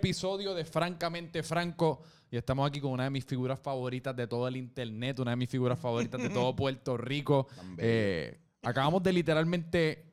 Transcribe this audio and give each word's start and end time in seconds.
episodio 0.00 0.54
de 0.54 0.64
Francamente 0.64 1.42
Franco. 1.42 2.00
Y 2.30 2.36
estamos 2.36 2.66
aquí 2.66 2.80
con 2.80 2.92
una 2.92 3.04
de 3.04 3.10
mis 3.10 3.24
figuras 3.24 3.60
favoritas 3.60 4.16
de 4.16 4.26
todo 4.26 4.48
el 4.48 4.56
internet, 4.56 5.18
una 5.18 5.32
de 5.32 5.36
mis 5.36 5.50
figuras 5.50 5.78
favoritas 5.78 6.20
de 6.22 6.30
todo 6.30 6.56
Puerto 6.56 6.96
Rico. 6.96 7.48
Eh, 7.76 8.40
acabamos 8.62 9.02
de 9.02 9.12
literalmente 9.12 10.06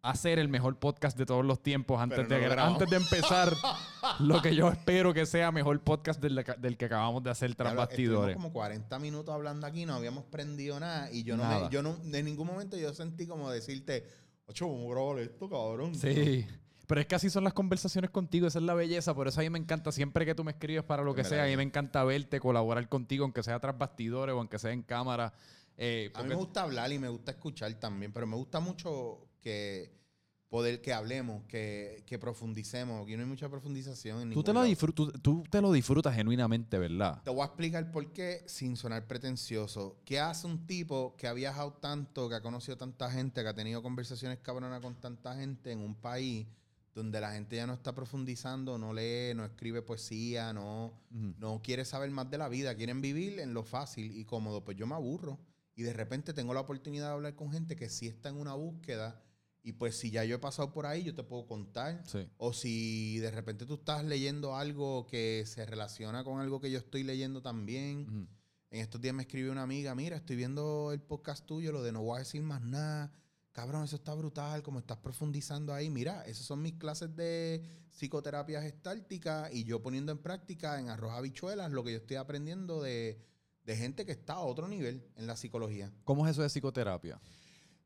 hacer 0.00 0.38
el 0.38 0.48
mejor 0.48 0.78
podcast 0.78 1.18
de 1.18 1.26
todos 1.26 1.44
los 1.44 1.62
tiempos 1.62 2.00
antes, 2.00 2.26
de, 2.26 2.46
antes 2.46 2.88
de 2.88 2.96
empezar 2.96 3.54
lo 4.20 4.40
que 4.40 4.54
yo 4.54 4.70
espero 4.70 5.12
que 5.12 5.26
sea 5.26 5.52
mejor 5.52 5.78
podcast 5.80 6.22
del, 6.22 6.76
que 6.78 6.84
acabamos 6.86 7.22
de 7.22 7.28
hacer 7.28 7.54
tras 7.54 7.74
bastidores. 7.76 8.34
como 8.36 8.50
40 8.54 8.98
minutos 9.00 9.34
hablando 9.34 9.66
aquí, 9.66 9.84
no 9.84 9.94
habíamos 9.94 10.24
prendido 10.24 10.80
nada 10.80 11.12
y 11.12 11.24
yo 11.24 11.36
no, 11.36 11.68
yo 11.68 11.82
no 11.82 11.98
en 12.10 12.24
ningún 12.24 12.46
momento 12.46 12.78
yo 12.78 12.94
sentí 12.94 13.26
como 13.26 13.50
decirte, 13.50 14.06
ocho, 14.46 14.66
vamos 14.66 14.86
a 14.86 14.94
grabar 14.94 15.18
esto, 15.18 15.50
cabrón. 15.50 15.94
Sí. 15.94 16.46
Pero 16.90 17.02
es 17.02 17.06
que 17.06 17.14
así 17.14 17.30
son 17.30 17.44
las 17.44 17.52
conversaciones 17.52 18.10
contigo, 18.10 18.48
esa 18.48 18.58
es 18.58 18.64
la 18.64 18.74
belleza. 18.74 19.14
Por 19.14 19.28
eso 19.28 19.38
a 19.38 19.44
mí 19.44 19.50
me 19.50 19.60
encanta 19.60 19.92
siempre 19.92 20.26
que 20.26 20.34
tú 20.34 20.42
me 20.42 20.50
escribes 20.50 20.82
para 20.82 21.04
lo 21.04 21.14
que 21.14 21.22
sea. 21.22 21.44
A 21.44 21.46
mí 21.46 21.56
me 21.56 21.62
encanta 21.62 22.02
verte, 22.02 22.40
colaborar 22.40 22.88
contigo, 22.88 23.22
aunque 23.22 23.44
sea 23.44 23.60
tras 23.60 23.78
bastidores 23.78 24.34
o 24.34 24.38
aunque 24.38 24.58
sea 24.58 24.72
en 24.72 24.82
cámara. 24.82 25.32
Eh, 25.76 26.10
a 26.14 26.24
mí 26.24 26.30
me 26.30 26.34
gusta 26.34 26.62
hablar 26.62 26.90
y 26.90 26.98
me 26.98 27.08
gusta 27.08 27.30
escuchar 27.30 27.72
también, 27.74 28.12
pero 28.12 28.26
me 28.26 28.34
gusta 28.34 28.58
mucho 28.58 29.28
que 29.40 30.00
poder 30.48 30.82
que 30.82 30.92
hablemos, 30.92 31.44
que, 31.44 32.02
que 32.08 32.18
profundicemos. 32.18 33.04
Aquí 33.04 33.14
no 33.14 33.22
hay 33.22 33.28
mucha 33.28 33.48
profundización. 33.48 34.22
En 34.22 34.32
tú, 34.32 34.42
te 34.42 34.52
lo 34.52 34.64
disfrutas, 34.64 35.22
tú 35.22 35.44
te 35.48 35.60
lo 35.60 35.70
disfrutas 35.70 36.12
genuinamente, 36.16 36.76
¿verdad? 36.76 37.22
Te 37.22 37.30
voy 37.30 37.42
a 37.42 37.44
explicar 37.44 37.92
por 37.92 38.12
qué 38.12 38.42
sin 38.46 38.76
sonar 38.76 39.06
pretencioso. 39.06 40.00
¿Qué 40.04 40.18
hace 40.18 40.48
un 40.48 40.66
tipo 40.66 41.14
que 41.16 41.28
ha 41.28 41.32
viajado 41.34 41.72
tanto, 41.74 42.28
que 42.28 42.34
ha 42.34 42.42
conocido 42.42 42.76
tanta 42.76 43.08
gente, 43.12 43.42
que 43.42 43.48
ha 43.48 43.54
tenido 43.54 43.80
conversaciones 43.80 44.40
cabronas 44.40 44.80
con 44.80 44.96
tanta 44.96 45.36
gente 45.36 45.70
en 45.70 45.78
un 45.78 45.94
país 45.94 46.48
donde 46.94 47.20
la 47.20 47.32
gente 47.32 47.56
ya 47.56 47.66
no 47.66 47.74
está 47.74 47.94
profundizando, 47.94 48.78
no 48.78 48.92
lee, 48.92 49.34
no 49.34 49.44
escribe 49.44 49.82
poesía, 49.82 50.52
no, 50.52 50.92
no 51.10 51.62
quiere 51.62 51.84
saber 51.84 52.10
más 52.10 52.30
de 52.30 52.38
la 52.38 52.48
vida, 52.48 52.74
quieren 52.74 53.00
vivir 53.00 53.38
en 53.38 53.54
lo 53.54 53.62
fácil 53.62 54.16
y 54.16 54.24
cómodo. 54.24 54.64
Pues 54.64 54.76
yo 54.76 54.86
me 54.86 54.94
aburro 54.94 55.38
y 55.76 55.82
de 55.82 55.92
repente 55.92 56.34
tengo 56.34 56.52
la 56.52 56.60
oportunidad 56.60 57.06
de 57.06 57.12
hablar 57.12 57.36
con 57.36 57.52
gente 57.52 57.76
que 57.76 57.88
sí 57.88 58.06
está 58.06 58.28
en 58.28 58.36
una 58.36 58.54
búsqueda 58.54 59.22
y 59.62 59.72
pues 59.72 59.96
si 59.98 60.10
ya 60.10 60.24
yo 60.24 60.36
he 60.36 60.38
pasado 60.38 60.72
por 60.72 60.86
ahí, 60.86 61.04
yo 61.04 61.14
te 61.14 61.22
puedo 61.22 61.46
contar. 61.46 62.02
O 62.38 62.52
si 62.52 63.18
de 63.18 63.30
repente 63.30 63.66
tú 63.66 63.74
estás 63.74 64.04
leyendo 64.04 64.56
algo 64.56 65.06
que 65.06 65.44
se 65.46 65.66
relaciona 65.66 66.24
con 66.24 66.40
algo 66.40 66.60
que 66.60 66.70
yo 66.70 66.78
estoy 66.78 67.02
leyendo 67.02 67.42
también. 67.42 68.28
En 68.70 68.80
estos 68.80 69.00
días 69.00 69.14
me 69.14 69.22
escribió 69.22 69.52
una 69.52 69.62
amiga, 69.62 69.94
mira, 69.94 70.16
estoy 70.16 70.36
viendo 70.36 70.92
el 70.92 71.00
podcast 71.00 71.44
tuyo, 71.44 71.72
lo 71.72 71.82
de 71.82 71.92
no 71.92 72.02
voy 72.02 72.16
a 72.16 72.18
decir 72.20 72.42
más 72.42 72.62
nada 72.62 73.12
cabrón, 73.52 73.84
eso 73.84 73.96
está 73.96 74.14
brutal, 74.14 74.62
como 74.62 74.78
estás 74.78 74.98
profundizando 74.98 75.72
ahí. 75.74 75.90
Mira, 75.90 76.22
esas 76.22 76.46
son 76.46 76.62
mis 76.62 76.74
clases 76.74 77.14
de 77.16 77.62
psicoterapia 77.90 78.62
gestáltica 78.62 79.50
y 79.52 79.64
yo 79.64 79.82
poniendo 79.82 80.12
en 80.12 80.18
práctica 80.18 80.78
en 80.78 80.88
arroz 80.88 81.12
habichuelas 81.12 81.70
lo 81.70 81.84
que 81.84 81.92
yo 81.92 81.98
estoy 81.98 82.16
aprendiendo 82.16 82.82
de, 82.82 83.26
gente 83.66 84.04
que 84.04 84.10
está 84.10 84.32
a 84.32 84.40
otro 84.40 84.66
nivel 84.66 85.06
en 85.14 85.28
la 85.28 85.36
psicología. 85.36 85.92
¿Cómo 86.02 86.26
es 86.26 86.32
eso 86.32 86.42
de 86.42 86.48
psicoterapia? 86.48 87.20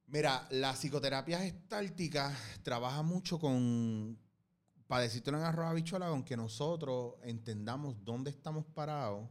Mira, 0.06 0.46
la 0.50 0.72
psicoterapia 0.72 1.40
gestáltica 1.40 2.34
trabaja 2.62 3.02
mucho 3.02 3.38
con, 3.38 4.18
para 4.86 5.02
decirlo 5.02 5.36
en 5.36 5.44
arroz 5.44 5.66
habichuelas, 5.66 6.08
aunque 6.08 6.38
nosotros 6.38 7.16
entendamos 7.22 8.02
dónde 8.02 8.30
estamos 8.30 8.64
parados. 8.64 9.28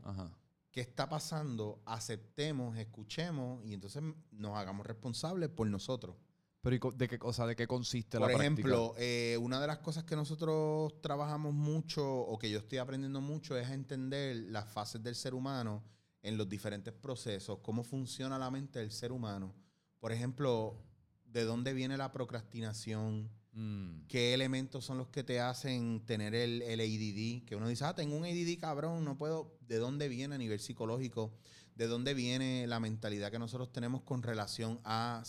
Qué 0.73 0.81
está 0.81 1.07
pasando, 1.07 1.83
aceptemos, 1.85 2.75
escuchemos 2.77 3.63
y 3.63 3.75
entonces 3.75 4.01
nos 4.31 4.57
hagamos 4.57 4.87
responsables 4.87 5.49
por 5.49 5.67
nosotros. 5.67 6.17
Pero 6.61 6.91
¿de 6.91 7.07
qué, 7.07 7.19
cosa 7.19 7.45
¿de 7.45 7.55
qué 7.55 7.67
consiste 7.67 8.17
Por 8.17 8.31
la 8.31 8.37
ejemplo, 8.37 8.95
eh, 8.97 9.37
una 9.39 9.61
de 9.61 9.67
las 9.67 9.79
cosas 9.79 10.03
que 10.03 10.15
nosotros 10.15 10.99
trabajamos 11.01 11.53
mucho 11.53 12.03
o 12.03 12.39
que 12.39 12.49
yo 12.49 12.57
estoy 12.57 12.79
aprendiendo 12.79 13.21
mucho 13.21 13.55
es 13.55 13.69
entender 13.69 14.35
las 14.49 14.71
fases 14.71 15.03
del 15.03 15.13
ser 15.13 15.35
humano 15.35 15.83
en 16.23 16.37
los 16.37 16.49
diferentes 16.49 16.93
procesos, 16.93 17.59
cómo 17.61 17.83
funciona 17.83 18.39
la 18.39 18.49
mente 18.49 18.79
del 18.79 18.91
ser 18.91 19.11
humano. 19.11 19.53
Por 19.99 20.11
ejemplo, 20.11 20.81
de 21.25 21.43
dónde 21.43 21.73
viene 21.73 21.97
la 21.97 22.11
procrastinación, 22.11 23.29
mm. 23.53 24.07
qué 24.07 24.33
elementos 24.33 24.85
son 24.85 24.97
los 24.97 25.09
que 25.09 25.23
te 25.23 25.39
hacen 25.39 26.05
tener 26.05 26.35
el, 26.35 26.61
el 26.61 26.79
ADD, 26.79 27.45
que 27.45 27.55
uno 27.55 27.67
dice, 27.67 27.85
ah, 27.85 27.95
tengo 27.95 28.15
un 28.15 28.25
ADD 28.25 28.59
cabrón, 28.59 29.05
no 29.05 29.17
puedo, 29.17 29.57
de 29.67 29.77
dónde 29.77 30.07
viene 30.09 30.35
a 30.35 30.37
nivel 30.37 30.59
psicológico, 30.59 31.33
de 31.75 31.87
dónde 31.87 32.13
viene 32.13 32.67
la 32.67 32.79
mentalidad 32.79 33.31
que 33.31 33.39
nosotros 33.39 33.71
tenemos 33.71 34.01
con 34.01 34.21
relación 34.21 34.79
a 34.83 35.23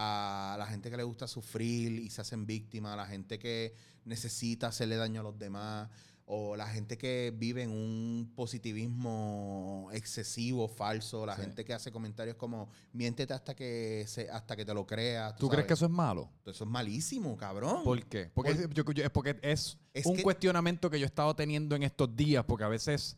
a 0.00 0.54
la 0.56 0.66
gente 0.66 0.90
que 0.90 0.96
le 0.96 1.02
gusta 1.02 1.26
sufrir 1.26 1.92
y 1.92 2.10
se 2.10 2.20
hacen 2.20 2.46
víctimas, 2.46 2.92
a 2.92 2.96
la 2.96 3.06
gente 3.06 3.36
que 3.38 3.74
necesita 4.04 4.68
hacerle 4.68 4.94
daño 4.94 5.20
a 5.20 5.24
los 5.24 5.38
demás, 5.38 5.90
o 6.30 6.56
la 6.56 6.66
gente 6.66 6.98
que 6.98 7.32
vive 7.34 7.62
en 7.62 7.70
un 7.70 8.30
positivismo 8.36 9.88
excesivo, 9.92 10.68
falso, 10.68 11.24
la 11.24 11.34
gente 11.34 11.64
que 11.64 11.72
hace 11.72 11.90
comentarios 11.90 12.36
como 12.36 12.68
miéntete 12.92 13.32
hasta 13.32 13.56
que 13.56 14.04
se, 14.06 14.28
hasta 14.28 14.54
que 14.54 14.66
te 14.66 14.74
lo 14.74 14.86
creas. 14.86 15.36
¿Tú, 15.36 15.48
crees 15.48 15.66
que 15.66 15.72
eso 15.72 15.86
es 15.86 15.90
malo? 15.90 16.30
Eso 16.44 16.64
es 16.64 16.70
malísimo, 16.70 17.34
cabrón. 17.34 17.82
¿Por 17.82 18.04
qué? 18.04 18.30
Porque, 18.34 18.50
es, 18.50 19.10
porque 19.10 19.38
es, 19.40 19.78
un 20.04 20.18
cuestionamiento 20.18 20.90
que 20.90 20.98
yo 20.98 21.06
he 21.06 21.06
estado 21.06 21.34
teniendo 21.34 21.74
en 21.74 21.82
estos 21.82 22.14
días, 22.14 22.44
porque 22.44 22.64
a 22.64 22.68
veces 22.68 23.16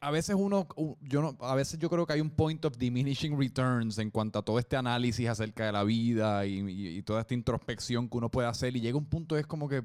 a 0.00 0.10
veces 0.10 0.34
uno, 0.36 0.66
yo 1.02 1.22
no, 1.22 1.36
a 1.40 1.54
veces 1.54 1.78
yo 1.78 1.88
creo 1.88 2.04
que 2.04 2.14
hay 2.14 2.20
un 2.20 2.30
point 2.30 2.64
of 2.64 2.76
diminishing 2.76 3.38
returns 3.38 3.98
en 3.98 4.10
cuanto 4.10 4.40
a 4.40 4.42
todo 4.42 4.58
este 4.58 4.76
análisis 4.76 5.28
acerca 5.28 5.66
de 5.66 5.72
la 5.72 5.84
vida 5.84 6.46
y, 6.46 6.98
y 6.98 7.02
toda 7.02 7.20
esta 7.20 7.34
introspección 7.34 8.08
que 8.08 8.16
uno 8.16 8.28
puede 8.28 8.48
hacer 8.48 8.74
y 8.74 8.80
llega 8.80 8.98
un 8.98 9.04
punto 9.04 9.36
es 9.36 9.46
como 9.46 9.68
que, 9.68 9.84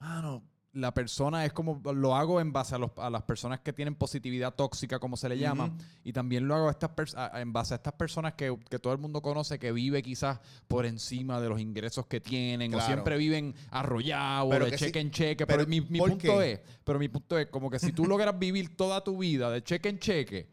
mano, 0.00 0.42
la 0.74 0.94
persona 0.94 1.44
es 1.44 1.52
como, 1.52 1.82
lo 1.92 2.16
hago 2.16 2.40
en 2.40 2.52
base 2.52 2.74
a, 2.74 3.10
las 3.10 3.22
personas 3.24 3.60
que 3.60 3.72
tienen 3.72 3.94
positividad 3.94 4.54
tóxica, 4.54 4.98
como 4.98 5.16
se 5.16 5.28
le 5.28 5.36
llama, 5.36 5.76
y 6.02 6.12
también 6.12 6.48
lo 6.48 6.54
hago 6.54 6.70
estas 6.70 6.90
en 7.34 7.52
base 7.52 7.74
a 7.74 7.76
estas 7.76 7.92
personas 7.92 8.34
que, 8.34 8.56
todo 8.80 8.92
el 8.92 8.98
mundo 8.98 9.20
conoce, 9.20 9.58
que 9.58 9.70
vive 9.70 10.02
quizás 10.02 10.40
por 10.68 10.86
encima 10.86 11.40
de 11.40 11.48
los 11.50 11.60
ingresos 11.60 12.06
que 12.06 12.20
tienen, 12.20 12.74
o 12.74 12.80
siempre 12.80 13.16
viven 13.18 13.54
arrollados, 13.70 14.58
de 14.58 14.76
cheque 14.76 15.00
en 15.00 15.10
cheque, 15.10 15.46
pero, 15.46 15.66
mi, 15.66 15.82
punto 15.82 16.40
es, 16.40 16.60
pero 16.84 16.98
mi 16.98 17.08
punto 17.08 17.38
es 17.38 17.48
como 17.48 17.70
que 17.70 17.78
si 17.78 17.92
tú 17.92 18.06
logras 18.06 18.38
vivir 18.38 18.74
toda 18.74 19.04
tu 19.04 19.18
vida 19.18 19.50
de 19.50 19.62
cheque 19.62 19.90
en 19.90 19.98
cheque, 19.98 20.50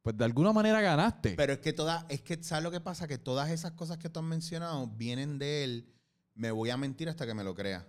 pues 0.00 0.16
de 0.16 0.24
alguna 0.24 0.54
manera 0.54 0.80
ganaste. 0.80 1.34
Pero 1.36 1.52
es 1.52 1.58
que 1.58 1.74
todas, 1.74 2.06
es 2.08 2.22
que, 2.22 2.42
¿sabes 2.42 2.64
lo 2.64 2.70
que 2.70 2.80
pasa? 2.80 3.06
Que 3.06 3.18
todas 3.18 3.50
esas 3.50 3.72
cosas 3.72 3.98
que 3.98 4.08
tú 4.08 4.20
has 4.20 4.26
mencionado 4.26 4.86
vienen 4.86 5.38
de 5.38 5.64
él, 5.64 5.92
me 6.34 6.50
voy 6.50 6.70
a 6.70 6.78
mentir 6.78 7.10
hasta 7.10 7.26
que 7.26 7.34
me 7.34 7.44
lo 7.44 7.54
crea 7.54 7.86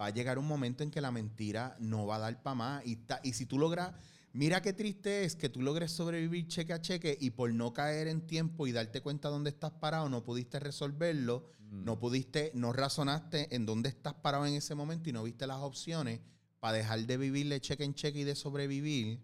va 0.00 0.06
a 0.06 0.10
llegar 0.10 0.38
un 0.38 0.46
momento 0.46 0.82
en 0.82 0.90
que 0.90 1.00
la 1.00 1.10
mentira 1.10 1.76
no 1.78 2.06
va 2.06 2.16
a 2.16 2.20
dar 2.20 2.42
para 2.42 2.54
más. 2.54 2.86
Y, 2.86 2.98
y 3.22 3.32
si 3.32 3.46
tú 3.46 3.58
logras, 3.58 3.92
mira 4.32 4.62
qué 4.62 4.72
triste 4.72 5.24
es 5.24 5.36
que 5.36 5.48
tú 5.48 5.62
logres 5.62 5.92
sobrevivir 5.92 6.48
cheque 6.48 6.72
a 6.72 6.80
cheque 6.80 7.16
y 7.20 7.30
por 7.30 7.52
no 7.52 7.72
caer 7.72 8.08
en 8.08 8.26
tiempo 8.26 8.66
y 8.66 8.72
darte 8.72 9.00
cuenta 9.00 9.28
dónde 9.28 9.50
estás 9.50 9.72
parado, 9.72 10.08
no 10.08 10.24
pudiste 10.24 10.58
resolverlo, 10.58 11.48
mm. 11.70 11.84
no 11.84 11.98
pudiste, 11.98 12.50
no 12.54 12.72
razonaste 12.72 13.54
en 13.54 13.66
dónde 13.66 13.88
estás 13.88 14.14
parado 14.14 14.46
en 14.46 14.54
ese 14.54 14.74
momento 14.74 15.08
y 15.08 15.12
no 15.12 15.22
viste 15.22 15.46
las 15.46 15.58
opciones 15.58 16.20
para 16.64 16.78
dejar 16.78 17.00
de 17.00 17.18
vivirle 17.18 17.60
cheque 17.60 17.84
en 17.84 17.94
cheque 17.94 18.20
y 18.20 18.24
de 18.24 18.34
sobrevivir 18.34 19.20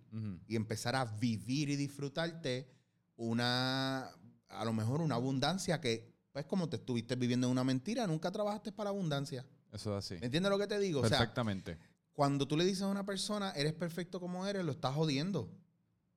y 0.47 0.57
empezar 0.57 0.95
a 0.95 1.07
vivir 1.07 1.71
y 1.71 1.77
disfrutarte 1.77 2.69
una, 3.17 4.11
a 4.49 4.65
lo 4.67 4.75
mejor 4.75 5.01
una 5.01 5.15
abundancia 5.15 5.81
que, 5.81 6.13
pues 6.33 6.45
como 6.45 6.69
te 6.69 6.77
estuviste 6.77 7.17
viviendo 7.17 7.47
en 7.47 7.53
una 7.53 7.65
mentira, 7.65 8.07
nunca 8.07 8.31
trabajaste 8.31 8.73
para 8.73 8.91
la 8.91 8.91
abundancia. 8.91 9.47
Eso 9.73 9.97
es 9.97 10.05
así. 10.05 10.21
¿Me 10.21 10.27
entiendes 10.27 10.51
lo 10.51 10.59
que 10.59 10.67
te 10.67 10.79
digo? 10.79 11.03
Perfectamente. 11.03 11.79
cuando 12.13 12.47
tú 12.47 12.57
le 12.57 12.65
dices 12.65 12.83
a 12.83 12.89
una 12.89 13.05
persona, 13.05 13.53
eres 13.53 13.73
perfecto 13.73 14.21
como 14.21 14.47
eres, 14.47 14.65
lo 14.65 14.73
estás 14.73 14.95
jodiendo. 14.95 15.51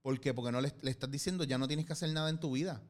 ¿Por 0.01 0.19
qué? 0.19 0.33
Porque 0.33 0.51
no 0.51 0.59
le, 0.59 0.73
estás 0.83 1.09
diciendo, 1.09 1.45
ya 1.45 1.57
no 1.57 1.67
tienes 1.67 1.85
que 1.85 1.93
hacer 1.93 2.11
nada 2.11 2.29
en 2.29 2.39
tu 2.39 2.51
vida. 2.51 2.81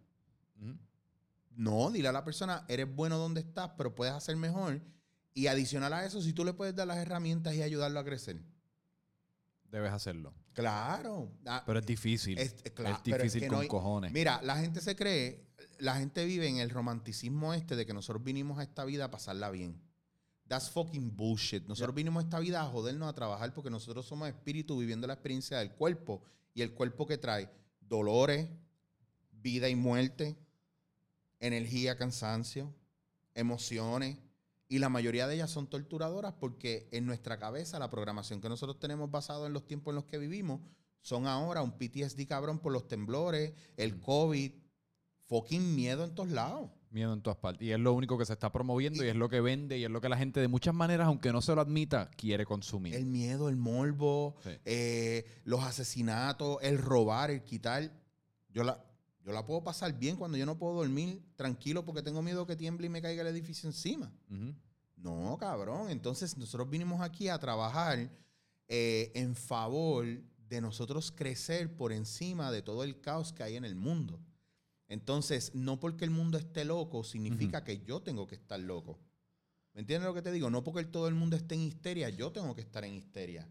No, 1.55 1.91
dile 1.91 2.07
a 2.07 2.11
la 2.11 2.23
persona, 2.23 2.65
eres 2.67 2.93
bueno 2.93 3.17
donde 3.17 3.41
estás, 3.41 3.71
pero 3.77 3.93
puedes 3.93 4.13
hacer 4.13 4.35
mejor. 4.35 4.81
Y 5.35 5.47
adicional 5.47 5.93
a 5.93 6.05
eso, 6.05 6.21
si 6.21 6.33
tú 6.33 6.43
le 6.43 6.53
puedes 6.53 6.75
dar 6.75 6.87
las 6.87 6.97
herramientas 6.97 7.53
y 7.53 7.61
ayudarlo 7.61 7.99
a 7.99 8.03
crecer. 8.03 8.41
Debes 9.69 9.91
hacerlo. 9.91 10.33
Claro. 10.53 11.31
Ah, 11.45 11.63
pero 11.65 11.79
es 11.79 11.85
difícil. 11.85 12.37
Es, 12.37 12.55
difícil 13.03 13.47
con 13.47 13.67
cojones. 13.67 14.11
Mira, 14.11 14.41
la 14.43 14.57
gente 14.57 14.81
se 14.81 14.95
cree, 14.95 15.47
la 15.79 15.95
gente 15.95 16.25
vive 16.25 16.47
en 16.47 16.57
el 16.57 16.69
romanticismo 16.69 17.53
este 17.53 17.75
de 17.75 17.85
que 17.85 17.93
nosotros 17.93 18.23
vinimos 18.23 18.59
a 18.59 18.63
esta 18.63 18.85
vida 18.85 19.05
a 19.05 19.11
pasarla 19.11 19.49
bien. 19.51 19.81
That's 20.47 20.69
fucking 20.69 21.15
bullshit. 21.15 21.65
Nosotros 21.67 21.95
vinimos 21.95 22.23
a 22.23 22.25
esta 22.25 22.39
vida 22.39 22.61
a 22.61 22.65
jodernos 22.65 23.09
a 23.09 23.13
trabajar 23.13 23.53
porque 23.53 23.69
nosotros 23.69 24.05
somos 24.05 24.27
espíritu 24.27 24.77
viviendo 24.77 25.07
la 25.07 25.13
experiencia 25.13 25.59
del 25.59 25.71
cuerpo. 25.71 26.21
Y 26.53 26.61
el 26.61 26.73
cuerpo 26.73 27.07
que 27.07 27.17
trae 27.17 27.49
dolores, 27.81 28.49
vida 29.31 29.69
y 29.69 29.75
muerte, 29.75 30.37
energía, 31.39 31.97
cansancio, 31.97 32.73
emociones. 33.33 34.17
Y 34.67 34.79
la 34.79 34.89
mayoría 34.89 35.27
de 35.27 35.35
ellas 35.35 35.51
son 35.51 35.67
torturadoras 35.67 36.33
porque 36.33 36.87
en 36.91 37.05
nuestra 37.05 37.37
cabeza 37.37 37.79
la 37.79 37.89
programación 37.89 38.41
que 38.41 38.49
nosotros 38.49 38.79
tenemos 38.79 39.11
basado 39.11 39.45
en 39.45 39.53
los 39.53 39.65
tiempos 39.65 39.91
en 39.91 39.95
los 39.95 40.05
que 40.05 40.17
vivimos 40.17 40.61
son 41.01 41.27
ahora 41.27 41.61
un 41.61 41.77
PTSD 41.77 42.25
cabrón 42.27 42.59
por 42.59 42.71
los 42.71 42.87
temblores, 42.87 43.53
el 43.75 43.99
COVID, 43.99 44.53
fucking 45.25 45.75
miedo 45.75 46.05
en 46.05 46.15
todos 46.15 46.29
lados. 46.29 46.71
Miedo 46.93 47.11
en 47.11 47.23
todas 47.23 47.37
partes. 47.37 47.67
Y 47.67 47.71
es 47.71 47.79
lo 47.79 47.91
único 47.91 48.19
que 48.19 48.25
se 48.25 48.33
está 48.33 48.51
promoviendo 48.51 49.03
y, 49.03 49.07
es 49.07 49.15
lo 49.15 49.27
que 49.27 49.41
vende 49.41 49.79
y 49.79 49.83
es 49.83 49.89
lo 49.89 49.99
que 49.99 50.09
la 50.09 50.17
gente 50.17 50.39
de 50.39 50.47
muchas 50.47 50.75
maneras, 50.75 51.07
aunque 51.07 51.31
no 51.31 51.41
se 51.41 51.55
lo 51.55 51.61
admita, 51.61 52.11
quiere 52.11 52.45
consumir. 52.45 52.93
El 52.93 53.07
miedo, 53.07 53.49
el 53.49 53.55
morbo, 53.55 54.35
eh, 54.63 55.25
los 55.43 55.63
asesinatos, 55.63 56.59
el 56.61 56.77
robar, 56.77 57.31
el 57.31 57.43
quitar. 57.43 57.91
Yo 58.49 58.63
la, 58.63 58.79
yo 59.25 59.31
la 59.31 59.43
puedo 59.43 59.63
pasar 59.63 59.97
bien 59.97 60.17
cuando 60.17 60.37
yo 60.37 60.45
no 60.45 60.59
puedo 60.59 60.75
dormir 60.75 61.19
tranquilo 61.35 61.83
porque 61.83 62.03
tengo 62.03 62.21
miedo 62.21 62.45
que 62.45 62.55
tiemble 62.55 62.85
y 62.85 62.89
me 62.89 63.01
caiga 63.01 63.23
el 63.23 63.27
edificio 63.27 63.67
encima. 63.67 64.13
No, 64.95 65.35
cabrón. 65.39 65.89
Entonces 65.89 66.37
nosotros 66.37 66.69
vinimos 66.69 67.01
aquí 67.01 67.27
a 67.27 67.39
trabajar 67.39 68.07
eh, 68.67 69.11
en 69.15 69.35
favor 69.35 70.05
de 70.47 70.61
nosotros 70.61 71.11
crecer 71.11 71.75
por 71.75 71.91
encima 71.91 72.51
de 72.51 72.61
todo 72.61 72.83
el 72.83 73.01
caos 73.01 73.33
que 73.33 73.41
hay 73.41 73.55
en 73.55 73.65
el 73.65 73.75
mundo. 73.75 74.19
Entonces, 74.87 75.55
no 75.55 75.79
porque 75.79 76.05
el 76.05 76.11
mundo 76.11 76.37
esté 76.37 76.65
loco 76.65 77.03
significa 77.03 77.63
que 77.63 77.83
yo 77.83 78.01
tengo 78.01 78.27
que 78.27 78.35
estar 78.35 78.59
loco. 78.59 78.99
¿Me 79.73 79.81
entiendes 79.81 80.07
lo 80.07 80.13
que 80.13 80.21
te 80.21 80.31
digo? 80.31 80.49
No 80.49 80.63
porque 80.63 80.83
todo 80.85 81.07
el 81.07 81.15
mundo 81.15 81.35
esté 81.35 81.55
en 81.55 81.61
histeria, 81.61 82.09
yo 82.09 82.31
tengo 82.31 82.53
que 82.53 82.61
estar 82.61 82.83
en 82.85 82.93
histeria. 82.93 83.47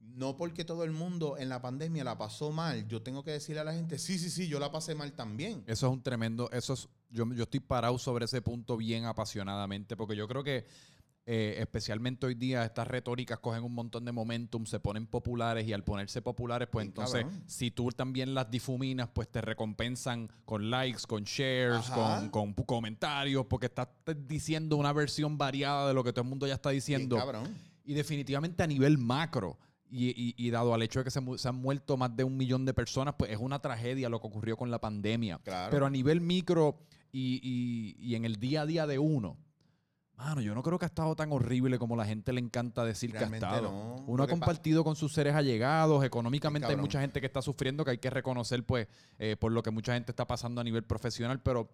No 0.00 0.36
porque 0.36 0.64
todo 0.64 0.84
el 0.84 0.92
mundo 0.92 1.36
en 1.38 1.48
la 1.48 1.60
pandemia 1.60 2.04
la 2.04 2.16
pasó 2.18 2.52
mal, 2.52 2.86
yo 2.88 3.02
tengo 3.02 3.24
que 3.24 3.32
decirle 3.32 3.60
a 3.60 3.64
la 3.64 3.72
gente, 3.72 3.98
sí, 3.98 4.18
sí, 4.18 4.30
sí, 4.30 4.48
yo 4.48 4.60
la 4.60 4.70
pasé 4.70 4.94
mal 4.94 5.12
también. 5.12 5.64
Eso 5.66 5.86
es 5.86 5.92
un 5.92 6.02
tremendo, 6.02 6.50
eso 6.52 6.74
es, 6.74 6.88
yo, 7.10 7.26
yo 7.32 7.44
estoy 7.44 7.60
parado 7.60 7.98
sobre 7.98 8.26
ese 8.26 8.42
punto 8.42 8.76
bien 8.76 9.04
apasionadamente, 9.04 9.96
porque 9.96 10.14
yo 10.14 10.28
creo 10.28 10.44
que 10.44 10.66
eh, 11.28 11.56
especialmente 11.58 12.24
hoy 12.24 12.36
día, 12.36 12.64
estas 12.64 12.86
retóricas 12.86 13.40
cogen 13.40 13.64
un 13.64 13.74
montón 13.74 14.04
de 14.04 14.12
momentum, 14.12 14.64
se 14.64 14.78
ponen 14.78 15.08
populares 15.08 15.66
y 15.66 15.72
al 15.72 15.82
ponerse 15.82 16.22
populares, 16.22 16.68
pues 16.70 16.86
entonces, 16.86 17.26
si 17.46 17.72
tú 17.72 17.90
también 17.90 18.32
las 18.32 18.48
difuminas, 18.48 19.08
pues 19.12 19.28
te 19.28 19.40
recompensan 19.40 20.30
con 20.44 20.70
likes, 20.70 21.00
con 21.08 21.24
shares, 21.24 21.90
con, 22.30 22.54
comentarios, 22.54 23.44
porque 23.46 23.66
estás 23.66 23.88
diciendo 24.28 24.76
una 24.76 24.92
versión 24.92 25.36
variada 25.36 25.88
de 25.88 25.94
lo 25.94 26.04
que 26.04 26.12
todo 26.12 26.22
el 26.22 26.28
mundo 26.28 26.46
ya 26.46 26.54
está 26.54 26.70
diciendo. 26.70 27.18
Y 27.84 27.94
definitivamente 27.94 28.62
a 28.62 28.68
nivel 28.68 28.96
macro. 28.96 29.58
Y, 29.88 30.50
dado 30.50 30.74
al 30.74 30.82
hecho 30.82 31.00
de 31.00 31.04
que 31.04 31.10
se, 31.10 31.48
han 31.48 31.54
muerto 31.56 31.96
más 31.96 32.14
de 32.16 32.22
un 32.22 32.36
millón 32.36 32.64
de 32.64 32.72
personas, 32.72 33.14
pues 33.18 33.32
es 33.32 33.38
una 33.38 33.58
tragedia 33.60 34.08
lo 34.08 34.20
que 34.20 34.28
ocurrió 34.28 34.56
con 34.56 34.70
la 34.70 34.80
pandemia. 34.80 35.40
Pero 35.72 35.86
a 35.86 35.90
nivel 35.90 36.20
micro 36.20 36.78
y, 37.10 37.96
y 37.98 38.14
en 38.14 38.24
el 38.24 38.36
día 38.36 38.62
a 38.62 38.66
día 38.66 38.86
de 38.86 39.00
uno, 39.00 39.38
Mano, 40.16 40.40
yo 40.40 40.54
no 40.54 40.62
creo 40.62 40.78
que 40.78 40.86
ha 40.86 40.88
estado 40.88 41.14
tan 41.14 41.30
horrible 41.30 41.78
como 41.78 41.94
la 41.94 42.06
gente 42.06 42.32
le 42.32 42.40
encanta 42.40 42.84
decir 42.84 43.12
que 43.12 43.18
ha 43.18 43.26
estado. 43.26 43.96
Uno 44.06 44.22
ha 44.22 44.26
compartido 44.26 44.82
con 44.82 44.96
sus 44.96 45.12
seres 45.12 45.34
allegados, 45.34 46.04
económicamente 46.04 46.68
hay 46.68 46.76
mucha 46.76 47.00
gente 47.00 47.20
que 47.20 47.26
está 47.26 47.42
sufriendo, 47.42 47.84
que 47.84 47.92
hay 47.92 47.98
que 47.98 48.08
reconocer, 48.08 48.64
pues, 48.64 48.88
eh, 49.18 49.36
por 49.38 49.52
lo 49.52 49.62
que 49.62 49.70
mucha 49.70 49.92
gente 49.94 50.12
está 50.12 50.26
pasando 50.26 50.60
a 50.62 50.64
nivel 50.64 50.84
profesional, 50.84 51.42
pero, 51.42 51.68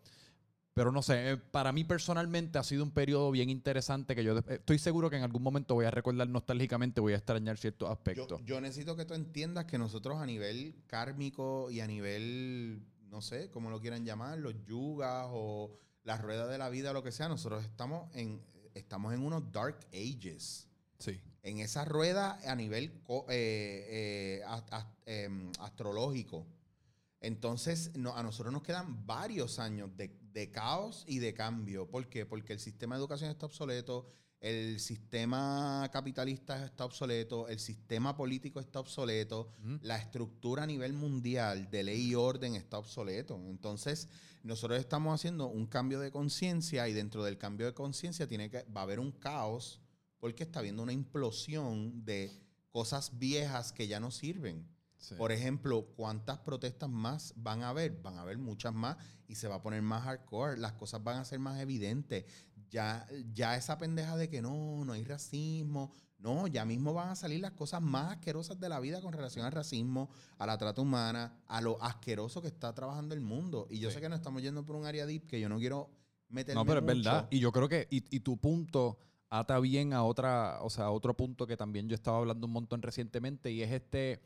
pero 0.74 0.90
no 0.90 1.02
sé, 1.02 1.30
eh, 1.30 1.36
para 1.36 1.70
mí 1.70 1.84
personalmente 1.84 2.58
ha 2.58 2.64
sido 2.64 2.82
un 2.82 2.90
periodo 2.90 3.30
bien 3.30 3.48
interesante 3.48 4.16
que 4.16 4.24
yo 4.24 4.36
eh, 4.36 4.42
estoy 4.48 4.80
seguro 4.80 5.08
que 5.08 5.18
en 5.18 5.22
algún 5.22 5.42
momento 5.42 5.74
voy 5.74 5.84
a 5.84 5.92
recordar 5.92 6.28
nostálgicamente, 6.28 7.00
voy 7.00 7.12
a 7.12 7.18
extrañar 7.18 7.58
ciertos 7.58 7.90
aspectos. 7.90 8.40
Yo, 8.40 8.44
yo 8.44 8.60
necesito 8.60 8.96
que 8.96 9.04
tú 9.04 9.14
entiendas 9.14 9.66
que 9.66 9.78
nosotros 9.78 10.20
a 10.20 10.26
nivel 10.26 10.74
kármico 10.88 11.70
y 11.70 11.78
a 11.78 11.86
nivel, 11.86 12.82
no 13.08 13.22
sé, 13.22 13.50
como 13.50 13.70
lo 13.70 13.80
quieran 13.80 14.04
llamar, 14.04 14.38
los 14.38 14.54
yugas 14.66 15.28
o 15.30 15.78
la 16.04 16.16
rueda 16.16 16.46
de 16.46 16.58
la 16.58 16.68
vida, 16.68 16.92
lo 16.92 17.02
que 17.02 17.12
sea, 17.12 17.28
nosotros 17.28 17.64
estamos 17.64 18.14
en, 18.14 18.42
estamos 18.74 19.14
en 19.14 19.24
unos 19.24 19.50
dark 19.52 19.78
ages. 19.92 20.68
Sí. 20.98 21.20
En 21.42 21.58
esa 21.58 21.84
rueda 21.84 22.38
a 22.44 22.54
nivel 22.54 23.02
eh, 23.28 24.40
eh, 24.40 24.44
em, 25.06 25.50
astrológico. 25.58 26.46
Entonces, 27.20 27.92
a 27.94 28.22
nosotros 28.22 28.52
nos 28.52 28.62
quedan 28.62 29.06
varios 29.06 29.58
años 29.58 29.96
de, 29.96 30.16
de, 30.32 30.50
caos 30.50 31.04
y 31.06 31.18
de 31.18 31.34
cambio. 31.34 31.88
¿Por 31.88 32.08
qué? 32.08 32.26
Porque 32.26 32.52
el 32.52 32.58
sistema 32.58 32.96
de 32.96 33.00
educación 33.00 33.30
está 33.30 33.46
obsoleto, 33.46 34.08
el 34.42 34.80
sistema 34.80 35.88
capitalista 35.92 36.64
está 36.64 36.84
obsoleto, 36.84 37.46
el 37.46 37.60
sistema 37.60 38.16
político 38.16 38.58
está 38.58 38.80
obsoleto, 38.80 39.52
la 39.82 39.96
estructura 39.96 40.64
a 40.64 40.66
nivel 40.66 40.92
mundial 40.94 41.70
de 41.70 41.84
ley 41.84 42.08
y 42.08 42.14
orden 42.16 42.56
está 42.56 42.76
obsoleto. 42.76 43.36
Entonces, 43.46 44.08
nosotros 44.42 44.80
estamos 44.80 45.14
haciendo 45.14 45.46
un 45.46 45.66
cambio 45.66 46.00
de 46.00 46.10
conciencia 46.10 46.88
y 46.88 46.92
dentro 46.92 47.22
del 47.22 47.38
cambio 47.38 47.66
de 47.66 47.74
conciencia 47.74 48.26
tiene 48.26 48.50
que 48.50 48.64
va 48.64 48.80
a 48.80 48.84
haber 48.84 48.98
un 48.98 49.12
caos 49.12 49.80
porque 50.18 50.42
está 50.42 50.58
habiendo 50.58 50.82
una 50.82 50.92
implosión 50.92 52.04
de 52.04 52.32
cosas 52.72 53.16
viejas 53.16 53.72
que 53.72 53.86
ya 53.86 54.00
no 54.00 54.10
sirven. 54.10 54.66
Por 55.18 55.32
ejemplo, 55.32 55.86
¿cuántas 55.96 56.38
protestas 56.38 56.88
más 56.88 57.34
van 57.36 57.62
a 57.62 57.70
haber? 57.70 58.00
Van 58.02 58.18
a 58.18 58.22
haber 58.22 58.38
muchas 58.38 58.72
más 58.72 58.96
y 59.26 59.34
se 59.34 59.48
va 59.48 59.56
a 59.56 59.62
poner 59.62 59.82
más 59.82 60.04
hardcore, 60.04 60.58
las 60.58 60.72
cosas 60.74 61.02
van 61.02 61.18
a 61.18 61.24
ser 61.24 61.38
más 61.38 61.60
evidentes. 61.60 62.24
Ya, 62.72 63.06
ya 63.34 63.54
esa 63.54 63.76
pendeja 63.76 64.16
de 64.16 64.30
que 64.30 64.40
no, 64.40 64.82
no 64.84 64.94
hay 64.94 65.04
racismo, 65.04 65.92
no, 66.18 66.46
ya 66.46 66.64
mismo 66.64 66.94
van 66.94 67.10
a 67.10 67.16
salir 67.16 67.40
las 67.40 67.52
cosas 67.52 67.82
más 67.82 68.12
asquerosas 68.12 68.58
de 68.58 68.68
la 68.68 68.80
vida 68.80 69.02
con 69.02 69.12
relación 69.12 69.44
al 69.44 69.52
racismo, 69.52 70.08
a 70.38 70.46
la 70.46 70.56
trata 70.56 70.80
humana, 70.80 71.34
a 71.48 71.60
lo 71.60 71.82
asqueroso 71.82 72.40
que 72.40 72.48
está 72.48 72.72
trabajando 72.72 73.14
el 73.14 73.20
mundo. 73.20 73.66
Y 73.68 73.78
yo 73.78 73.90
sé 73.90 74.00
que 74.00 74.08
nos 74.08 74.20
estamos 74.20 74.40
yendo 74.40 74.64
por 74.64 74.76
un 74.76 74.86
área 74.86 75.04
deep 75.04 75.26
que 75.26 75.38
yo 75.38 75.50
no 75.50 75.58
quiero 75.58 75.90
meterme 76.28 76.60
No, 76.60 76.64
pero 76.64 76.80
es 76.80 76.86
verdad. 76.86 77.28
Y 77.30 77.40
yo 77.40 77.52
creo 77.52 77.68
que, 77.68 77.88
y, 77.90 78.04
y, 78.14 78.20
tu 78.20 78.38
punto 78.38 78.98
ata 79.28 79.58
bien 79.58 79.92
a 79.92 80.04
otra, 80.04 80.62
o 80.62 80.70
sea, 80.70 80.86
a 80.86 80.90
otro 80.92 81.14
punto 81.14 81.46
que 81.46 81.58
también 81.58 81.88
yo 81.88 81.94
estaba 81.94 82.18
hablando 82.18 82.46
un 82.46 82.52
montón 82.52 82.80
recientemente, 82.80 83.50
y 83.50 83.62
es 83.62 83.70
este. 83.70 84.22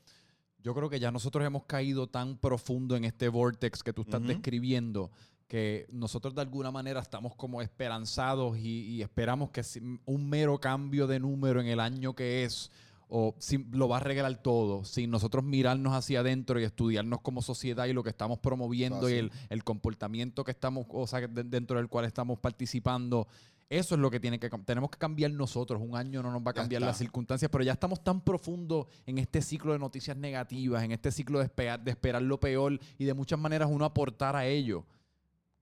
Yo 0.58 0.75
creo 0.75 0.90
que 0.90 1.00
ya 1.00 1.10
nosotros 1.12 1.46
hemos 1.46 1.64
caído 1.64 2.08
tan 2.08 2.38
profundo 2.38 2.96
en 2.96 3.04
este 3.04 3.28
vortex 3.28 3.82
que 3.82 3.93
tú 3.93 4.02
estás 4.02 4.22
describiendo 4.22 5.12
que 5.48 5.87
nosotros 5.93 6.34
de 6.34 6.40
alguna 6.40 6.70
manera 6.70 7.00
estamos 7.00 7.34
como 7.34 7.62
esperanzados 7.62 8.58
y, 8.58 9.02
esperamos 9.02 9.50
que 9.50 9.62
un 10.04 10.28
mero 10.28 10.58
cambio 10.58 11.06
de 11.06 11.20
número 11.20 11.60
en 11.60 11.69
el 11.69 11.81
año 11.81 12.14
que 12.14 12.44
es 12.44 12.70
o 13.08 13.37
lo 13.70 13.88
va 13.88 13.98
a 13.98 14.00
regalar 14.00 14.43
todo, 14.43 14.84
sin 14.84 15.10
nosotros 15.10 15.44
mirarnos 15.44 15.94
hacia 15.94 16.20
adentro 16.20 16.58
y 16.58 16.65
estudiarnos 16.65 17.20
como 17.20 17.41
sociedad 17.41 17.86
y 17.86 17.93
lo 17.93 18.03
que 18.03 18.10
estamos 18.10 18.41
promoviendo 18.41 19.08
y 19.08 19.31
el, 19.48 19.65
comportamiento 19.65 20.43
que 20.43 20.50
estamos, 20.50 20.86
o 20.88 21.06
sea, 21.06 21.20
dentro 21.29 21.76
del 21.76 21.88
cual 21.88 22.05
estamos 22.05 22.41
participando. 22.41 23.29
Eso 23.69 23.94
es 23.94 24.00
lo 24.00 24.10
que 24.10 24.19
tiene 24.19 24.41
que 24.41 24.48
tenemos 24.48 24.91
que 24.91 24.98
cambiar 24.98 25.31
nosotros. 25.32 25.81
Un 25.81 25.96
año 25.96 26.20
no 26.22 26.32
nos 26.32 26.43
va 26.44 26.50
a 26.50 26.55
cambiar 26.55 26.82
las 26.82 26.98
circunstancias, 26.98 27.48
pero 27.50 27.62
ya 27.62 27.72
estamos 27.72 28.03
tan 28.03 28.20
profundo 28.20 28.88
en 29.06 29.19
este 29.19 29.41
ciclo 29.41 29.72
de 29.72 29.79
noticias 29.79 30.17
negativas, 30.17 30.82
en 30.82 30.91
este 30.91 31.12
ciclo 31.12 31.38
de 31.38 31.48
de 31.48 31.91
esperar 31.91 32.22
lo 32.22 32.41
peor 32.41 32.79
y 32.98 33.05
de 33.05 33.15
muchas 33.15 33.38
maneras 33.38 33.69
uno 33.70 33.84
aportar 33.84 34.34
a 34.34 34.46
ello 34.46 34.84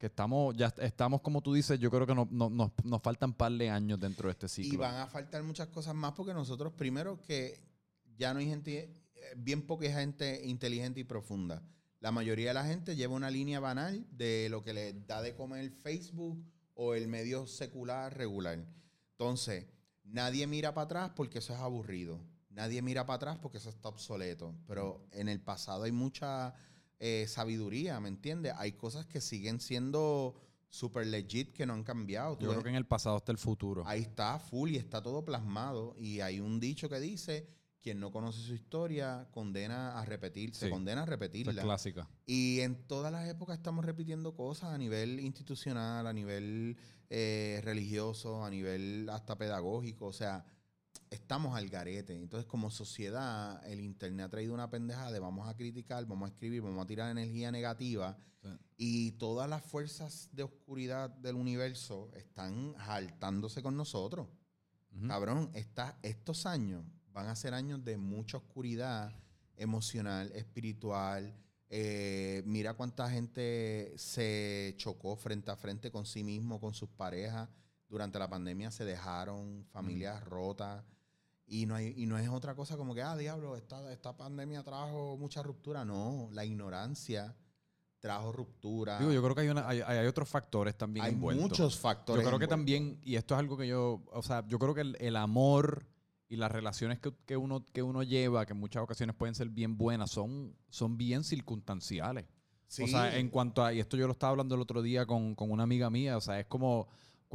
que 0.05 0.09
estamos, 0.09 0.55
ya 0.55 0.67
estamos, 0.83 1.23
como 1.23 1.41
tú 1.41 1.55
dices, 1.55 1.81
yo 1.81 1.91
creo 1.91 2.07
que 2.07 2.15
no, 2.15 2.29
nos 2.31 3.03
faltan 3.03 3.31
un 3.31 3.37
par 3.37 3.51
de 3.53 3.71
años 3.71 3.99
dentro 3.99 4.29
de 4.29 4.33
este 4.33 4.49
ciclo. 4.51 4.75
Y 4.75 4.77
van 4.77 4.97
a 4.97 5.07
faltar 5.07 5.43
muchas 5.43 5.69
cosas 5.69 5.95
más 5.95 6.13
porque 6.13 6.35
nosotros, 6.35 6.75
primero, 6.75 7.23
que 7.23 7.59
ya 8.19 8.35
no 8.35 8.41
hay 8.41 8.47
gente, 8.47 8.81
eh, 9.15 9.23
bien 9.35 9.63
poca 9.63 9.91
gente 9.91 10.45
inteligente 10.45 11.01
y 11.01 11.05
profunda. 11.05 11.63
La 12.01 12.13
mayoría 12.13 12.49
de 12.49 12.55
la 12.55 12.67
gente 12.67 12.97
lleva 12.97 13.15
una 13.15 13.31
línea 13.31 13.61
banal 13.61 14.07
de 14.11 14.49
lo 14.51 14.63
que 14.63 14.75
le 14.75 14.93
da 14.93 15.23
de 15.23 15.35
comer 15.35 15.71
Facebook 15.71 16.45
o 16.75 16.93
el 16.93 17.09
medio 17.09 17.47
secular 17.47 18.15
regular. 18.15 18.59
Entonces, 19.13 19.65
nadie 20.05 20.47
mira 20.47 20.75
para 20.75 20.85
atrás 20.85 21.13
porque 21.17 21.39
eso 21.39 21.55
es 21.55 21.61
aburrido. 21.61 22.21
Nadie 22.51 22.83
mira 22.83 23.07
para 23.07 23.17
atrás 23.17 23.39
porque 23.41 23.57
eso 23.57 23.71
está 23.71 23.89
obsoleto. 23.89 24.55
Pero 24.67 25.07
en 25.13 25.31
el 25.31 25.41
pasado 25.41 25.85
hay 25.85 25.93
mucha 25.93 26.55
eh, 26.99 27.27
sabiduría, 27.29 28.01
¿me 28.01 28.09
entiendes? 28.09 28.55
Hay 28.57 28.73
cosas 28.73 29.07
que 29.07 29.21
siguen 29.21 29.61
siendo 29.61 30.35
super 30.69 31.07
legit 31.07 31.53
que 31.53 31.67
no 31.67 31.75
han 31.75 31.85
cambiado. 31.85 32.39
Yo 32.39 32.51
creo 32.51 32.63
que 32.63 32.69
en 32.69 32.75
el 32.75 32.87
pasado 32.87 33.17
está 33.19 33.31
el 33.33 33.39
futuro. 33.39 33.85
Ahí 33.87 34.01
está, 34.01 34.39
full 34.39 34.71
y 34.71 34.77
está 34.77 35.03
todo 35.03 35.25
plasmado. 35.25 35.95
Y 35.99 36.21
hay 36.21 36.41
un 36.41 36.59
dicho 36.59 36.89
que 36.89 36.99
dice, 36.99 37.47
quien 37.81 38.01
no 38.01 38.11
conoce 38.11 38.41
su 38.41 38.55
historia 38.55 39.29
condena 39.31 39.99
a 40.01 40.05
repetir, 40.05 40.55
se 40.55 40.71
condena 40.71 41.03
a 41.03 41.07
repetirla. 41.07 41.53
Es 41.53 41.61
clásica. 41.61 42.09
Y 42.27 42.61
en 42.61 42.87
todas 42.87 43.13
las 43.13 43.29
épocas 43.29 43.59
estamos 43.59 43.85
repitiendo 43.85 44.35
cosas 44.35 44.71
a 44.71 44.79
nivel 44.79 45.21
institucional, 45.21 46.07
a 46.07 46.13
nivel 46.13 46.77
eh, 47.11 47.61
religioso, 47.63 48.45
a 48.45 48.51
nivel 48.51 49.09
hasta 49.11 49.37
pedagógico. 49.37 50.07
O 50.07 50.13
sea, 50.13 50.45
estamos 51.14 51.56
al 51.56 51.68
garete. 51.68 52.14
Entonces, 52.14 52.47
como 52.47 52.71
sociedad, 52.71 53.64
el 53.66 53.80
Internet 53.80 54.26
ha 54.26 54.30
traído 54.30 54.52
una 54.54 54.68
pendeja 54.68 55.11
de 55.11 55.21
vamos 55.21 55.49
a 55.49 55.56
criticar, 55.56 56.04
vamos 56.06 56.28
a 56.28 56.33
escribir, 56.33 56.61
vamos 56.61 56.85
a 56.85 56.87
tirar 56.87 57.11
energía 57.11 57.50
negativa. 57.50 58.16
Y 58.76 59.12
todas 59.12 59.49
las 59.49 59.62
fuerzas 59.62 60.28
de 60.33 60.42
oscuridad 60.42 61.09
del 61.09 61.37
universo 61.37 62.11
están 62.14 62.75
jaltándose 62.75 63.62
con 63.62 63.76
nosotros. 63.76 64.28
Cabrón, 65.09 65.50
estos 66.02 66.44
años 66.44 66.85
van 67.12 67.28
a 67.28 67.37
ser 67.37 67.54
años 67.54 67.83
de 67.85 67.97
mucha 67.97 68.37
oscuridad 68.37 69.12
emocional, 69.56 70.30
espiritual. 70.35 71.35
Eh, 71.71 72.42
mira 72.44 72.75
cuánta 72.75 73.09
gente 73.09 73.94
se 73.97 74.75
chocó 74.76 75.16
frente 75.16 75.50
a 75.50 75.56
frente 75.56 75.90
con 75.90 76.04
sí 76.04 76.23
mismo, 76.23 76.61
con 76.61 76.75
sus 76.75 76.90
parejas. 76.90 77.49
Durante 77.88 78.18
la 78.18 78.28
pandemia 78.28 78.71
se 78.71 78.85
dejaron 78.85 79.64
familias 79.71 80.23
rotas. 80.25 80.85
Y 81.47 81.67
no, 81.67 81.75
hay, 81.75 81.93
y 81.97 82.07
no 82.07 82.17
es 82.19 82.29
otra 82.29 82.55
cosa 82.55 82.77
como 82.77 82.95
que, 82.95 83.03
ah, 83.03 83.17
diablo, 83.17 83.57
esta, 83.57 83.93
esta 83.93 84.17
pandemia 84.17 84.63
trajo 84.63 85.17
mucha 85.19 85.43
ruptura. 85.43 85.85
No, 85.85 86.29
la 86.33 86.45
ignorancia 86.45 87.37
trajo 88.01 88.33
ruptura. 88.33 88.99
Digo, 88.99 89.13
yo 89.13 89.23
creo 89.23 89.35
que 89.35 89.41
hay, 89.43 89.49
una, 89.49 89.69
hay, 89.69 89.81
hay 89.81 90.07
otros 90.07 90.29
factores 90.29 90.77
también 90.77 91.07
Hay 91.07 91.13
envueltos. 91.13 91.49
muchos 91.51 91.79
factores. 91.79 92.23
Yo 92.23 92.29
creo 92.29 92.39
que 92.39 92.47
también, 92.47 92.99
y 93.03 93.17
esto 93.17 93.35
es 93.35 93.39
algo 93.39 93.57
que 93.57 93.67
yo, 93.67 94.03
o 94.13 94.23
sea, 94.23 94.47
yo 94.47 94.59
creo 94.59 94.75
que 94.75 94.83
el, 94.83 94.97
el 95.01 95.17
amor 95.17 95.87
y 96.29 96.37
las 96.37 96.51
relaciones 96.51 96.99
que, 96.99 97.15
que 97.27 97.37
uno, 97.37 97.65
que 97.73 97.83
uno 97.83 98.03
lleva, 98.03 98.45
que 98.47 98.53
en 98.53 98.61
muchas 98.61 98.83
ocasiones 98.83 99.15
pueden 99.17 99.35
ser 99.35 99.49
bien 99.51 99.77
buenas, 99.77 100.11
son, 100.11 100.55
son 100.69 100.97
bien 100.97 101.25
circunstanciales. 101.25 102.25
O 102.27 102.87
sea, 102.89 103.13
Sí. 103.13 103.19
en 103.19 103.29
cuanto 103.29 103.63
a, 103.65 103.73
y 103.73 103.81
esto 103.81 103.97
yo 103.97 104.07
lo 104.07 104.13
estaba 104.15 104.31
hablando 104.33 104.55
el 104.55 104.61
otro 104.61 104.83
día 104.83 105.07
con, 105.07 105.35
con 105.35 105.51
una 105.51 105.63
amiga 105.63 105.91
mía, 105.91 106.17
o 106.17 106.21
sea, 106.21 106.41
es 106.41 106.47
como 106.47 106.89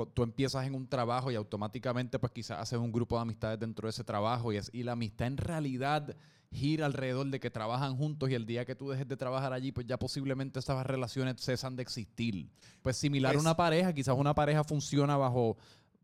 tú 0.07 0.23
empiezas 0.23 0.65
en 0.65 0.75
un 0.75 0.87
trabajo 0.87 1.31
y 1.31 1.35
automáticamente 1.35 2.19
pues 2.19 2.31
quizás 2.31 2.59
haces 2.59 2.79
un 2.79 2.91
grupo 2.91 3.15
de 3.15 3.23
amistades 3.23 3.59
dentro 3.59 3.87
de 3.87 3.91
ese 3.91 4.03
trabajo 4.03 4.51
y, 4.53 4.57
es, 4.57 4.69
y 4.73 4.83
la 4.83 4.93
amistad 4.93 5.27
en 5.27 5.37
realidad 5.37 6.15
gira 6.51 6.85
alrededor 6.85 7.27
de 7.27 7.39
que 7.39 7.51
trabajan 7.51 7.95
juntos 7.95 8.29
y 8.29 8.33
el 8.33 8.45
día 8.45 8.65
que 8.65 8.75
tú 8.75 8.89
dejes 8.89 9.07
de 9.07 9.17
trabajar 9.17 9.53
allí 9.53 9.71
pues 9.71 9.85
ya 9.85 9.97
posiblemente 9.97 10.59
esas 10.59 10.85
relaciones 10.85 11.35
cesan 11.39 11.75
de 11.75 11.83
existir. 11.83 12.49
Pues 12.81 12.97
similar 12.97 13.35
a 13.35 13.39
una 13.39 13.55
pareja, 13.55 13.93
quizás 13.93 14.15
una 14.17 14.33
pareja 14.33 14.63
funciona 14.63 15.17
bajo 15.17 15.57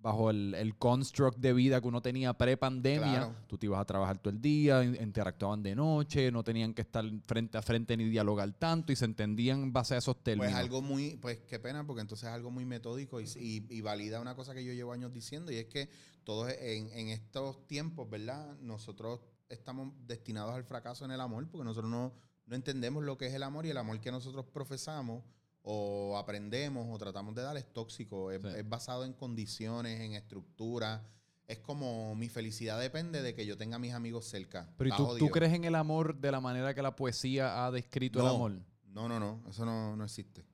bajo 0.05 0.29
el, 0.29 0.53
el 0.53 0.77
construct 0.77 1.39
de 1.39 1.51
vida 1.51 1.81
que 1.81 1.87
uno 1.87 1.99
tenía 1.99 2.31
pre-pandemia, 2.33 3.01
Claro. 3.21 3.35
tú 3.47 3.57
te 3.57 3.65
ibas 3.65 3.81
a 3.81 3.85
trabajar 3.85 4.19
todo 4.19 4.31
el 4.31 4.39
día, 4.39 4.83
in- 4.83 4.95
interactuaban 5.01 5.63
de 5.63 5.73
noche, 5.73 6.31
no 6.31 6.43
tenían 6.43 6.75
que 6.75 6.83
estar 6.83 7.03
frente 7.25 7.57
a 7.57 7.63
frente 7.63 7.97
ni 7.97 8.03
dialogar 8.05 8.51
tanto 8.53 8.93
y 8.93 8.95
se 8.95 9.05
entendían 9.05 9.63
en 9.63 9.73
base 9.73 9.95
a 9.95 9.97
esos 9.97 10.21
términos. 10.23 10.51
Pues 10.53 10.63
algo 10.63 10.83
muy, 10.83 11.15
pues 11.17 11.39
qué 11.47 11.57
pena, 11.57 11.87
porque 11.87 12.01
entonces 12.01 12.29
es 12.29 12.35
algo 12.35 12.51
muy 12.51 12.65
metódico 12.65 13.19
y, 13.19 13.23
y- 13.35 13.65
y 13.67 13.81
valida 13.81 14.21
una 14.21 14.35
cosa 14.35 14.53
que 14.53 14.63
yo 14.63 14.73
llevo 14.73 14.93
años 14.93 15.11
diciendo, 15.11 15.51
y 15.51 15.55
es 15.55 15.65
que 15.65 15.89
todos 16.23 16.51
en, 16.59 16.91
en 16.91 17.07
estos 17.09 17.65
tiempos, 17.65 18.07
¿verdad? 18.07 18.55
Nosotros 18.61 19.21
estamos 19.49 19.91
destinados 20.05 20.53
al 20.53 20.65
fracaso 20.65 21.03
en 21.05 21.11
el 21.11 21.19
amor, 21.21 21.47
porque 21.49 21.65
nosotros 21.65 21.89
no, 21.89 22.13
no 22.45 22.55
entendemos 22.55 23.03
lo 23.03 23.17
que 23.17 23.25
es 23.25 23.33
el 23.33 23.41
amor 23.41 23.65
y 23.65 23.71
el 23.71 23.77
amor 23.77 23.99
que 23.99 24.11
nosotros 24.11 24.45
profesamos 24.53 25.23
o 25.67 26.15
aprendemos 26.17 26.87
o 26.89 26.97
tratamos 26.99 27.33
de 27.35 27.41
dar 27.41 27.57
es 27.57 27.65
tóxico, 27.73 28.31
es, 28.31 28.39
Sí. 28.41 28.47
es 28.57 28.69
basado 28.69 29.03
en 29.03 29.13
condiciones, 29.13 29.99
en 29.99 30.13
estructura. 30.13 31.03
Es 31.47 31.59
como 31.59 32.13
mi 32.15 32.29
felicidad 32.29 32.79
depende 32.79 33.21
de 33.23 33.33
que 33.35 33.45
yo 33.45 33.57
tenga 33.57 33.75
a 33.77 33.79
mis 33.79 33.93
amigos 33.93 34.25
cerca. 34.25 34.71
Pero 34.77 34.89
¿y 34.89 34.97
tú, 34.97 35.17
tú 35.17 35.29
crees 35.29 35.53
en 35.53 35.63
el 35.63 35.75
amor 35.75 36.15
de 36.19 36.31
la 36.31 36.39
manera 36.39 36.73
que 36.75 36.81
la 36.81 36.95
poesía 36.95 37.65
ha 37.65 37.71
descrito 37.71 38.19
el 38.19 38.25
No. 38.25 38.35
amor? 38.35 38.51
No, 38.85 39.09
no, 39.09 39.19
no, 39.19 39.43
eso 39.49 39.65
no, 39.65 39.95
no 39.95 40.03
existe. 40.05 40.45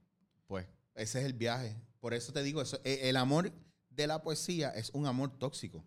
Pues, 0.48 0.66
Ese 0.96 1.20
es 1.20 1.26
el 1.26 1.34
viaje. 1.34 1.76
Por 2.00 2.14
eso 2.14 2.34
te 2.34 2.42
digo, 2.44 2.62
eso, 2.62 2.80
e- 2.84 3.10
el 3.10 3.16
amor 3.18 3.52
de 3.90 4.08
la 4.08 4.22
poesía 4.22 4.70
es 4.72 4.90
un 4.94 5.06
amor 5.06 5.38
tóxico. 5.38 5.84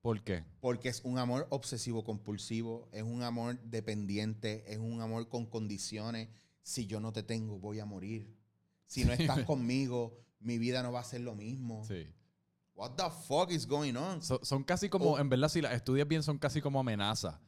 ¿por 0.00 0.22
qué? 0.22 0.44
Porque 0.60 0.88
es 0.90 1.00
un 1.02 1.18
amor 1.18 1.46
obsesivo 1.50 2.04
compulsivo, 2.04 2.88
es 2.92 3.02
un 3.02 3.22
amor 3.22 3.58
dependiente, 3.62 4.64
es 4.70 4.78
un 4.78 5.00
amor 5.00 5.28
con 5.28 5.46
condiciones. 5.46 6.28
Si 6.64 6.86
yo 6.86 6.98
no 6.98 7.12
te 7.12 7.22
tengo, 7.22 7.58
voy 7.60 7.78
a 7.78 7.84
morir. 7.84 8.34
Si 8.86 9.04
no 9.04 9.12
estás 9.12 9.44
conmigo, 9.44 10.18
mi 10.40 10.58
vida 10.58 10.82
no 10.82 10.90
va 10.90 11.00
a 11.00 11.04
ser 11.04 11.20
lo 11.20 11.34
mismo. 11.36 11.84
Sí. 11.86 12.06
What 12.74 12.92
the 12.96 13.04
fuck 13.28 13.50
is 13.52 13.66
going 13.68 13.94
on? 13.94 14.20
So- 14.22 14.40
son 14.42 14.64
casi 14.64 14.88
como, 14.88 15.12
Oh. 15.12 15.18
en 15.20 15.28
verdad, 15.28 15.48
si 15.48 15.60
las 15.60 15.74
estudias 15.74 16.08
bien, 16.08 16.22
son 16.24 16.38
casi 16.38 16.60
como 16.60 16.80
amenazas. 16.80 17.38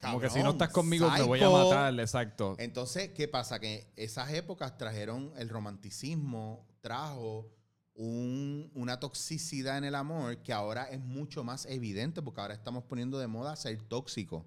Como 0.00 0.20
que 0.20 0.30
si 0.30 0.42
no 0.42 0.50
estás 0.50 0.70
conmigo, 0.70 1.08
te 1.14 1.22
voy 1.22 1.40
a 1.42 1.50
matar, 1.50 1.98
exacto. 2.00 2.54
Entonces, 2.58 3.10
¿qué 3.10 3.28
pasa? 3.28 3.58
Que 3.58 3.92
esas 3.96 4.32
épocas 4.32 4.78
trajeron 4.78 5.32
el 5.36 5.48
romanticismo, 5.50 6.66
trajo 6.80 7.50
un- 7.94 8.70
una 8.74 8.98
toxicidad 9.00 9.76
en 9.76 9.84
el 9.84 9.94
amor 9.94 10.42
que 10.42 10.52
ahora 10.54 10.84
es 10.84 11.00
mucho 11.00 11.44
más 11.44 11.66
evidente 11.66 12.22
porque 12.22 12.40
ahora 12.40 12.54
estamos 12.54 12.84
poniendo 12.84 13.18
de 13.18 13.26
moda 13.26 13.56
ser 13.56 13.82
tóxico. 13.82 14.46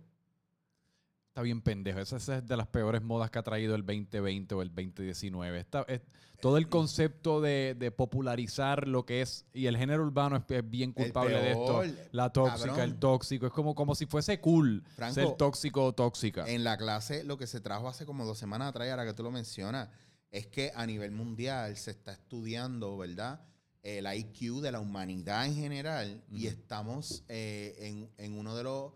Está 1.33 1.41
bien 1.41 1.63
pendejo. 1.63 1.97
Esa, 1.99 2.17
esa 2.17 2.37
es 2.37 2.45
de 2.47 2.55
las 2.55 2.67
peores 2.67 3.01
modas 3.01 3.31
que 3.31 3.39
ha 3.39 3.41
traído 3.41 3.73
el 3.73 3.83
2020 3.83 4.53
o 4.53 4.61
el 4.61 4.69
2019. 4.69 5.59
Esta- 5.61 5.81
es- 5.87 6.01
todo 6.39 6.57
el 6.57 6.69
concepto 6.69 7.41
de, 7.41 7.73
de 7.79 7.89
popularizar 7.89 8.87
lo 8.87 9.03
que 9.03 9.21
es, 9.23 9.45
y 9.51 9.65
el 9.65 9.75
género 9.75 10.03
urbano 10.03 10.35
es, 10.35 10.43
es 10.49 10.69
bien 10.69 10.91
culpable 10.91 11.35
de 11.41 11.51
esto. 11.53 11.81
La 12.11 12.31
tóxica, 12.31 12.67
cabrón. 12.67 12.79
el 12.81 12.99
tóxico. 12.99 13.47
Es 13.47 13.51
como, 13.51 13.73
como 13.73 13.95
si 13.95 14.05
fuese 14.05 14.39
cool 14.41 14.83
Franco, 14.95 15.15
ser 15.15 15.31
tóxico 15.31 15.85
o 15.85 15.93
tóxica. 15.93 16.47
En 16.47 16.63
la 16.63 16.77
clase, 16.77 17.23
lo 17.23 17.35
que 17.37 17.47
se 17.47 17.61
trajo 17.61 17.87
hace 17.89 18.05
como 18.05 18.25
dos 18.25 18.37
semanas 18.37 18.67
atrás, 18.69 18.87
ahora 18.91 19.03
que 19.05 19.13
tú 19.15 19.23
lo 19.23 19.31
mencionas, 19.31 19.89
es 20.29 20.45
que 20.45 20.71
a 20.75 20.85
nivel 20.85 21.09
mundial 21.11 21.75
se 21.77 21.89
está 21.91 22.11
estudiando, 22.11 22.95
¿verdad? 22.97 23.41
El 23.81 24.05
IQ 24.05 24.61
de 24.61 24.71
la 24.71 24.81
humanidad 24.81 25.47
en 25.47 25.55
general 25.55 26.23
y 26.29 26.45
estamos 26.45 27.23
eh, 27.27 27.73
en, 27.79 28.09
en 28.23 28.37
uno 28.37 28.55
de 28.55 28.63
los 28.63 28.91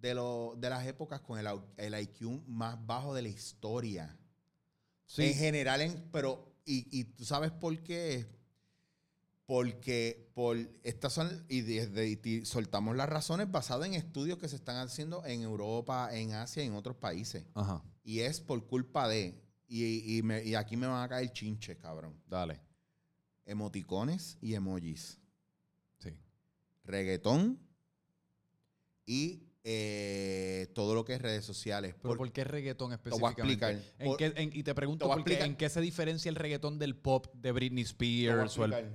de, 0.00 0.14
los- 0.14 0.60
de 0.60 0.70
las 0.70 0.86
épocas 0.86 1.20
con 1.20 1.38
el, 1.38 1.46
el 1.76 2.00
IQ 2.00 2.42
más 2.46 2.84
bajo 2.86 3.14
de 3.14 3.22
la 3.22 3.28
historia. 3.28 4.16
Sí. 5.06 5.24
En 5.24 5.34
general, 5.34 5.80
en, 5.82 6.08
pero, 6.12 6.52
y, 6.64 6.86
y 7.00 7.04
tú 7.04 7.24
sabes 7.24 7.50
por 7.52 7.78
qué. 7.82 8.26
Porque 9.46 10.28
por 10.34 10.56
estas 10.82 11.12
son, 11.12 11.44
y 11.48 11.60
desde 11.60 12.44
soltamos 12.44 12.96
las 12.96 13.08
razones 13.08 13.48
basadas 13.48 13.86
en 13.86 13.94
estudios 13.94 14.38
que 14.38 14.48
se 14.48 14.56
están 14.56 14.76
haciendo 14.78 15.24
en 15.24 15.42
Europa, 15.42 16.08
en 16.12 16.32
Asia 16.32 16.64
y 16.64 16.66
en 16.66 16.74
otros 16.74 16.96
países. 16.96 17.44
Ajá, 17.54 17.80
Y 18.02 18.20
es 18.20 18.40
por 18.40 18.66
culpa 18.66 19.06
de, 19.06 19.40
y, 19.68 20.16
y 20.18 20.22
me- 20.24 20.42
y 20.42 20.56
aquí 20.56 20.76
me 20.76 20.88
van 20.88 21.00
a 21.04 21.08
caer 21.08 21.32
chinches, 21.32 21.76
cabrón. 21.76 22.20
dale. 22.26 22.60
Emoticones 23.44 24.36
y 24.40 24.54
emojis. 24.54 25.20
Sí. 26.00 26.18
Reggaetón 26.82 27.60
y 29.06 29.45
eh, 29.68 30.68
todo 30.74 30.94
lo 30.94 31.04
que 31.04 31.14
es 31.14 31.20
redes 31.20 31.44
sociales. 31.44 31.94
Pero 31.96 32.10
Por- 32.10 32.18
¿por 32.18 32.32
qué 32.32 32.44
reggaetón 32.44 32.90
te 32.90 33.10
voy 33.10 33.24
a 33.28 33.30
específicamente? 33.32 33.66
explicar. 33.66 33.94
¿En 33.98 34.06
Por- 34.06 34.16
qué- 34.16 34.32
en- 34.36 34.50
y 34.52 34.62
te 34.62 34.74
pregunto, 34.76 35.04
te 35.04 35.08
voy 35.08 35.12
a 35.14 35.16
¿por 35.16 35.24
qué-. 35.24 35.44
¿en 35.44 35.56
qué 35.56 35.68
se 35.68 35.80
diferencia 35.80 36.28
el 36.28 36.36
reggaetón 36.36 36.78
del 36.78 36.94
pop 36.94 37.26
de 37.34 37.50
Britney 37.50 37.82
Spears? 37.82 38.56
o 38.58 38.64
el-. 38.64 38.90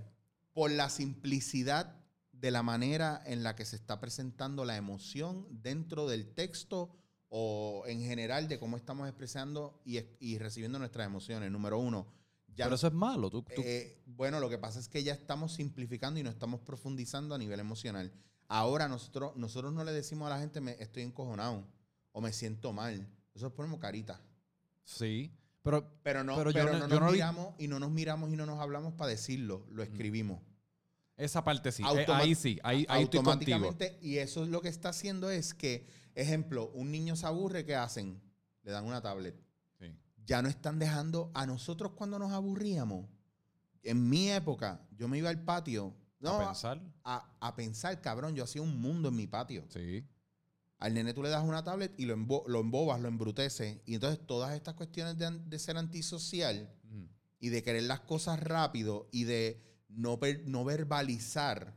Por 0.53 0.71
la 0.71 0.89
simplicidad 0.89 1.97
de 2.31 2.51
la 2.51 2.63
manera 2.63 3.21
en 3.25 3.43
la 3.43 3.53
que 3.55 3.65
se 3.65 3.75
está 3.75 3.99
presentando 3.99 4.63
la 4.63 4.77
emoción 4.77 5.45
dentro 5.49 6.07
del 6.07 6.33
texto 6.33 6.95
o 7.27 7.83
en 7.85 8.01
general 8.01 8.47
de 8.47 8.57
cómo 8.57 8.77
estamos 8.77 9.07
expresando 9.09 9.81
y, 9.85 9.99
y 10.19 10.37
recibiendo 10.37 10.79
nuestras 10.79 11.05
emociones. 11.05 11.51
Número 11.51 11.77
uno, 11.79 12.07
ya 12.47 12.65
Pero 12.65 12.75
eso 12.75 12.87
es 12.87 12.93
malo. 12.93 13.29
Tú, 13.29 13.43
tú- 13.43 13.61
eh, 13.63 14.01
bueno, 14.05 14.39
lo 14.39 14.49
que 14.49 14.57
pasa 14.57 14.79
es 14.79 14.87
que 14.87 15.03
ya 15.03 15.13
estamos 15.13 15.53
simplificando 15.53 16.19
y 16.19 16.23
no 16.23 16.29
estamos 16.29 16.61
profundizando 16.61 17.35
a 17.35 17.37
nivel 17.37 17.59
emocional. 17.59 18.11
Ahora 18.53 18.87
nosotros, 18.89 19.35
nosotros 19.37 19.71
no 19.71 19.83
le 19.85 19.93
decimos 19.93 20.27
a 20.27 20.31
la 20.35 20.39
gente 20.39 20.59
me 20.59 20.71
estoy 20.81 21.03
encojonado 21.03 21.65
o 22.11 22.19
me 22.19 22.33
siento 22.33 22.73
mal. 22.73 23.07
Nosotros 23.33 23.53
ponemos 23.55 23.79
carita. 23.79 24.21
sí. 24.83 25.31
Pero 25.63 25.87
Pero 26.01 26.23
no, 26.23 26.35
Pero 26.35 26.51
no- 26.51 26.51
no, 26.53 26.87
yo 26.87 26.87
nos 26.87 26.99
no 26.99 27.05
vi- 27.07 27.11
miramos 27.13 27.53
y 27.59 27.67
no 27.67 27.79
nos 27.79 27.91
miramos 27.91 28.31
y 28.31 28.35
no 28.35 28.47
nos 28.47 28.59
hablamos 28.59 28.93
para 28.95 29.11
decirlo. 29.11 29.65
Lo 29.69 29.83
escribimos. 29.83 30.41
esa 31.17 31.43
parte 31.43 31.71
sí. 31.71 31.83
Eh, 31.83 31.85
Automa- 31.85 32.17
ahí 32.17 32.33
sí. 32.33 32.59
Ahí, 32.63 32.83
ahí 32.89 33.03
estoy 33.03 33.21
contigo. 33.21 33.55
automáticamente. 33.57 33.99
Y 34.01 34.17
eso 34.17 34.41
es 34.43 34.49
lo 34.49 34.59
que 34.61 34.69
está 34.69 34.89
haciendo 34.89 35.29
es 35.29 35.53
que, 35.53 35.85
ejemplo, 36.15 36.71
un 36.73 36.89
niño 36.91 37.15
se 37.15 37.27
aburre, 37.27 37.63
¿qué 37.63 37.75
hacen? 37.75 38.19
Le 38.63 38.71
dan 38.71 38.85
una 38.85 39.01
tablet. 39.03 39.39
Sí. 39.79 39.85
Ya 40.25 40.41
no 40.41 40.49
están 40.49 40.79
dejando 40.79 41.29
a 41.35 41.45
nosotros 41.45 41.91
cuando 41.91 42.17
nos 42.17 42.31
aburríamos. 42.33 43.05
En 43.83 44.09
mi 44.09 44.31
época, 44.31 44.81
yo 44.97 45.07
me 45.07 45.19
iba 45.19 45.29
al 45.29 45.43
patio. 45.43 45.93
No, 46.21 46.39
a 46.39 46.45
pensar. 46.45 46.81
a, 47.03 47.29
a 47.39 47.55
pensar, 47.55 47.99
cabrón, 48.01 48.35
yo 48.35 48.43
hacía 48.43 48.61
un 48.61 48.79
mundo 48.79 49.09
en 49.09 49.15
mi 49.15 49.27
patio. 49.27 49.65
Sí. 49.69 50.05
Al 50.77 50.93
nene 50.93 51.13
tú 51.13 51.21
le 51.21 51.29
das 51.29 51.43
una 51.43 51.63
tablet 51.63 51.93
y 51.97 52.05
lo, 52.05 52.15
embo- 52.15 52.43
lo 52.47 52.59
embobas, 52.59 52.99
lo 53.01 53.07
embruteces. 53.07 53.79
Y 53.85 53.95
entonces 53.95 54.25
todas 54.25 54.53
estas 54.55 54.73
cuestiones 54.75 55.17
de, 55.17 55.29
de 55.31 55.59
ser 55.59 55.77
antisocial 55.77 56.73
y 57.39 57.49
de 57.49 57.63
querer 57.63 57.83
las 57.83 57.99
cosas 58.01 58.39
rápido 58.39 59.07
y 59.11 59.23
de 59.25 59.61
no, 59.89 60.19
no 60.45 60.63
verbalizar 60.63 61.73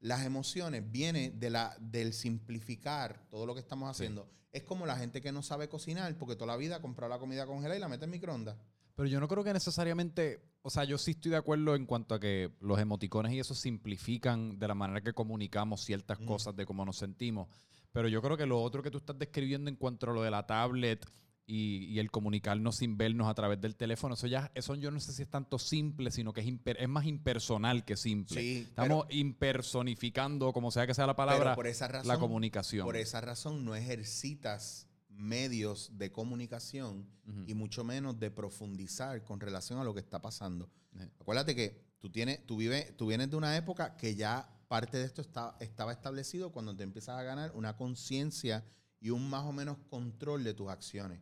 las 0.00 0.24
emociones 0.24 0.90
viene 0.90 1.30
de 1.30 1.50
la, 1.50 1.76
del 1.80 2.12
simplificar 2.12 3.26
todo 3.30 3.46
lo 3.46 3.54
que 3.54 3.60
estamos 3.60 3.94
Sí. 3.96 4.02
haciendo. 4.04 4.28
Es 4.52 4.62
como 4.62 4.86
la 4.86 4.96
gente 4.96 5.20
que 5.20 5.32
no 5.32 5.42
sabe 5.42 5.68
cocinar 5.68 6.16
porque 6.16 6.34
toda 6.36 6.46
la 6.52 6.56
vida 6.56 6.80
compra 6.80 7.08
la 7.08 7.18
comida 7.18 7.46
congelada 7.46 7.76
y 7.76 7.80
la 7.80 7.88
mete 7.88 8.04
en 8.06 8.10
microondas. 8.10 8.56
Pero 8.98 9.08
yo 9.08 9.20
no 9.20 9.28
creo 9.28 9.44
que 9.44 9.52
necesariamente, 9.52 10.40
o 10.60 10.70
sea, 10.70 10.82
yo 10.82 10.98
sí 10.98 11.12
estoy 11.12 11.30
de 11.30 11.36
acuerdo 11.36 11.76
en 11.76 11.86
cuanto 11.86 12.16
a 12.16 12.18
que 12.18 12.50
los 12.60 12.80
emoticones 12.80 13.32
y 13.32 13.38
eso 13.38 13.54
simplifican 13.54 14.58
de 14.58 14.66
la 14.66 14.74
manera 14.74 15.00
que 15.02 15.12
comunicamos 15.12 15.82
ciertas 15.84 16.18
Mm. 16.18 16.24
cosas 16.26 16.56
de 16.56 16.66
cómo 16.66 16.84
nos 16.84 16.96
sentimos. 16.96 17.46
Pero 17.92 18.08
yo 18.08 18.20
creo 18.20 18.36
que 18.36 18.44
lo 18.44 18.60
otro 18.60 18.82
que 18.82 18.90
tú 18.90 18.98
estás 18.98 19.16
describiendo 19.16 19.70
en 19.70 19.76
cuanto 19.76 20.10
a 20.10 20.12
lo 20.12 20.20
de 20.22 20.32
la 20.32 20.44
tablet 20.48 21.06
y, 21.46 21.84
y 21.84 22.00
el 22.00 22.10
comunicarnos 22.10 22.74
sin 22.78 22.98
vernos 22.98 23.28
a 23.28 23.34
través 23.34 23.60
del 23.60 23.76
teléfono, 23.76 24.14
eso 24.14 24.26
ya, 24.26 24.50
eso 24.56 24.74
yo 24.74 24.90
no 24.90 24.98
sé 24.98 25.12
si 25.12 25.22
es 25.22 25.30
tanto 25.30 25.60
simple, 25.60 26.10
sino 26.10 26.32
que 26.32 26.40
es, 26.40 26.48
imper- 26.48 26.76
es 26.80 26.88
más 26.88 27.06
impersonal 27.06 27.84
que 27.84 27.96
simple. 27.96 28.40
Sí, 28.40 28.66
Estamos 28.68 29.06
impersonificando, 29.10 30.52
como 30.52 30.72
sea 30.72 30.88
que 30.88 30.92
sea 30.94 31.06
la 31.06 31.14
pero 31.14 31.28
palabra, 31.28 31.54
por 31.54 31.68
esa 31.68 31.86
razón, 31.86 32.08
la 32.08 32.18
comunicación. 32.18 32.84
por 32.84 32.96
esa 32.96 33.20
razón 33.20 33.64
no 33.64 33.76
ejercitas 33.76 34.87
medios 35.18 35.90
de 35.98 36.12
comunicación 36.12 37.06
y 37.46 37.54
mucho 37.54 37.82
menos 37.84 38.18
de 38.18 38.30
profundizar 38.30 39.24
con 39.24 39.40
relación 39.40 39.80
a 39.80 39.84
lo 39.84 39.92
que 39.92 40.00
está 40.00 40.22
pasando. 40.22 40.70
Eh. 40.96 41.10
Acuérdate 41.20 41.54
que 41.54 41.82
tú, 41.98 42.10
tienes, 42.10 42.46
tú, 42.46 42.56
vives, 42.56 42.96
tú 42.96 43.08
vienes 43.08 43.28
de 43.28 43.36
una 43.36 43.56
época 43.56 43.96
que 43.96 44.14
ya 44.14 44.48
parte 44.68 44.96
de 44.96 45.04
esto 45.04 45.20
está, 45.20 45.56
estaba 45.60 45.92
establecido 45.92 46.52
cuando 46.52 46.74
te 46.74 46.84
empiezas 46.84 47.18
a 47.18 47.22
ganar 47.24 47.50
una 47.54 47.76
conciencia 47.76 48.64
y 49.00 49.10
un 49.10 49.28
más 49.28 49.44
o 49.44 49.52
menos 49.52 49.76
control 49.90 50.44
de 50.44 50.54
tus 50.54 50.68
acciones. 50.68 51.20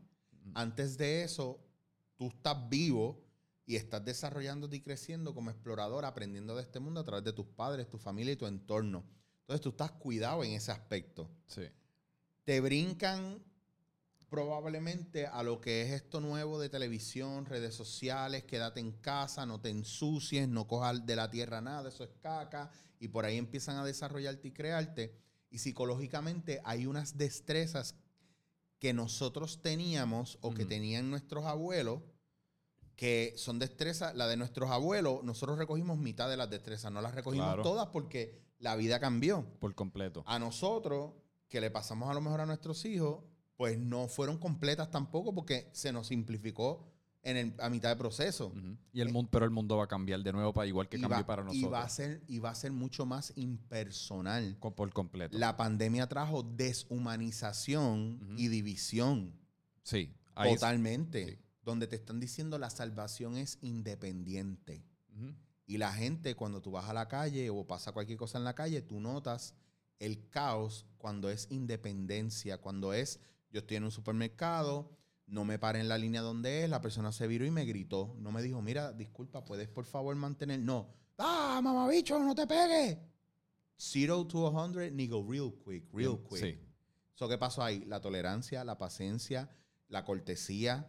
Antes 0.55 0.99
de 0.99 1.25
eso, 1.25 1.59
tú 2.17 2.29
estás 2.29 2.69
vivo 2.69 3.25
y 3.65 3.76
estás 3.76 4.05
desarrollándote 4.05 4.76
y 4.76 4.81
creciendo 4.81 5.35
como 5.35 5.50
explorador, 5.50 6.05
aprendiendo 6.05 6.55
de 6.55 6.62
este 6.62 6.81
mundo 6.81 7.00
a 7.00 7.05
través 7.05 7.25
de 7.25 7.33
tus 7.33 7.47
padres, 7.47 7.88
tu 7.88 7.99
familia 7.99 8.35
y 8.35 8.37
tu 8.37 8.47
entorno. 8.47 9.05
Entonces 9.41 9.62
tú 9.62 9.71
estás 9.71 9.93
cuidado 9.93 10.45
en 10.45 10.53
ese 10.53 10.71
aspecto. 10.71 11.31
Sí. 11.47 11.62
Te 12.45 12.61
brincan 12.61 13.43
probablemente 14.28 15.26
a 15.26 15.42
lo 15.42 15.61
que 15.61 15.83
es 15.83 15.92
esto 15.92 16.21
nuevo 16.21 16.59
de 16.59 16.68
televisión, 16.68 17.47
redes 17.47 17.75
sociales, 17.75 18.45
quédate 18.45 18.80
en 18.80 18.92
casa, 18.92 19.47
no 19.47 19.61
te 19.61 19.71
ensucies, 19.71 20.49
no 20.49 20.66
cojas 20.66 21.06
de 21.06 21.16
la 21.16 21.30
tierra 21.30 21.61
nada, 21.61 21.88
eso 21.88 22.04
es 22.04 22.11
caca, 22.21 22.71
y 22.99 23.09
por 23.09 23.25
ahí 23.25 23.37
empiezan 23.37 23.76
a 23.76 23.85
desarrollarte 23.85 24.49
y 24.49 24.52
crearte. 24.52 25.16
Y 25.50 25.59
psicológicamente 25.59 26.61
hay 26.64 26.87
unas 26.87 27.16
destrezas 27.16 27.95
que 28.78 28.92
nosotros 28.92 29.62
teníamos 29.62 30.38
o 30.40 30.52
que 30.52 30.64
tenían 30.64 31.09
nuestros 31.09 31.45
abuelos, 31.45 32.02
que 32.97 33.35
son 33.37 33.59
destrezas, 33.59 34.14
la 34.14 34.26
de 34.26 34.37
nuestros 34.37 34.71
abuelos, 34.71 35.23
nosotros 35.23 35.59
recogimos 35.59 35.99
mitad 35.99 36.28
de 36.28 36.37
las 36.37 36.50
destrezas, 36.50 36.90
no 36.90 37.00
las 37.00 37.14
recogimos 37.14 37.62
todas 37.62 37.88
porque 37.88 38.42
la 38.59 38.75
vida 38.75 38.99
cambió. 38.99 39.47
Por 39.61 39.75
completo. 39.75 40.25
A 40.26 40.38
nosotros, 40.38 41.12
que 41.49 41.61
le 41.61 41.71
pasamos 41.71 42.11
a 42.11 42.14
lo 42.14 42.21
mejor 42.21 42.40
a 42.40 42.47
nuestros 42.47 42.85
hijos, 42.85 43.23
pues 43.56 43.78
no 43.78 44.08
fueron 44.08 44.38
completas 44.38 44.90
tampoco 44.90 45.34
porque 45.34 45.68
se 45.72 45.92
nos 45.92 46.08
simplificó 46.08 46.92
en 47.22 47.36
el, 47.36 47.54
a 47.58 47.68
mitad 47.68 47.88
de 47.88 47.96
proceso. 47.96 48.52
y 48.92 49.00
el 49.00 49.08
mundo, 49.08 49.28
pero 49.32 49.44
el 49.44 49.50
mundo 49.50 49.76
va 49.76 49.84
a 49.84 49.88
cambiar 49.88 50.20
de 50.22 50.32
nuevo 50.32 50.52
para 50.52 50.68
igual 50.68 50.88
que 50.88 51.00
cambió 51.00 51.26
para 51.26 51.42
nosotros. 51.42 51.68
Y 51.68 51.72
va 51.72 51.82
a 51.82 51.88
ser, 51.88 52.22
y 52.28 52.38
va 52.38 52.50
a 52.50 52.54
ser 52.54 52.70
mucho 52.70 53.04
más 53.04 53.32
impersonal. 53.34 54.56
por 54.60 54.92
completo. 54.92 55.36
La 55.36 55.56
pandemia 55.56 56.06
trajo 56.06 56.44
deshumanización 56.44 58.36
y 58.38 58.48
división. 58.48 59.34
Sí. 59.82 60.14
Totalmente. 60.34 61.40
Donde 61.64 61.88
te 61.88 61.96
están 61.96 62.20
diciendo 62.20 62.58
la 62.58 62.70
salvación 62.70 63.36
es 63.36 63.58
independiente. 63.60 64.84
Y 65.66 65.78
la 65.78 65.92
gente, 65.92 66.36
cuando 66.36 66.62
tú 66.62 66.70
vas 66.70 66.88
a 66.88 66.94
la 66.94 67.08
calle 67.08 67.50
o 67.50 67.66
pasa 67.66 67.90
cualquier 67.90 68.18
cosa 68.18 68.38
en 68.38 68.44
la 68.44 68.54
calle, 68.54 68.82
tú 68.82 69.00
notas 69.00 69.56
el 69.98 70.28
caos 70.28 70.86
cuando 70.98 71.28
es 71.28 71.48
independencia, 71.50 72.58
cuando 72.58 72.92
es 72.92 73.18
yo 73.50 73.61
estoy 73.61 73.76
en 73.76 73.85
un 73.85 73.91
supermercado, 73.91 74.97
no 75.26 75.45
me 75.45 75.59
paré 75.59 75.81
en 75.81 75.88
la 75.88 75.99
línea 75.99 76.23
donde 76.23 76.65
es, 76.65 76.71
la 76.71 76.81
persona 76.81 77.11
se 77.12 77.26
viró 77.26 77.45
y 77.45 77.50
me 77.50 77.65
gritó. 77.65 78.15
No 78.19 78.31
me 78.31 78.43
dijo, 78.43 78.62
mira, 78.62 78.93
disculpa, 78.93 79.45
¿puedes 79.45 79.69
por 79.69 79.85
favor 79.85 80.15
mantener? 80.15 80.61
No. 80.61 80.95
¡Ah, 81.19 81.61
mamabicho, 81.62 82.19
no 82.19 82.35
te 82.35 82.47
pegues! 82.47 82.99
Zero 83.79 84.26
to 84.26 84.47
a 84.47 84.50
hundred, 84.50 84.93
ni 84.93 85.09
go 85.09 85.26
real 85.29 85.53
quick, 85.65 85.93
real 85.93 86.19
quick. 86.29 86.41
Sí. 86.41 86.59
So, 87.15 87.29
¿Qué 87.29 87.38
pasó 87.38 87.62
ahí? 87.62 87.85
La 87.87 88.00
tolerancia, 88.00 88.65
la 88.65 88.79
paciencia, 88.79 89.50
la 89.88 90.05
cortesía. 90.05 90.88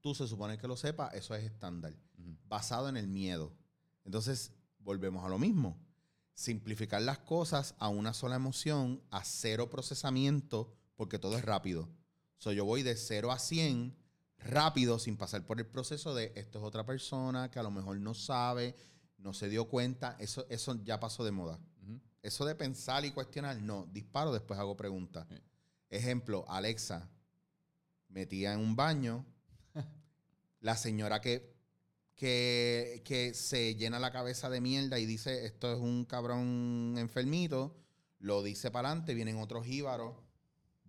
Tú 0.00 0.14
se 0.14 0.26
supone 0.26 0.56
que 0.56 0.66
lo 0.68 0.76
sepas, 0.76 1.14
eso 1.14 1.34
es 1.34 1.44
estándar. 1.44 1.94
Basado 2.48 2.88
en 2.88 2.96
el 2.96 3.08
miedo. 3.08 3.52
Entonces, 4.04 4.52
volvemos 4.78 5.24
a 5.24 5.28
lo 5.28 5.38
mismo. 5.38 5.78
Simplificar 6.34 7.02
las 7.02 7.18
cosas 7.18 7.74
a 7.78 7.88
una 7.88 8.14
sola 8.14 8.36
emoción, 8.36 9.02
a 9.10 9.24
cero 9.24 9.68
procesamiento, 9.68 10.74
porque 11.02 11.18
todo 11.18 11.36
es 11.36 11.44
rápido. 11.44 11.88
So, 12.38 12.52
yo 12.52 12.64
voy 12.64 12.84
de 12.84 12.94
0 12.94 13.32
a 13.32 13.38
100 13.40 13.92
rápido 14.38 15.00
sin 15.00 15.16
pasar 15.16 15.44
por 15.44 15.58
el 15.58 15.66
proceso 15.66 16.14
de 16.14 16.30
esto 16.36 16.60
es 16.60 16.64
otra 16.64 16.86
persona 16.86 17.50
que 17.50 17.58
a 17.58 17.64
lo 17.64 17.72
mejor 17.72 17.96
no 17.96 18.14
sabe, 18.14 18.76
no 19.18 19.34
se 19.34 19.48
dio 19.48 19.64
cuenta. 19.64 20.14
Eso, 20.20 20.46
eso 20.48 20.80
ya 20.84 21.00
pasó 21.00 21.24
de 21.24 21.32
moda. 21.32 21.58
Eso 22.22 22.44
de 22.44 22.54
pensar 22.54 23.04
y 23.04 23.10
cuestionar, 23.10 23.60
no. 23.60 23.88
Disparo, 23.90 24.32
después 24.32 24.60
hago 24.60 24.76
preguntas. 24.76 25.26
Ejemplo, 25.90 26.44
Alexa 26.46 27.10
metía 28.06 28.52
en 28.52 28.60
un 28.60 28.76
baño. 28.76 29.26
la 30.60 30.76
señora 30.76 31.20
que, 31.20 31.52
que, 32.14 33.02
que 33.04 33.34
se 33.34 33.74
llena 33.74 33.98
la 33.98 34.12
cabeza 34.12 34.48
de 34.50 34.60
mierda 34.60 35.00
y 35.00 35.06
dice 35.06 35.46
esto 35.46 35.72
es 35.72 35.80
un 35.80 36.04
cabrón 36.04 36.94
enfermito, 36.96 37.76
lo 38.20 38.44
dice 38.44 38.70
para 38.70 38.90
adelante, 38.90 39.14
vienen 39.14 39.38
otros 39.38 39.66
jíbaros 39.66 40.14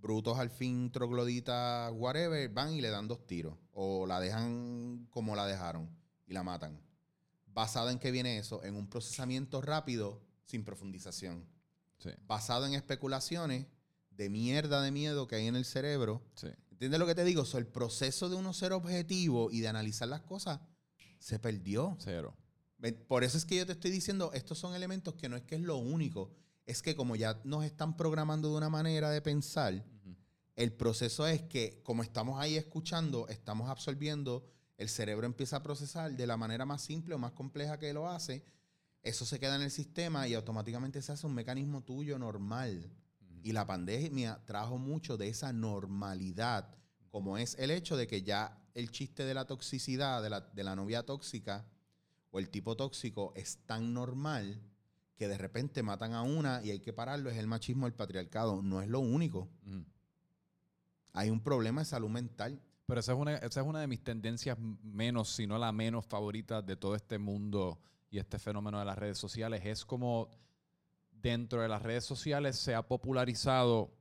brutos 0.04 0.38
al 0.38 0.50
fin, 0.50 0.92
trogloditas, 0.92 1.92
whatever, 1.96 2.50
van 2.50 2.74
y 2.74 2.82
le 2.82 2.90
dan 2.90 3.08
dos 3.08 3.26
tiros. 3.26 3.58
O 3.72 4.06
la 4.06 4.20
dejan 4.20 5.08
como 5.10 5.36
la 5.36 5.48
dejaron 5.48 5.90
y 6.28 6.34
la 6.34 6.44
matan. 6.44 6.80
¿Basado 7.48 7.90
en 7.90 8.00
qué 8.00 8.12
viene 8.12 8.38
eso? 8.38 8.62
En 8.64 8.76
un 8.76 8.90
procesamiento 8.90 9.62
rápido 9.62 10.22
sin 10.46 10.66
profundización. 10.66 11.48
Basado 12.28 12.66
en 12.66 12.74
especulaciones 12.74 13.66
de 14.12 14.30
mierda 14.30 14.82
de 14.82 14.92
miedo 14.92 15.26
que 15.26 15.36
hay 15.36 15.48
en 15.48 15.56
el 15.56 15.64
cerebro. 15.64 16.22
¿Entiendes 16.70 17.00
lo 17.00 17.06
que 17.08 17.16
te 17.16 17.24
digo? 17.24 17.46
el 17.54 17.68
proceso 17.68 18.28
de 18.28 18.36
uno 18.36 18.52
ser 18.52 18.74
objetivo 18.74 19.50
y 19.52 19.62
de 19.62 19.70
analizar 19.70 20.10
las 20.10 20.22
cosas 20.22 20.60
se 21.18 21.40
perdió. 21.40 21.96
Cero. 22.00 22.36
Por 23.08 23.24
eso 23.24 23.38
es 23.38 23.46
que 23.46 23.56
yo 23.56 23.66
te 23.66 23.72
estoy 23.72 23.92
diciendo, 23.92 24.32
estos 24.34 24.60
son 24.60 24.76
elementos 24.76 25.16
que 25.16 25.30
no 25.30 25.38
es 25.38 25.44
que 25.44 25.56
es 25.56 25.62
lo 25.62 25.78
único, 25.78 26.34
es 26.66 26.82
que 26.82 26.96
como 26.96 27.16
ya 27.16 27.40
nos 27.46 27.64
están 27.64 27.96
programando 27.96 28.50
de 28.50 28.58
una 28.58 28.70
manera 28.70 29.10
de 29.10 29.22
pensar, 29.22 29.86
el 30.56 30.72
proceso 30.74 31.26
es 31.28 31.42
que 31.44 31.82
como 31.84 32.04
estamos 32.04 32.40
ahí 32.40 32.56
escuchando, 32.56 33.28
estamos 33.28 33.70
absorbiendo, 33.70 34.46
el 34.78 34.90
cerebro 34.90 35.26
empieza 35.26 35.58
a 35.58 35.64
procesar 35.64 36.12
de 36.12 36.28
la 36.28 36.38
manera 36.38 36.66
más 36.66 36.82
simple 36.82 37.16
o 37.16 37.20
más 37.20 37.32
compleja 37.32 37.80
que 37.80 37.94
lo 37.94 38.08
hace, 38.08 38.44
eso 39.02 39.26
se 39.26 39.40
queda 39.40 39.56
en 39.56 39.64
el 39.64 39.72
sistema 39.72 40.28
y 40.28 40.34
automáticamente 40.34 41.02
se 41.02 41.12
hace 41.12 41.28
un 41.28 41.34
mecanismo 41.34 41.82
tuyo 41.82 42.18
normal. 42.20 42.90
Y 43.42 43.52
la 43.52 43.66
pandemia 43.66 44.42
trajo 44.46 44.78
mucho 44.78 45.18
de 45.18 45.28
esa 45.28 45.52
normalidad, 45.52 46.78
como 47.10 47.38
es 47.38 47.56
el 47.60 47.72
hecho 47.72 47.98
de 47.98 48.08
que 48.08 48.24
ya 48.24 48.58
el 48.74 48.92
chiste 48.92 49.26
de 49.26 49.34
la 49.34 49.46
toxicidad, 49.46 50.24
de 50.24 50.30
la, 50.30 50.42
de 50.42 50.64
la 50.64 50.76
novia 50.76 51.04
tóxica 51.04 51.66
o 52.32 52.40
el 52.40 52.50
tipo 52.50 52.78
tóxico 52.78 53.34
es 53.36 53.58
tan 53.66 53.94
normal 53.94 54.62
que 55.16 55.28
de 55.28 55.38
repente 55.38 55.84
matan 55.84 56.14
a 56.14 56.24
una 56.24 56.64
y 56.64 56.72
hay 56.72 56.80
que 56.80 56.94
pararlo, 56.94 57.30
es 57.30 57.38
el 57.38 57.48
machismo, 57.48 57.86
el 57.86 57.94
patriarcado. 57.94 58.62
No 58.62 58.82
es 58.82 58.88
lo 58.88 59.00
único 59.02 59.50
hay 61.14 61.30
un 61.30 61.40
problema 61.40 61.82
de 61.82 61.86
salud 61.86 62.10
mental. 62.10 62.60
Pero 62.86 63.00
esa 63.00 63.14
es 63.14 63.18
una, 63.18 63.36
esa 63.38 63.62
es 63.62 63.66
una 63.68 63.80
de 63.80 63.88
mis 63.88 64.04
tendencias 64.04 64.58
menos, 64.60 65.30
si 65.30 65.48
no 65.48 65.58
la 65.58 65.72
menos 65.72 66.06
favorita 66.06 66.62
de 66.62 66.76
todo 66.76 66.96
este 66.96 67.18
mundo 67.18 67.80
y 68.10 68.20
este 68.20 68.40
fenómeno 68.40 68.80
de 68.80 68.86
las 68.86 68.98
redes 68.98 69.18
sociales. 69.18 69.62
Es 69.64 69.86
como 69.86 70.30
dentro 71.12 71.62
de 71.62 71.70
las 71.70 71.82
redes 71.82 72.04
sociales 72.04 72.58
se 72.58 72.76
ha 72.76 72.82
popularizado, 72.86 73.94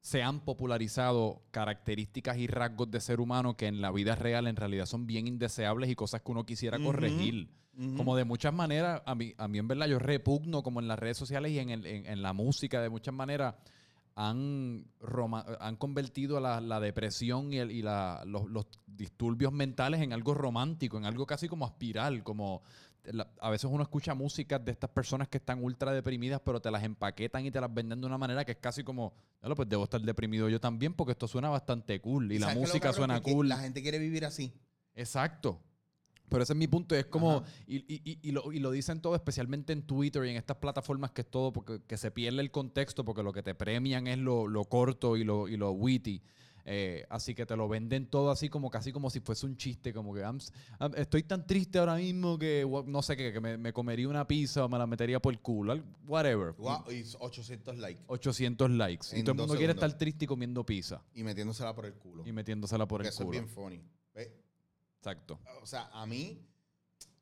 se 0.00 0.22
han 0.22 0.40
popularizado 0.44 1.42
características 1.50 2.38
y 2.38 2.46
rasgos 2.46 2.88
de 2.90 3.00
ser 3.00 3.20
humano 3.20 3.56
que 3.56 3.66
en 3.66 3.80
la 3.80 3.90
vida 3.90 4.14
real 4.14 4.46
en 4.46 4.54
realidad 4.54 4.86
son 4.86 5.06
bien 5.06 5.26
indeseables 5.26 5.90
y 5.90 5.96
cosas 5.96 6.22
que 6.22 6.30
uno 6.30 6.46
quisiera 6.46 6.78
corregir. 6.78 7.50
Como 7.96 8.16
de 8.16 8.24
muchas 8.24 8.52
maneras, 8.52 9.02
a 9.06 9.14
mí, 9.14 9.34
a 9.38 9.46
mí 9.46 9.58
en 9.58 9.68
verdad 9.68 9.86
yo 9.86 10.00
repugno 10.00 10.64
como 10.64 10.80
en 10.80 10.88
las 10.88 10.98
redes 10.98 11.16
sociales 11.16 11.52
y 11.52 11.60
en, 11.60 11.70
en 11.70 12.22
la 12.22 12.32
música, 12.32 12.82
de 12.82 12.88
muchas 12.88 13.14
maneras 13.14 13.54
han, 14.20 14.84
han 15.60 15.76
convertido 15.76 16.40
la, 16.40 16.60
la 16.60 16.80
depresión 16.80 17.52
y, 17.52 17.58
el, 17.58 17.70
y 17.70 17.82
la, 17.82 18.24
los, 18.26 18.50
los, 18.50 18.66
disturbios 18.84 19.52
mentales 19.52 20.00
en 20.00 20.12
algo 20.12 20.34
romántico, 20.34 20.98
en 20.98 21.04
algo 21.04 21.24
casi 21.24 21.46
como 21.46 21.64
aspiral, 21.64 22.24
como 22.24 22.62
a 23.40 23.48
veces 23.48 23.70
uno 23.70 23.84
escucha 23.84 24.14
música 24.14 24.58
de 24.58 24.72
estas 24.72 24.90
personas 24.90 25.28
que 25.28 25.38
están 25.38 25.62
ultra 25.62 25.92
deprimidas, 25.92 26.40
pero 26.44 26.60
te 26.60 26.68
las 26.68 26.82
empaquetan 26.82 27.46
y 27.46 27.52
te 27.52 27.60
las 27.60 27.72
venden 27.72 28.00
de 28.00 28.08
una 28.08 28.18
manera 28.18 28.44
que 28.44 28.52
es 28.52 28.58
casi 28.58 28.82
como, 28.82 29.14
pues 29.54 29.68
debo 29.68 29.84
estar 29.84 30.00
deprimido 30.00 30.48
yo 30.48 30.58
también 30.58 30.94
porque 30.94 31.12
esto 31.12 31.28
suena 31.28 31.48
bastante 31.48 32.00
cool 32.00 32.32
y 32.32 32.40
la 32.40 32.52
música 32.56 32.92
suena 32.92 33.20
cool. 33.20 33.48
La 33.48 33.58
gente 33.58 33.82
quiere 33.82 34.00
vivir 34.00 34.24
así. 34.24 34.52
Exacto. 34.96 35.60
Pero 36.28 36.42
ese 36.42 36.52
es 36.52 36.58
mi 36.58 36.66
punto. 36.66 36.94
Es 36.94 37.06
como, 37.06 37.42
y, 37.66 37.76
y, 37.92 38.18
y, 38.22 38.32
lo, 38.32 38.52
y, 38.52 38.58
lo, 38.58 38.70
dicen 38.70 39.00
todo, 39.00 39.14
especialmente 39.14 39.72
en 39.72 39.82
Twitter 39.82 40.24
y 40.24 40.30
en 40.30 40.36
estas 40.36 40.56
plataformas 40.58 41.12
que 41.12 41.22
es 41.22 41.30
todo, 41.30 41.52
porque 41.52 41.80
que 41.86 41.96
se 41.96 42.10
pierde 42.10 42.40
el 42.40 42.50
contexto, 42.50 43.04
porque 43.04 43.22
lo 43.22 43.32
que 43.32 43.42
te 43.42 43.54
premian 43.54 44.06
es 44.06 44.18
lo, 44.18 44.46
lo 44.46 44.64
corto 44.64 45.16
y 45.16 45.24
lo, 45.24 45.48
y 45.48 45.56
lo 45.56 45.72
witty. 45.72 46.22
Eh, 46.70 47.06
así 47.08 47.34
que 47.34 47.46
te 47.46 47.56
lo 47.56 47.66
venden 47.66 48.08
todo 48.08 48.30
así 48.30 48.50
como 48.50 48.68
casi 48.70 48.92
como 48.92 49.08
si 49.08 49.20
fuese 49.20 49.46
un 49.46 49.56
chiste, 49.56 49.94
como 49.94 50.12
que 50.12 50.22
estoy 50.96 51.22
tan 51.22 51.46
triste 51.46 51.78
ahora 51.78 51.94
mismo 51.94 52.38
que 52.38 52.68
no 52.86 53.00
sé 53.00 53.16
qué, 53.16 53.32
que 53.32 53.40
me, 53.40 53.72
comería 53.72 54.06
una 54.06 54.28
pizza 54.28 54.66
o 54.66 54.68
me 54.68 54.76
la 54.76 54.86
metería 54.86 55.18
por 55.18 55.32
el 55.32 55.40
culo, 55.40 55.82
whatever. 56.06 56.52
Wow, 56.58 56.84
y 56.90 57.04
800 57.18 57.78
likes. 57.78 58.02
800 58.06 58.70
likes. 58.72 59.18
y 59.18 59.22
todo 59.22 59.32
el 59.32 59.38
mundo 59.38 59.56
quiere 59.56 59.72
estar 59.72 59.90
triste 59.96 60.26
y 60.26 60.28
comiendo 60.28 60.62
pizza. 60.66 61.02
Y 61.14 61.22
metiéndosela 61.22 61.74
por 61.74 61.86
el 61.86 61.94
culo. 61.94 62.24
Y 62.26 62.32
metiéndosela 62.32 62.86
por 62.86 63.00
el 63.00 63.06
culo. 63.06 63.14
Eso 63.14 63.24
es 63.24 63.30
bien 63.30 63.48
funny. 63.48 63.80
Exacto. 64.98 65.38
O 65.62 65.66
sea, 65.66 65.88
a 65.92 66.06
mí, 66.06 66.46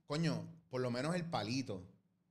coño, 0.07 0.47
por 0.69 0.81
lo 0.81 0.91
menos 0.91 1.15
el 1.15 1.25
palito. 1.25 1.83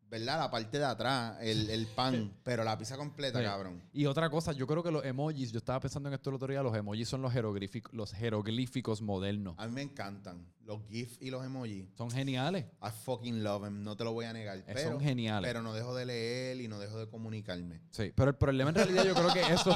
¿Verdad? 0.08 0.38
La 0.38 0.52
parte 0.52 0.78
de 0.78 0.86
atrás, 0.86 1.36
el, 1.42 1.88
pan, 1.88 2.32
pero 2.44 2.64
la 2.64 2.78
pizza 2.78 2.96
completa, 2.96 3.42
cabrón. 3.42 3.82
Y 3.92 4.06
otra 4.06 4.30
cosa, 4.30 4.52
yo 4.52 4.68
creo 4.68 4.84
que 4.84 4.92
los 4.92 5.04
emojis, 5.04 5.52
yo 5.52 5.58
estaba 5.58 5.80
pensando 5.80 6.10
en 6.10 6.14
esto 6.14 6.30
el 6.30 6.36
otro 6.36 6.48
día, 6.48 6.62
los 6.62 6.76
emojis 6.76 7.10
son 7.10 7.24
los 7.24 7.34
jeroglíficos, 7.34 7.92
los 7.92 8.14
jeroglíficos 8.14 9.02
modernos. 9.02 9.56
A 9.58 9.66
mí 9.68 9.74
me 9.74 9.82
encantan. 9.82 10.46
Los 10.64 10.82
GIFs 10.88 11.18
y 11.22 11.32
los 11.32 11.44
emojis. 11.44 11.88
Son 11.96 12.10
geniales. 12.10 12.66
I 12.82 12.90
fucking 13.04 13.44
love 13.44 13.64
them, 13.64 13.84
no 13.84 13.98
te 13.98 14.04
lo 14.04 14.14
voy 14.14 14.26
a 14.26 14.34
negar. 14.34 14.64
Eh, 14.68 14.84
son 14.84 15.00
geniales. 15.00 15.50
Pero 15.50 15.62
no 15.62 15.74
dejo 15.74 15.96
de 15.96 16.06
leer 16.06 16.62
y 16.62 16.68
no 16.68 16.80
dejo 16.80 17.00
de 17.00 17.10
comunicarme. 17.10 17.82
Sí, 17.90 18.12
pero 18.16 18.30
el 18.30 18.38
problema 18.38 18.70
en 18.70 18.76
realidad 18.76 19.06
yo 19.06 19.16
creo 19.16 19.34
que 19.34 19.42
eso, 19.42 19.72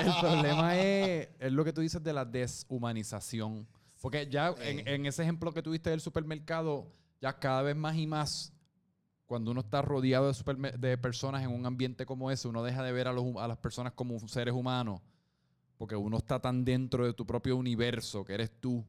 el 0.00 0.12
problema 0.20 0.76
es, 0.78 1.28
es 1.38 1.52
lo 1.52 1.64
que 1.64 1.72
tú 1.72 1.82
dices 1.82 2.02
de 2.02 2.12
la 2.12 2.24
deshumanización 2.24 3.68
Porque 4.00 4.28
ya 4.28 4.54
en, 4.60 4.86
en, 4.86 5.06
ese 5.06 5.22
ejemplo 5.22 5.52
que 5.52 5.62
tuviste 5.62 5.90
del 5.90 6.00
supermercado, 6.00 6.92
ya 7.20 7.38
cada 7.38 7.62
vez 7.62 7.76
más 7.76 7.96
y 7.96 8.06
más, 8.06 8.52
cuando 9.26 9.50
uno 9.50 9.60
está 9.60 9.82
rodeado 9.82 10.30
de, 10.32 10.72
de 10.78 10.98
personas 10.98 11.42
en 11.42 11.50
un 11.50 11.66
ambiente 11.66 12.06
como 12.06 12.30
ese, 12.30 12.46
uno 12.48 12.62
deja 12.62 12.82
de 12.82 12.92
ver 12.92 13.08
a, 13.08 13.12
los, 13.12 13.36
a 13.36 13.48
las 13.48 13.58
personas 13.58 13.92
como 13.92 14.18
seres 14.28 14.54
humanos, 14.54 15.00
porque 15.76 15.96
uno 15.96 16.18
está 16.18 16.40
tan 16.40 16.64
dentro 16.64 17.06
de 17.06 17.14
tu 17.14 17.26
propio 17.26 17.56
universo, 17.56 18.24
que 18.24 18.34
eres 18.34 18.60
tú, 18.60 18.84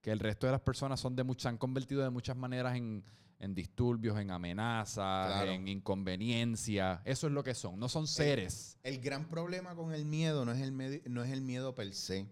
que 0.00 0.10
el 0.10 0.18
resto 0.18 0.46
de 0.46 0.52
las 0.52 0.60
personas 0.60 1.00
son 1.00 1.16
de 1.16 1.24
muchas, 1.24 1.42
se 1.42 1.48
han 1.48 1.58
convertido 1.58 2.02
de 2.02 2.10
muchas 2.10 2.36
maneras 2.36 2.76
en, 2.76 3.04
en 3.38 3.54
disturbios, 3.54 4.18
en 4.18 4.30
amenazas, 4.30 5.46
en 5.46 5.66
inconveniencia. 5.68 7.00
Eso 7.04 7.26
es 7.26 7.32
lo 7.32 7.42
que 7.42 7.54
son, 7.54 7.78
no 7.78 7.88
son 7.88 8.06
seres. 8.06 8.78
El, 8.82 9.00
gran 9.00 9.28
problema 9.28 9.74
con 9.74 9.94
el 9.94 10.04
miedo 10.04 10.44
no 10.44 10.52
es 10.52 10.60
el, 10.60 11.02
no 11.10 11.22
es 11.22 11.30
el 11.30 11.40
miedo 11.40 11.74
per 11.74 11.92
se. 11.94 12.26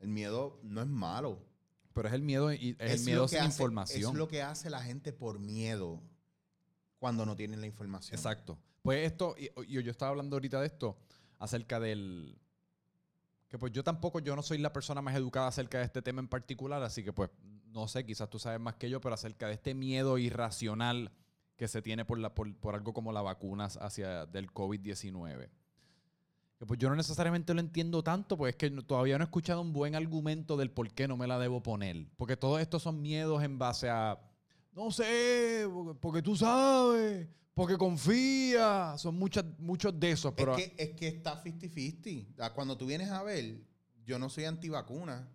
El 0.00 0.08
miedo 0.08 0.58
no 0.62 0.80
es 0.80 0.88
malo. 0.88 1.38
Pero 1.92 2.08
es 2.08 2.14
el 2.14 2.22
miedo, 2.22 2.52
y 2.52 2.76
es, 2.78 3.00
el 3.00 3.04
miedo 3.04 3.28
sin 3.28 3.44
información. 3.44 4.12
Es 4.12 4.18
lo 4.18 4.28
que 4.28 4.42
hace 4.42 4.70
la 4.70 4.82
gente 4.82 5.12
por 5.12 5.38
miedo 5.38 6.00
cuando 6.98 7.26
no 7.26 7.36
tienen 7.36 7.60
la 7.60 7.66
información. 7.66 8.14
Exacto. 8.14 8.58
Pues 8.82 9.06
esto, 9.06 9.34
y, 9.38 9.50
yo 9.82 9.90
estaba 9.90 10.10
hablando 10.10 10.36
ahorita 10.36 10.60
de 10.60 10.66
esto, 10.66 10.96
acerca 11.38 11.80
del, 11.80 12.38
que 13.48 13.58
pues 13.58 13.72
yo 13.72 13.82
tampoco, 13.82 14.20
yo 14.20 14.36
no 14.36 14.42
soy 14.42 14.58
la 14.58 14.72
persona 14.72 15.02
más 15.02 15.16
educada 15.16 15.48
acerca 15.48 15.78
de 15.78 15.84
este 15.84 16.02
tema 16.02 16.20
en 16.20 16.28
particular, 16.28 16.82
así 16.82 17.02
que 17.02 17.12
pues 17.12 17.30
no 17.66 17.88
sé, 17.88 18.04
quizás 18.04 18.30
tú 18.30 18.38
sabes 18.38 18.60
más 18.60 18.76
que 18.76 18.88
yo, 18.88 19.00
pero 19.00 19.14
acerca 19.14 19.48
de 19.48 19.54
este 19.54 19.74
miedo 19.74 20.18
irracional 20.18 21.12
que 21.56 21.68
se 21.68 21.82
tiene 21.82 22.04
por, 22.04 22.18
la, 22.18 22.34
por, 22.34 22.74
algo 22.74 22.94
como 22.94 23.12
la 23.12 23.22
vacuna 23.22 23.64
hacia 23.64 24.26
del 24.26 24.50
COVID-19. 24.50 25.50
Que 26.60 26.66
pues 26.66 26.78
yo 26.78 26.90
no 26.90 26.94
necesariamente 26.94 27.54
lo 27.54 27.60
entiendo 27.60 28.02
tanto, 28.02 28.36
pues 28.36 28.50
es 28.50 28.56
que 28.56 28.70
todavía 28.82 29.16
no 29.16 29.24
he 29.24 29.28
escuchado 29.28 29.62
un 29.62 29.72
buen 29.72 29.94
argumento 29.94 30.58
del 30.58 30.70
por 30.70 30.90
qué 30.90 31.08
no 31.08 31.16
me 31.16 31.26
la 31.26 31.38
debo 31.38 31.62
poner. 31.62 32.06
Porque 32.18 32.36
todos 32.36 32.60
estos 32.60 32.82
son 32.82 33.00
miedos 33.00 33.42
en 33.42 33.58
base 33.58 33.88
a, 33.88 34.20
no 34.72 34.90
sé, 34.90 35.66
porque 36.02 36.20
tú 36.20 36.36
sabes, 36.36 37.26
porque 37.54 37.78
confía, 37.78 38.92
son 38.98 39.18
muchas, 39.18 39.46
muchos 39.58 39.98
de 39.98 40.10
esos. 40.10 40.34
Pero 40.34 40.54
es, 40.54 40.68
que, 40.68 40.82
es 40.82 40.90
que 40.90 41.08
está 41.08 41.42
50-50. 41.42 42.52
Cuando 42.52 42.76
tú 42.76 42.84
vienes 42.84 43.10
a 43.10 43.22
ver, 43.22 43.62
yo 44.04 44.18
no 44.18 44.28
soy 44.28 44.44
antivacuna, 44.44 45.30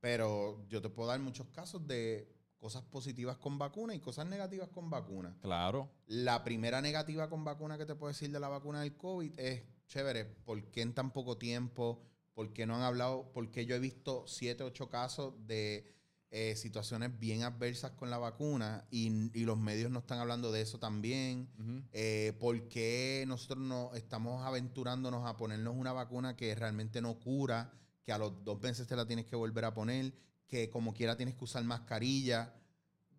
pero 0.00 0.66
yo 0.68 0.82
te 0.82 0.88
puedo 0.90 1.08
dar 1.08 1.20
muchos 1.20 1.46
casos 1.50 1.86
de 1.86 2.34
cosas 2.58 2.82
positivas 2.82 3.36
con 3.36 3.58
vacuna 3.58 3.94
y 3.94 4.00
cosas 4.00 4.26
negativas 4.26 4.70
con 4.70 4.90
vacuna. 4.90 5.36
Claro. 5.40 5.88
La 6.08 6.42
primera 6.42 6.80
negativa 6.80 7.30
con 7.30 7.44
vacuna 7.44 7.78
que 7.78 7.86
te 7.86 7.94
puedo 7.94 8.12
decir 8.12 8.32
de 8.32 8.40
la 8.40 8.48
vacuna 8.48 8.80
del 8.80 8.96
COVID 8.96 9.38
es, 9.38 9.62
chévere, 9.86 10.24
¿por 10.24 10.62
qué 10.70 10.82
en 10.82 10.94
tan 10.94 11.12
poco 11.12 11.36
tiempo? 11.38 12.02
¿Por 12.34 12.52
qué 12.52 12.66
no 12.66 12.76
han 12.76 12.82
hablado? 12.82 13.30
Porque 13.32 13.66
yo 13.66 13.74
he 13.76 13.78
visto 13.78 14.24
siete, 14.26 14.64
ocho 14.64 14.88
casos 14.88 15.34
de 15.46 15.94
eh, 16.36 16.56
situaciones 16.56 17.16
bien 17.16 17.44
adversas 17.44 17.92
con 17.92 18.10
la 18.10 18.18
vacuna 18.18 18.84
y, 18.90 19.30
los 19.44 19.56
medios 19.56 19.92
no 19.92 20.00
están 20.00 20.18
hablando 20.18 20.50
de 20.50 20.62
eso 20.62 20.80
también. 20.80 21.48
Eh, 21.92 22.32
¿Por 22.40 22.66
qué 22.66 23.24
nosotros 23.28 23.60
no 23.60 23.94
estamos 23.94 24.44
aventurándonos 24.44 25.28
a 25.28 25.36
ponernos 25.36 25.76
una 25.76 25.92
vacuna 25.92 26.34
que 26.34 26.52
realmente 26.56 27.00
no 27.00 27.20
cura, 27.20 27.72
que 28.02 28.10
a 28.10 28.18
los 28.18 28.42
dos 28.42 28.60
meses 28.60 28.88
te 28.88 28.96
la 28.96 29.06
tienes 29.06 29.26
que 29.26 29.36
volver 29.36 29.64
a 29.64 29.74
poner, 29.74 30.12
que 30.48 30.68
como 30.70 30.92
quiera 30.92 31.16
tienes 31.16 31.36
que 31.36 31.44
usar 31.44 31.62
mascarilla? 31.62 32.52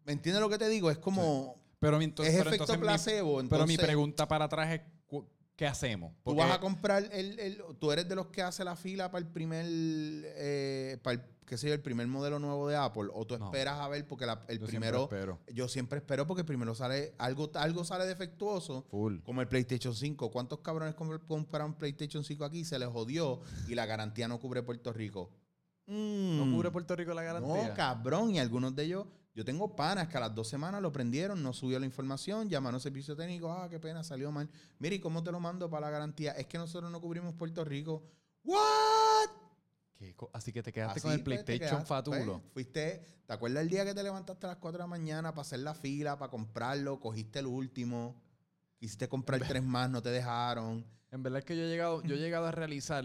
¿Me 0.04 0.12
entiendes 0.12 0.42
lo 0.42 0.50
que 0.50 0.58
te 0.58 0.68
digo? 0.68 0.92
Es 0.92 0.98
como... 0.98 1.64
Pero, 1.80 2.02
entonces, 2.02 2.36
es 2.36 2.46
efecto 2.46 2.80
placebo. 2.80 3.42
pero 3.48 3.66
mi 3.66 3.78
pregunta 3.78 4.28
para 4.28 4.46
atrás 4.46 4.74
es, 4.74 4.82
¿qué 5.56 5.68
hacemos? 5.68 6.14
Tú 6.24 6.36
vas 6.36 6.52
a 6.52 6.60
comprar 6.60 7.08
el, 7.12 7.64
Tú 7.80 7.92
eres 7.92 8.08
de 8.08 8.16
los 8.16 8.28
que 8.28 8.42
hace 8.42 8.64
la 8.64 8.76
fila 8.76 9.12
para 9.12 9.26
el 9.26 9.32
primer... 9.32 9.66
Eh, 9.68 10.98
para 11.02 11.16
el 11.16 11.36
qué 11.46 11.58
sé 11.58 11.68
yo, 11.68 11.74
el 11.74 11.82
primer 11.82 12.08
modelo 12.08 12.40
nuevo 12.40 12.68
de 12.68 12.76
Apple, 12.76 13.08
o 13.14 13.26
tú 13.26 13.36
esperas 13.36 13.80
a 13.80 13.88
ver 13.88 14.06
porque 14.08 14.26
el 14.48 14.60
primero, 14.60 15.10
yo 15.54 15.68
siempre 15.68 16.00
espero 16.00 16.26
porque 16.26 16.44
primero 16.44 16.74
sale 16.76 17.14
algo, 17.18 17.52
algo 17.56 17.84
sale 17.84 18.06
defectuoso, 18.06 18.86
como 18.90 19.42
el 19.42 19.48
PlayStation 19.48 19.94
5. 19.94 20.32
¿Cuántos 20.32 20.60
cabrones 20.60 20.96
compraron 20.96 21.76
PlayStation 21.76 22.24
5 22.24 22.46
aquí? 22.46 22.66
Se 22.66 22.80
les 22.80 22.90
jodió 22.90 23.42
y 23.68 23.76
la 23.76 23.86
garantía 23.86 24.28
no 24.28 24.40
cubre 24.40 24.64
Puerto 24.64 24.92
Rico. 24.92 25.32
¿No 25.88 26.52
cubre 26.52 26.72
Puerto 26.72 26.96
Rico 26.96 27.14
la 27.14 27.22
garantía? 27.22 27.68
No, 27.68 27.74
cabrón, 27.76 28.32
y 28.32 28.40
algunos 28.40 28.76
de 28.76 28.84
ellos, 28.84 29.06
yo 29.36 29.44
tengo 29.44 29.76
panas 29.76 30.08
que 30.08 30.16
a 30.16 30.22
las 30.22 30.34
dos 30.34 30.48
semanas 30.48 30.82
lo 30.82 30.94
prendieron, 30.94 31.44
no 31.44 31.52
subió 31.52 31.78
la 31.78 31.86
información, 31.86 32.50
llamaron 32.50 32.78
a 32.78 32.80
servicio 32.80 33.18
técnico, 33.18 33.52
ah, 33.52 33.68
qué 33.70 33.80
pena, 33.80 34.02
salió 34.02 34.32
mal. 34.32 34.50
Mire, 34.80 34.96
¿y 34.96 35.00
cómo 35.00 35.22
te 35.22 35.32
lo 35.32 35.42
mando 35.42 35.70
para 35.70 35.88
la 35.88 35.92
garantía? 35.92 36.32
Es 36.32 36.48
que 36.48 36.58
nosotros 36.58 36.90
no 36.90 37.02
cubrimos 37.02 37.36
Puerto 37.36 37.66
Rico. 37.66 38.02
¿What? 38.46 39.30
Así 40.32 40.54
que 40.54 40.64
te 40.64 40.72
quedaste 40.72 41.02
con 41.02 41.12
el 41.12 41.22
pues, 41.22 41.44
PlayStation 41.44 41.86
Fatulo. 41.86 42.40
Pues, 42.40 42.54
fuiste, 42.54 43.02
¿te 43.26 43.34
acuerdas 43.34 43.64
el 43.64 43.70
día 43.70 43.84
que 43.84 43.94
te 43.94 44.04
levantaste 44.04 44.46
a 44.46 44.50
las 44.50 44.58
4 44.58 44.78
de 44.78 44.84
la 44.84 44.88
mañana 44.88 45.32
para 45.32 45.42
hacer 45.42 45.60
la 45.60 45.74
fila, 45.74 46.18
para 46.18 46.32
comprarlo? 46.32 47.00
Cogiste 47.02 47.40
el 47.40 47.48
último, 47.48 48.22
quisiste 48.78 49.10
comprar 49.10 49.42
tres 49.46 49.64
más, 49.64 49.90
no 49.90 50.02
te 50.02 50.10
dejaron. 50.10 50.86
En 51.12 51.24
verdad 51.24 51.40
es 51.40 51.46
que 51.46 51.58
yo 51.58 51.64
he 51.64 51.68
llegado, 51.68 52.02
yo 52.04 52.16
he 52.16 52.20
llegado 52.20 52.46
a 52.46 52.52
realizar 52.52 53.04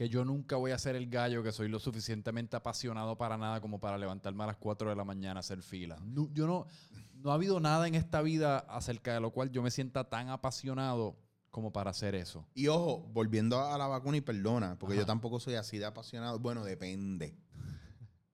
que 0.00 0.08
yo 0.08 0.24
nunca 0.24 0.56
voy 0.56 0.70
a 0.70 0.78
ser 0.78 0.96
el 0.96 1.10
gallo 1.10 1.42
que 1.42 1.52
soy 1.52 1.68
lo 1.68 1.78
suficientemente 1.78 2.56
apasionado 2.56 3.18
para 3.18 3.36
nada 3.36 3.60
como 3.60 3.78
para 3.80 3.98
levantarme 3.98 4.44
a 4.44 4.46
las 4.46 4.56
4 4.56 4.88
de 4.88 4.96
la 4.96 5.04
mañana 5.04 5.36
a 5.36 5.40
hacer 5.40 5.60
fila. 5.60 5.98
yo 6.32 6.46
no, 6.46 6.66
no 7.16 7.30
ha 7.30 7.34
habido 7.34 7.60
nada 7.60 7.86
en 7.86 7.94
esta 7.94 8.22
vida 8.22 8.60
acerca 8.60 9.12
de 9.12 9.20
lo 9.20 9.30
cual 9.30 9.50
yo 9.50 9.60
me 9.60 9.70
sienta 9.70 10.08
tan 10.08 10.30
apasionado 10.30 11.18
como 11.50 11.70
para 11.70 11.90
hacer 11.90 12.14
eso. 12.14 12.46
Y 12.54 12.68
ojo, 12.68 13.10
volviendo 13.12 13.60
a 13.60 13.76
la 13.76 13.88
vacuna 13.88 14.16
y 14.16 14.22
perdona, 14.22 14.78
porque 14.78 14.96
yo 14.96 15.04
tampoco 15.04 15.38
soy 15.38 15.56
así 15.56 15.76
de 15.76 15.84
apasionado. 15.84 16.38
Bueno, 16.38 16.64
depende. 16.64 17.36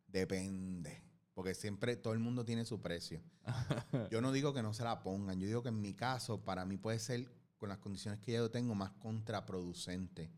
depende. 0.07 1.03
Porque 1.35 1.53
siempre 1.53 1.97
todo 1.97 2.13
el 2.13 2.21
mundo 2.21 2.45
tiene 2.45 2.65
su 2.65 2.81
precio. 2.81 3.21
yo 4.13 4.21
no 4.21 4.31
digo 4.31 4.55
que 4.55 4.63
no 4.63 4.73
se 4.73 4.85
la 4.85 5.03
pongan. 5.03 5.41
Yo 5.41 5.49
digo 5.49 5.65
que 5.65 5.71
en 5.71 5.81
mi 5.81 5.95
caso, 5.95 6.45
para 6.45 6.65
mí 6.65 6.77
puede 6.77 7.01
ser, 7.01 7.29
con 7.57 7.71
las 7.71 7.79
condiciones 7.79 8.21
que 8.21 8.35
yo 8.35 8.53
tengo, 8.53 8.77
más 8.77 8.93
contraproducente. 8.93 10.31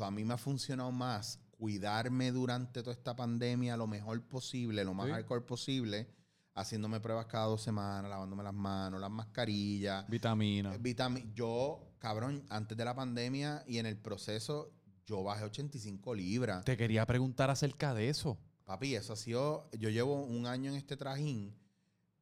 A 0.00 0.10
mí 0.10 0.24
me 0.24 0.34
ha 0.34 0.38
funcionado 0.38 0.90
más 0.90 1.40
cuidarme 1.50 2.32
durante 2.32 2.82
toda 2.82 2.92
esta 2.92 3.14
pandemia 3.14 3.76
lo 3.76 3.86
mejor 3.86 4.20
posible, 4.22 4.84
lo 4.84 4.94
más 4.94 5.10
alcohol 5.10 5.44
posible 5.44 6.08
haciéndome 6.54 7.00
pruebas 7.00 7.26
cada 7.26 7.46
dos 7.46 7.62
semanas, 7.62 8.10
lavándome 8.10 8.42
las 8.42 8.54
manos, 8.54 9.00
las 9.00 9.10
mascarillas. 9.10 10.08
Vitaminas. 10.08 10.78
Eh, 10.82 11.30
yo, 11.34 11.94
cabrón, 11.98 12.44
antes 12.48 12.76
de 12.76 12.84
la 12.84 12.94
pandemia 12.94 13.64
y 13.66 13.78
en 13.78 13.86
el 13.86 13.96
proceso, 13.96 14.72
yo 15.06 15.22
bajé 15.22 15.44
85 15.44 16.14
libras. 16.14 16.64
Te 16.64 16.76
quería 16.76 17.06
preguntar 17.06 17.50
acerca 17.50 17.94
de 17.94 18.08
eso. 18.08 18.38
Papi, 18.64 18.94
eso 18.94 19.14
ha 19.14 19.16
sido. 19.16 19.68
Yo 19.78 19.88
llevo 19.88 20.22
un 20.22 20.46
año 20.46 20.70
en 20.70 20.76
este 20.76 20.96
trajín, 20.96 21.54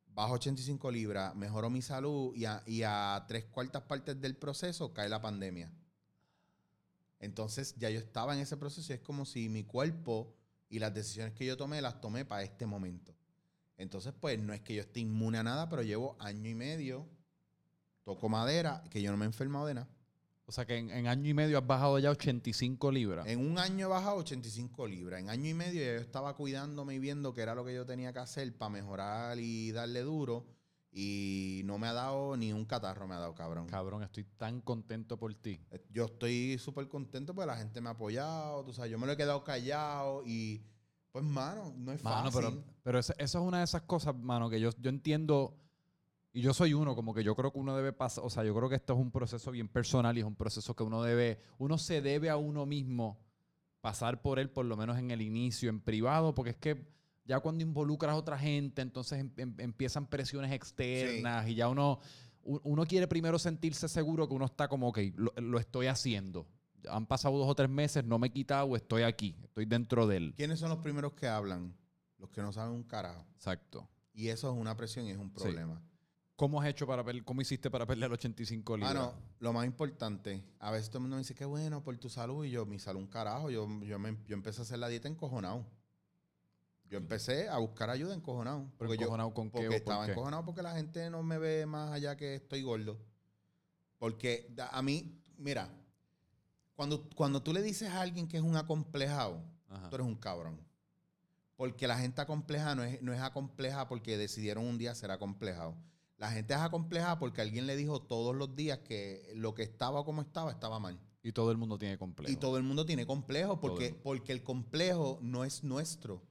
bajo 0.06 0.34
85 0.34 0.90
libras, 0.90 1.34
mejoró 1.34 1.70
mi 1.70 1.82
salud 1.82 2.34
y 2.34 2.44
a, 2.44 2.62
y 2.66 2.82
a 2.82 3.24
tres 3.28 3.44
cuartas 3.44 3.82
partes 3.82 4.20
del 4.20 4.36
proceso 4.36 4.92
cae 4.92 5.08
la 5.08 5.20
pandemia. 5.20 5.72
Entonces 7.20 7.74
ya 7.76 7.90
yo 7.90 7.98
estaba 7.98 8.34
en 8.34 8.40
ese 8.40 8.56
proceso 8.56 8.92
y 8.92 8.96
es 8.96 9.00
como 9.00 9.24
si 9.24 9.48
mi 9.48 9.64
cuerpo 9.64 10.34
y 10.68 10.78
las 10.78 10.92
decisiones 10.94 11.34
que 11.34 11.46
yo 11.46 11.56
tomé 11.56 11.80
las 11.82 12.00
tomé 12.00 12.24
para 12.24 12.42
este 12.42 12.66
momento. 12.66 13.14
Entonces, 13.76 14.12
pues 14.18 14.38
no 14.38 14.52
es 14.52 14.60
que 14.60 14.74
yo 14.74 14.82
esté 14.82 15.00
inmune 15.00 15.38
a 15.38 15.42
nada, 15.42 15.68
pero 15.68 15.82
llevo 15.82 16.16
año 16.18 16.50
y 16.50 16.54
medio, 16.54 17.08
toco 18.04 18.28
madera, 18.28 18.84
que 18.90 19.00
yo 19.00 19.10
no 19.10 19.16
me 19.16 19.24
he 19.24 19.26
enfermado 19.26 19.66
de 19.66 19.74
nada. 19.74 19.88
O 20.44 20.52
sea 20.52 20.66
que 20.66 20.76
en, 20.76 21.06
año 21.06 21.30
y 21.30 21.32
medio 21.32 21.58
has 21.58 21.66
bajado 21.66 21.98
ya 21.98 22.10
85 22.10 22.90
libras. 22.90 23.26
En 23.26 23.38
un 23.38 23.58
año 23.58 23.86
he 23.86 23.88
bajado 23.88 24.16
85 24.16 24.86
libras. 24.88 25.20
En 25.20 25.30
año 25.30 25.48
y 25.48 25.54
medio 25.54 25.80
ya 25.80 25.94
yo 25.94 26.00
estaba 26.00 26.34
cuidándome 26.34 26.94
y 26.94 26.98
viendo 26.98 27.32
qué 27.32 27.42
era 27.42 27.54
lo 27.54 27.64
que 27.64 27.72
yo 27.72 27.86
tenía 27.86 28.12
que 28.12 28.18
hacer 28.18 28.52
para 28.58 28.70
mejorar 28.70 29.38
y 29.38 29.70
darle 29.70 30.00
duro. 30.00 30.44
Y 30.92 31.62
no 31.64 31.78
me 31.78 31.86
ha 31.86 31.92
dado 31.92 32.36
ni 32.36 32.52
un 32.52 32.64
catarro, 32.64 33.06
me 33.06 33.14
ha 33.14 33.18
dado, 33.18 33.34
cabrón. 33.34 33.66
Cabrón, 33.68 34.02
estoy 34.02 34.24
tan 34.24 34.60
contento 34.60 35.16
por 35.16 35.32
ti. 35.34 35.60
Eh, 35.70 35.84
yo 35.90 36.06
estoy 36.06 36.58
súper 36.58 36.88
contento 36.88 37.32
porque 37.34 37.46
la 37.46 37.56
gente 37.56 37.80
me 37.80 37.88
ha 37.88 37.92
apoyado. 37.92 38.64
Tú 38.64 38.72
sabes, 38.72 38.90
yo 38.90 38.98
me 38.98 39.06
lo 39.06 39.12
he 39.12 39.16
quedado 39.16 39.44
callado 39.44 40.24
y 40.26 40.64
pues, 41.12 41.24
mano, 41.24 41.74
no 41.76 41.92
es 41.92 42.00
fácil. 42.00 42.32
Pero, 42.34 42.64
pero 42.82 42.98
eso, 42.98 43.14
es 43.18 43.34
una 43.34 43.58
de 43.58 43.64
esas 43.64 43.82
cosas, 43.82 44.16
mano, 44.16 44.48
que 44.48 44.60
yo, 44.60 44.70
yo 44.78 44.90
entiendo, 44.90 45.56
y 46.32 46.40
yo 46.40 46.54
soy 46.54 46.74
uno, 46.74 46.94
como 46.94 47.12
que 47.14 47.24
yo 47.24 47.34
creo 47.34 47.52
que 47.52 47.58
uno 47.58 47.76
debe 47.76 47.92
pasar, 47.92 48.24
o 48.24 48.30
sea, 48.30 48.44
yo 48.44 48.54
creo 48.54 48.68
que 48.68 48.76
esto 48.76 48.92
es 48.92 48.98
un 48.98 49.10
proceso 49.10 49.50
bien 49.50 49.68
personal 49.68 50.16
y 50.16 50.20
es 50.20 50.26
un 50.26 50.36
proceso 50.36 50.74
que 50.76 50.84
uno 50.84 51.02
debe, 51.02 51.40
uno 51.58 51.78
se 51.78 52.00
debe 52.00 52.30
a 52.30 52.36
uno 52.36 52.66
mismo 52.66 53.18
pasar 53.80 54.22
por 54.22 54.38
él, 54.38 54.50
por 54.50 54.66
lo 54.66 54.76
menos 54.76 54.98
en 54.98 55.10
el 55.10 55.20
inicio, 55.20 55.70
en 55.70 55.80
privado, 55.80 56.34
porque 56.34 56.50
es 56.50 56.56
que 56.56 56.86
ya 57.30 57.38
cuando 57.38 57.62
involucras 57.62 58.12
a 58.12 58.16
otra 58.16 58.36
gente, 58.36 58.82
entonces 58.82 59.20
em, 59.20 59.30
em, 59.36 59.54
empiezan 59.58 60.04
presiones 60.06 60.50
externas 60.50 61.48
y 61.48 61.54
ya 61.54 61.68
uno, 61.68 62.00
uno 62.42 62.84
quiere 62.86 63.06
primero 63.06 63.38
sentirse 63.38 63.88
seguro 63.88 64.26
que 64.26 64.34
uno 64.34 64.46
está 64.46 64.66
como, 64.66 64.88
ok, 64.88 64.98
lo 65.36 65.58
estoy 65.60 65.86
haciendo 65.86 66.48
han 66.88 67.06
pasado 67.06 67.36
dos 67.38 67.48
o 67.48 67.54
tres 67.54 67.68
meses, 67.68 68.04
no 68.04 68.18
me 68.18 68.28
he 68.28 68.32
quitado, 68.32 68.74
estoy 68.76 69.02
aquí, 69.02 69.36
estoy 69.42 69.66
dentro 69.66 70.06
de 70.06 70.16
él. 70.16 70.34
¿Quiénes 70.36 70.58
son 70.58 70.70
los 70.70 70.78
primeros 70.78 71.12
que 71.12 71.28
hablan? 71.28 71.76
Los 72.18 72.30
que 72.30 72.40
no 72.40 72.52
saben 72.52 72.72
un 72.72 72.84
carajo. 72.84 73.26
Exacto. 73.34 73.88
Y 74.12 74.28
eso 74.28 74.50
es 74.52 74.58
una 74.58 74.76
presión 74.76 75.06
y 75.06 75.10
es 75.10 75.18
un 75.18 75.30
problema. 75.30 75.82
¿Cómo 76.36 76.60
has 76.60 76.68
hecho 76.68 76.86
para 76.86 77.04
cómo 77.22 77.42
hiciste 77.42 77.70
para 77.70 77.84
perder 77.84 78.10
85 78.10 78.76
libras? 78.78 78.94
Bueno, 78.94 79.14
lo 79.40 79.52
más 79.52 79.66
importante, 79.66 80.42
a 80.58 80.70
veces 80.70 80.88
todo 80.88 80.98
el 80.98 81.02
mundo 81.02 81.16
me 81.16 81.20
dice, 81.20 81.34
qué 81.34 81.44
bueno 81.44 81.82
por 81.82 81.94
tu 81.98 82.08
salud, 82.08 82.46
y 82.46 82.50
yo, 82.50 82.64
mi 82.64 82.78
salud 82.78 83.00
un 83.00 83.08
carajo, 83.08 83.50
yo, 83.50 83.68
yo, 83.82 83.98
me, 83.98 84.16
yo 84.26 84.34
empecé 84.34 84.62
a 84.62 84.64
hacer 84.64 84.78
la 84.78 84.88
dieta 84.88 85.06
encojonado. 85.06 85.66
Yo 86.90 86.98
empecé 86.98 87.48
a 87.48 87.58
buscar 87.58 87.88
ayuda 87.88 88.14
encojonado. 88.14 88.68
Porque 88.76 88.94
¿Encojonado 88.94 89.32
con 89.32 89.48
qué? 89.48 89.62
Porque 89.62 89.76
estaba 89.76 90.08
encojonado 90.08 90.44
porque 90.44 90.60
la 90.60 90.74
gente 90.74 91.08
no 91.08 91.22
me 91.22 91.38
ve 91.38 91.64
más 91.64 91.92
allá 91.92 92.16
que 92.16 92.34
estoy 92.34 92.62
gordo. 92.62 92.98
Porque 93.96 94.52
a 94.72 94.82
mí, 94.82 95.22
mira, 95.38 95.70
cuando, 96.74 97.08
cuando 97.14 97.42
tú 97.42 97.52
le 97.52 97.62
dices 97.62 97.90
a 97.90 98.00
alguien 98.00 98.26
que 98.26 98.38
es 98.38 98.42
un 98.42 98.56
acomplejado, 98.56 99.40
tú 99.88 99.94
eres 99.94 100.06
un 100.06 100.16
cabrón. 100.16 100.60
Porque 101.54 101.86
la 101.86 101.96
gente 101.96 102.22
acompleja 102.22 102.74
no 102.74 102.82
es, 102.82 103.00
no 103.02 103.12
es 103.12 103.20
acompleja 103.20 103.86
porque 103.86 104.16
decidieron 104.16 104.64
un 104.64 104.76
día 104.76 104.92
ser 104.94 105.12
acomplejado. 105.12 105.76
La 106.16 106.32
gente 106.32 106.54
es 106.54 106.60
acomplejada 106.60 107.20
porque 107.20 107.40
alguien 107.40 107.68
le 107.68 107.76
dijo 107.76 108.02
todos 108.02 108.34
los 108.34 108.56
días 108.56 108.80
que 108.80 109.30
lo 109.36 109.54
que 109.54 109.62
estaba 109.62 110.04
como 110.04 110.22
estaba 110.22 110.50
estaba 110.50 110.80
mal. 110.80 110.98
Y 111.22 111.32
todo 111.32 111.52
el 111.52 111.56
mundo 111.56 111.78
tiene 111.78 111.98
complejo. 111.98 112.32
Y 112.32 112.36
todo 112.36 112.56
el 112.56 112.62
mundo 112.64 112.84
tiene 112.84 113.06
complejo 113.06 113.60
porque, 113.60 113.94
porque 114.02 114.32
el 114.32 114.42
complejo 114.42 115.18
no 115.22 115.44
es 115.44 115.62
nuestro. 115.62 116.22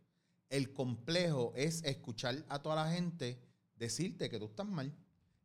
El 0.49 0.73
complejo 0.73 1.53
es 1.55 1.83
escuchar 1.83 2.43
a 2.49 2.61
toda 2.61 2.75
la 2.75 2.91
gente 2.91 3.39
decirte 3.75 4.29
que 4.29 4.39
tú 4.39 4.45
estás 4.45 4.67
mal. 4.67 4.93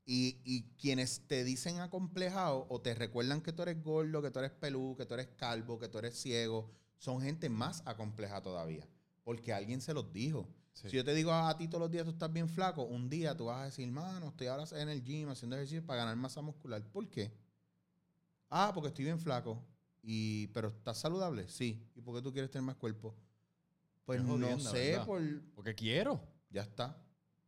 Y, 0.07 0.65
quienes 0.77 1.27
te 1.27 1.45
dicen 1.45 1.81
acomplejado 1.81 2.67
o 2.69 2.81
te 2.83 2.95
recuerdan 2.95 3.41
que 3.41 3.55
tú 3.55 3.63
eres 3.63 3.83
gordo, 3.83 4.21
que 4.21 4.31
tú 4.31 4.39
eres 4.39 4.51
pelú, 4.51 4.95
que 4.99 5.07
tú 5.07 5.15
eres 5.15 5.29
calvo, 5.29 5.79
que 5.79 5.89
tú 5.89 5.99
eres 5.99 6.15
ciego, 6.21 6.71
son 6.99 7.23
gente 7.23 7.49
más 7.49 7.83
acompleja 7.87 8.43
todavía. 8.43 8.87
Porque 9.23 9.55
alguien 9.55 9.81
se 9.81 9.95
los 9.95 10.13
dijo. 10.13 10.47
Si 10.75 10.91
yo 10.91 11.05
te 11.05 11.15
digo 11.15 11.33
a, 11.33 11.57
ti 11.57 11.69
todos 11.69 11.81
los 11.81 11.91
días 11.91 12.05
tú 12.05 12.11
estás 12.11 12.31
bien 12.31 12.49
flaco, 12.49 12.83
un 12.83 13.09
día 13.09 13.35
tú 13.35 13.47
vas 13.47 13.61
a 13.61 13.65
decir, 13.67 13.89
mano, 13.89 14.29
estoy 14.29 14.49
ahora 14.49 14.65
en 14.73 14.89
el 14.89 15.03
gym 15.03 15.29
haciendo 15.29 15.57
ejercicio 15.57 15.87
para 15.87 16.01
ganar 16.01 16.17
masa 16.17 16.43
muscular. 16.43 16.85
¿Por 16.91 17.09
qué? 17.09 17.33
Ah, 18.51 18.73
porque 18.75 18.89
estoy 18.89 19.07
bien 19.07 19.19
flaco. 19.19 19.65
Y, 20.03 20.49
pero 20.49 20.69
estás 20.69 20.99
saludable, 20.99 21.49
sí. 21.49 21.89
¿Y 21.95 22.03
por 22.03 22.15
qué 22.15 22.21
tú 22.21 22.31
quieres 22.33 22.51
tener 22.51 22.65
más 22.67 22.77
cuerpo? 22.77 23.15
Pues 24.05 24.23
no 24.23 24.61
sé, 24.61 25.01
por... 25.05 25.23
Porque 25.55 25.75
quiero. 25.75 26.21
Ya 26.51 26.63
está. 26.63 26.97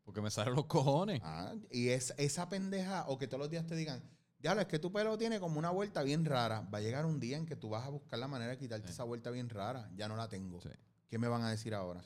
Porque 0.05 0.21
me 0.21 0.31
salen 0.31 0.55
los 0.55 0.66
cojones. 0.66 1.21
Ah, 1.25 1.55
y 1.71 1.88
es, 1.88 2.14
esa 2.16 2.49
pendeja, 2.49 3.05
o 3.09 3.19
que 3.19 3.27
todos 3.27 3.40
los 3.40 3.51
días 3.51 3.66
te 3.66 3.75
digan, 3.75 4.03
ya 4.38 4.53
es 4.53 4.66
que 4.66 4.79
tu 4.79 4.92
pelo 4.92 5.19
tiene 5.19 5.40
como 5.40 5.59
una 5.59 5.71
vuelta 5.71 6.03
bien 6.03 6.25
rara. 6.25 6.61
Va 6.73 6.79
a 6.79 6.81
llegar 6.81 7.05
un 7.05 7.19
día 7.19 7.37
en 7.37 7.47
que 7.47 7.57
tú 7.57 7.71
vas 7.71 7.85
a 7.85 7.88
buscar 7.88 8.19
la 8.19 8.29
manera 8.29 8.53
de 8.53 8.59
quitarte 8.59 8.90
esa 8.90 9.05
vuelta 9.05 9.31
bien 9.31 9.49
rara. 9.49 9.90
Ya 9.97 10.09
no 10.09 10.16
la 10.16 10.29
tengo. 10.29 10.61
¿Qué 11.09 11.19
me 11.19 11.29
van 11.29 11.42
a 11.42 11.51
decir 11.51 11.75
ahora? 11.75 12.03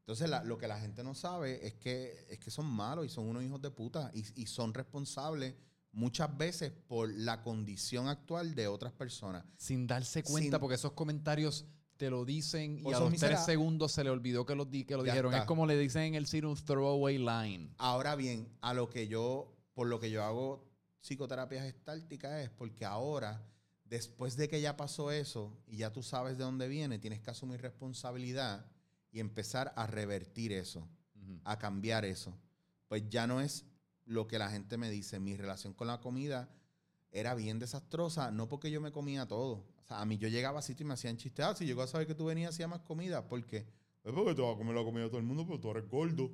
Entonces, 0.00 0.30
lo 0.44 0.58
que 0.58 0.68
la 0.68 0.78
gente 0.78 1.02
no 1.02 1.14
sabe 1.14 1.66
es 1.66 1.74
que, 1.74 2.26
es 2.28 2.38
que 2.38 2.50
son 2.50 2.66
malos 2.66 3.06
y 3.06 3.08
son 3.08 3.26
unos 3.28 3.42
hijos 3.42 3.62
de 3.62 3.70
puta 3.70 4.10
y, 4.12 4.42
y 4.42 4.46
son 4.46 4.74
responsables 4.74 5.54
muchas 5.92 6.36
veces 6.36 6.72
por 6.72 7.12
la 7.12 7.42
condición 7.42 8.08
actual 8.08 8.54
de 8.54 8.66
otras 8.66 8.92
personas. 8.92 9.44
Sin 9.56 9.86
darse 9.86 10.22
cuenta, 10.22 10.58
porque 10.58 10.74
esos 10.74 10.92
comentarios 10.92 11.66
te 12.02 12.10
lo 12.10 12.24
dicen 12.24 12.80
y 12.84 12.92
a 12.92 12.98
los 12.98 13.14
tres 13.14 13.44
segundos 13.44 13.92
se 13.92 14.02
le 14.02 14.10
olvidó 14.10 14.44
que 14.44 14.56
lo, 14.56 14.64
di 14.64 14.84
que 14.84 14.96
lo 14.96 15.04
dijeron. 15.04 15.32
Es 15.34 15.44
como 15.44 15.66
le 15.66 15.78
dicen 15.78 16.02
en 16.02 16.14
el 16.16 16.26
cine 16.26 16.48
un 16.48 16.56
throwaway 16.56 17.16
line. 17.16 17.72
Ahora 17.78 18.16
bien, 18.16 18.48
a 18.60 18.74
lo 18.74 18.90
que 18.90 19.06
yo, 19.06 19.54
por 19.72 19.86
lo 19.86 20.00
que 20.00 20.10
yo 20.10 20.24
hago 20.24 20.68
psicoterapia 21.00 21.62
gestáltica 21.62 22.42
es 22.42 22.50
porque 22.50 22.84
ahora, 22.84 23.46
después 23.84 24.36
de 24.36 24.48
que 24.48 24.60
ya 24.60 24.76
pasó 24.76 25.12
eso 25.12 25.56
y 25.64 25.76
ya 25.76 25.92
tú 25.92 26.02
sabes 26.02 26.36
de 26.36 26.42
dónde 26.42 26.66
viene, 26.66 26.98
tienes 26.98 27.20
que 27.20 27.30
asumir 27.30 27.62
responsabilidad 27.62 28.66
y 29.12 29.20
empezar 29.20 29.72
a 29.76 29.86
revertir 29.86 30.50
eso, 30.50 30.88
a 31.44 31.56
cambiar 31.56 32.04
eso. 32.04 32.36
Pues 32.88 33.08
ya 33.10 33.28
no 33.28 33.40
es 33.40 33.64
lo 34.06 34.26
que 34.26 34.40
la 34.40 34.50
gente 34.50 34.76
me 34.76 34.90
dice. 34.90 35.20
Mi 35.20 35.36
relación 35.36 35.72
con 35.72 35.86
la 35.86 36.00
comida 36.00 36.50
era 37.12 37.36
bien 37.36 37.60
desastrosa, 37.60 38.32
no 38.32 38.48
porque 38.48 38.72
yo 38.72 38.80
me 38.80 38.90
comía 38.90 39.28
todo. 39.28 39.71
Sea, 39.92 40.00
a 40.00 40.04
mí 40.04 40.18
yo 40.18 40.28
llegaba 40.28 40.58
a 40.58 40.62
sitio 40.62 40.84
y 40.84 40.88
me 40.88 40.94
hacían 40.94 41.16
chistes. 41.16 41.44
Ah, 41.44 41.54
si 41.54 41.64
llegó 41.64 41.82
a 41.82 41.86
saber 41.86 42.06
que 42.06 42.14
tú 42.14 42.26
venías 42.26 42.54
hacía 42.54 42.68
más 42.68 42.80
comida. 42.80 43.26
¿Por 43.26 43.44
qué? 43.46 43.66
Es 44.04 44.12
porque 44.12 44.34
te 44.34 44.42
vas 44.42 44.54
a 44.54 44.58
comer 44.58 44.74
la 44.74 44.82
comida 44.82 45.04
de 45.04 45.08
todo 45.08 45.18
el 45.18 45.26
mundo, 45.26 45.46
pero 45.46 45.60
tú 45.60 45.70
eres 45.70 45.88
gordo. 45.88 46.30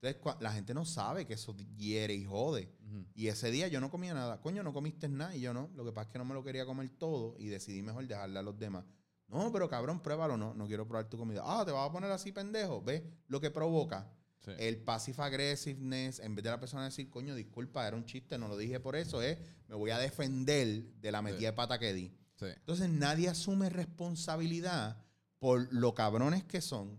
Entonces, 0.00 0.40
la 0.40 0.52
gente 0.52 0.74
no 0.74 0.84
sabe 0.84 1.26
que 1.26 1.34
eso 1.34 1.54
hiere 1.76 2.14
y 2.14 2.24
jode. 2.24 2.72
Y 3.14 3.28
ese 3.28 3.50
día 3.50 3.68
yo 3.68 3.80
no 3.80 3.90
comía 3.90 4.14
nada. 4.14 4.40
Coño, 4.40 4.62
no 4.64 4.72
comiste 4.72 5.08
nada. 5.08 5.36
Y 5.36 5.40
yo 5.40 5.54
no. 5.54 5.70
Lo 5.76 5.84
que 5.84 5.92
pasa 5.92 6.08
es 6.08 6.12
que 6.12 6.18
no 6.18 6.24
me 6.24 6.34
lo 6.34 6.42
quería 6.42 6.66
comer 6.66 6.90
todo 6.90 7.36
y 7.38 7.46
decidí 7.46 7.82
mejor 7.82 8.06
dejarle 8.08 8.38
a 8.38 8.42
los 8.42 8.58
demás. 8.58 8.84
No, 9.28 9.52
pero 9.52 9.68
cabrón, 9.68 10.02
pruébalo. 10.02 10.36
No, 10.36 10.54
no 10.54 10.66
quiero 10.66 10.86
probar 10.88 11.08
tu 11.08 11.16
comida. 11.16 11.42
Ah, 11.44 11.64
te 11.64 11.70
vas 11.70 11.88
a 11.88 11.92
poner 11.92 12.10
así, 12.10 12.32
pendejo. 12.32 12.82
¿Ves 12.82 13.02
lo 13.28 13.40
que 13.40 13.50
provoca? 13.50 14.12
El 14.58 14.78
passive 14.78 15.22
aggressiveness, 15.22 16.18
en 16.18 16.34
vez 16.34 16.42
de 16.42 16.50
la 16.50 16.58
persona 16.58 16.84
decir, 16.84 17.08
coño, 17.08 17.34
disculpa, 17.36 17.86
era 17.86 17.96
un 17.96 18.04
chiste, 18.04 18.36
no 18.38 18.48
lo 18.48 18.56
dije 18.56 18.80
por 18.80 18.96
eso, 18.96 19.22
es, 19.22 19.38
me 19.68 19.76
voy 19.76 19.90
a 19.90 19.98
defender 19.98 20.82
de 21.00 21.12
la 21.12 21.22
metida 21.22 21.50
de 21.50 21.52
pata 21.52 21.78
que 21.78 21.92
di. 21.92 22.12
Entonces 22.50 22.88
nadie 22.88 23.28
asume 23.28 23.70
responsabilidad 23.70 24.96
por 25.38 25.72
lo 25.72 25.94
cabrones 25.94 26.44
que 26.44 26.60
son, 26.60 26.98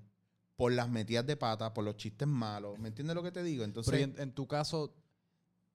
por 0.55 0.71
las 0.71 0.89
metidas 0.89 1.25
de 1.25 1.37
pata, 1.37 1.73
por 1.73 1.83
los 1.83 1.95
chistes 1.95 2.27
malos. 2.27 2.77
¿Me 2.79 2.89
entiendes 2.89 3.15
lo 3.15 3.23
que 3.23 3.31
te 3.31 3.43
digo? 3.43 3.63
Entonces, 3.63 4.09
en, 4.17 4.31
tu 4.33 4.47
caso, 4.47 4.93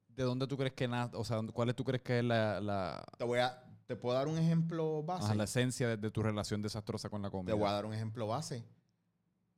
¿de 0.09 0.23
dónde 0.23 0.47
tú 0.47 0.57
crees 0.57 0.75
que 0.75 0.87
nace? 0.87 1.17
O 1.17 1.25
sea, 1.25 1.41
¿cuál 1.53 1.75
tú 1.75 1.85
crees 1.85 2.03
que 2.03 2.19
es 2.19 2.25
la, 2.25 3.05
Te 3.17 3.25
voy 3.25 3.39
a... 3.39 3.65
Te 3.87 3.97
puedo 3.97 4.15
dar 4.15 4.29
un 4.29 4.37
ejemplo 4.37 5.03
base. 5.03 5.35
la 5.35 5.45
esencia 5.45 5.97
de, 5.97 6.11
tu 6.11 6.23
relación 6.23 6.61
desastrosa 6.61 7.09
con 7.09 7.23
la 7.23 7.31
comida. 7.31 7.55
Te 7.55 7.59
voy 7.59 7.67
a 7.67 7.73
dar 7.73 7.87
un 7.87 7.95
ejemplo 7.95 8.27
base. 8.27 8.63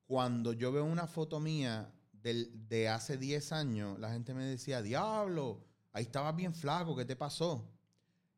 Cuando 0.07 0.53
yo 0.53 0.71
veo 0.71 0.85
una 0.85 1.09
foto 1.09 1.41
mía 1.41 1.93
de 2.23 2.89
hace 2.89 3.17
10 3.17 3.51
años, 3.51 3.99
la 3.99 4.13
gente 4.13 4.33
me 4.33 4.45
decía, 4.45 4.83
diablo, 4.83 5.65
ahí 5.93 6.05
estabas 6.05 6.37
bien 6.37 6.55
flaco, 6.55 6.95
¿qué 6.95 7.05
te 7.05 7.17
pasó? 7.17 7.69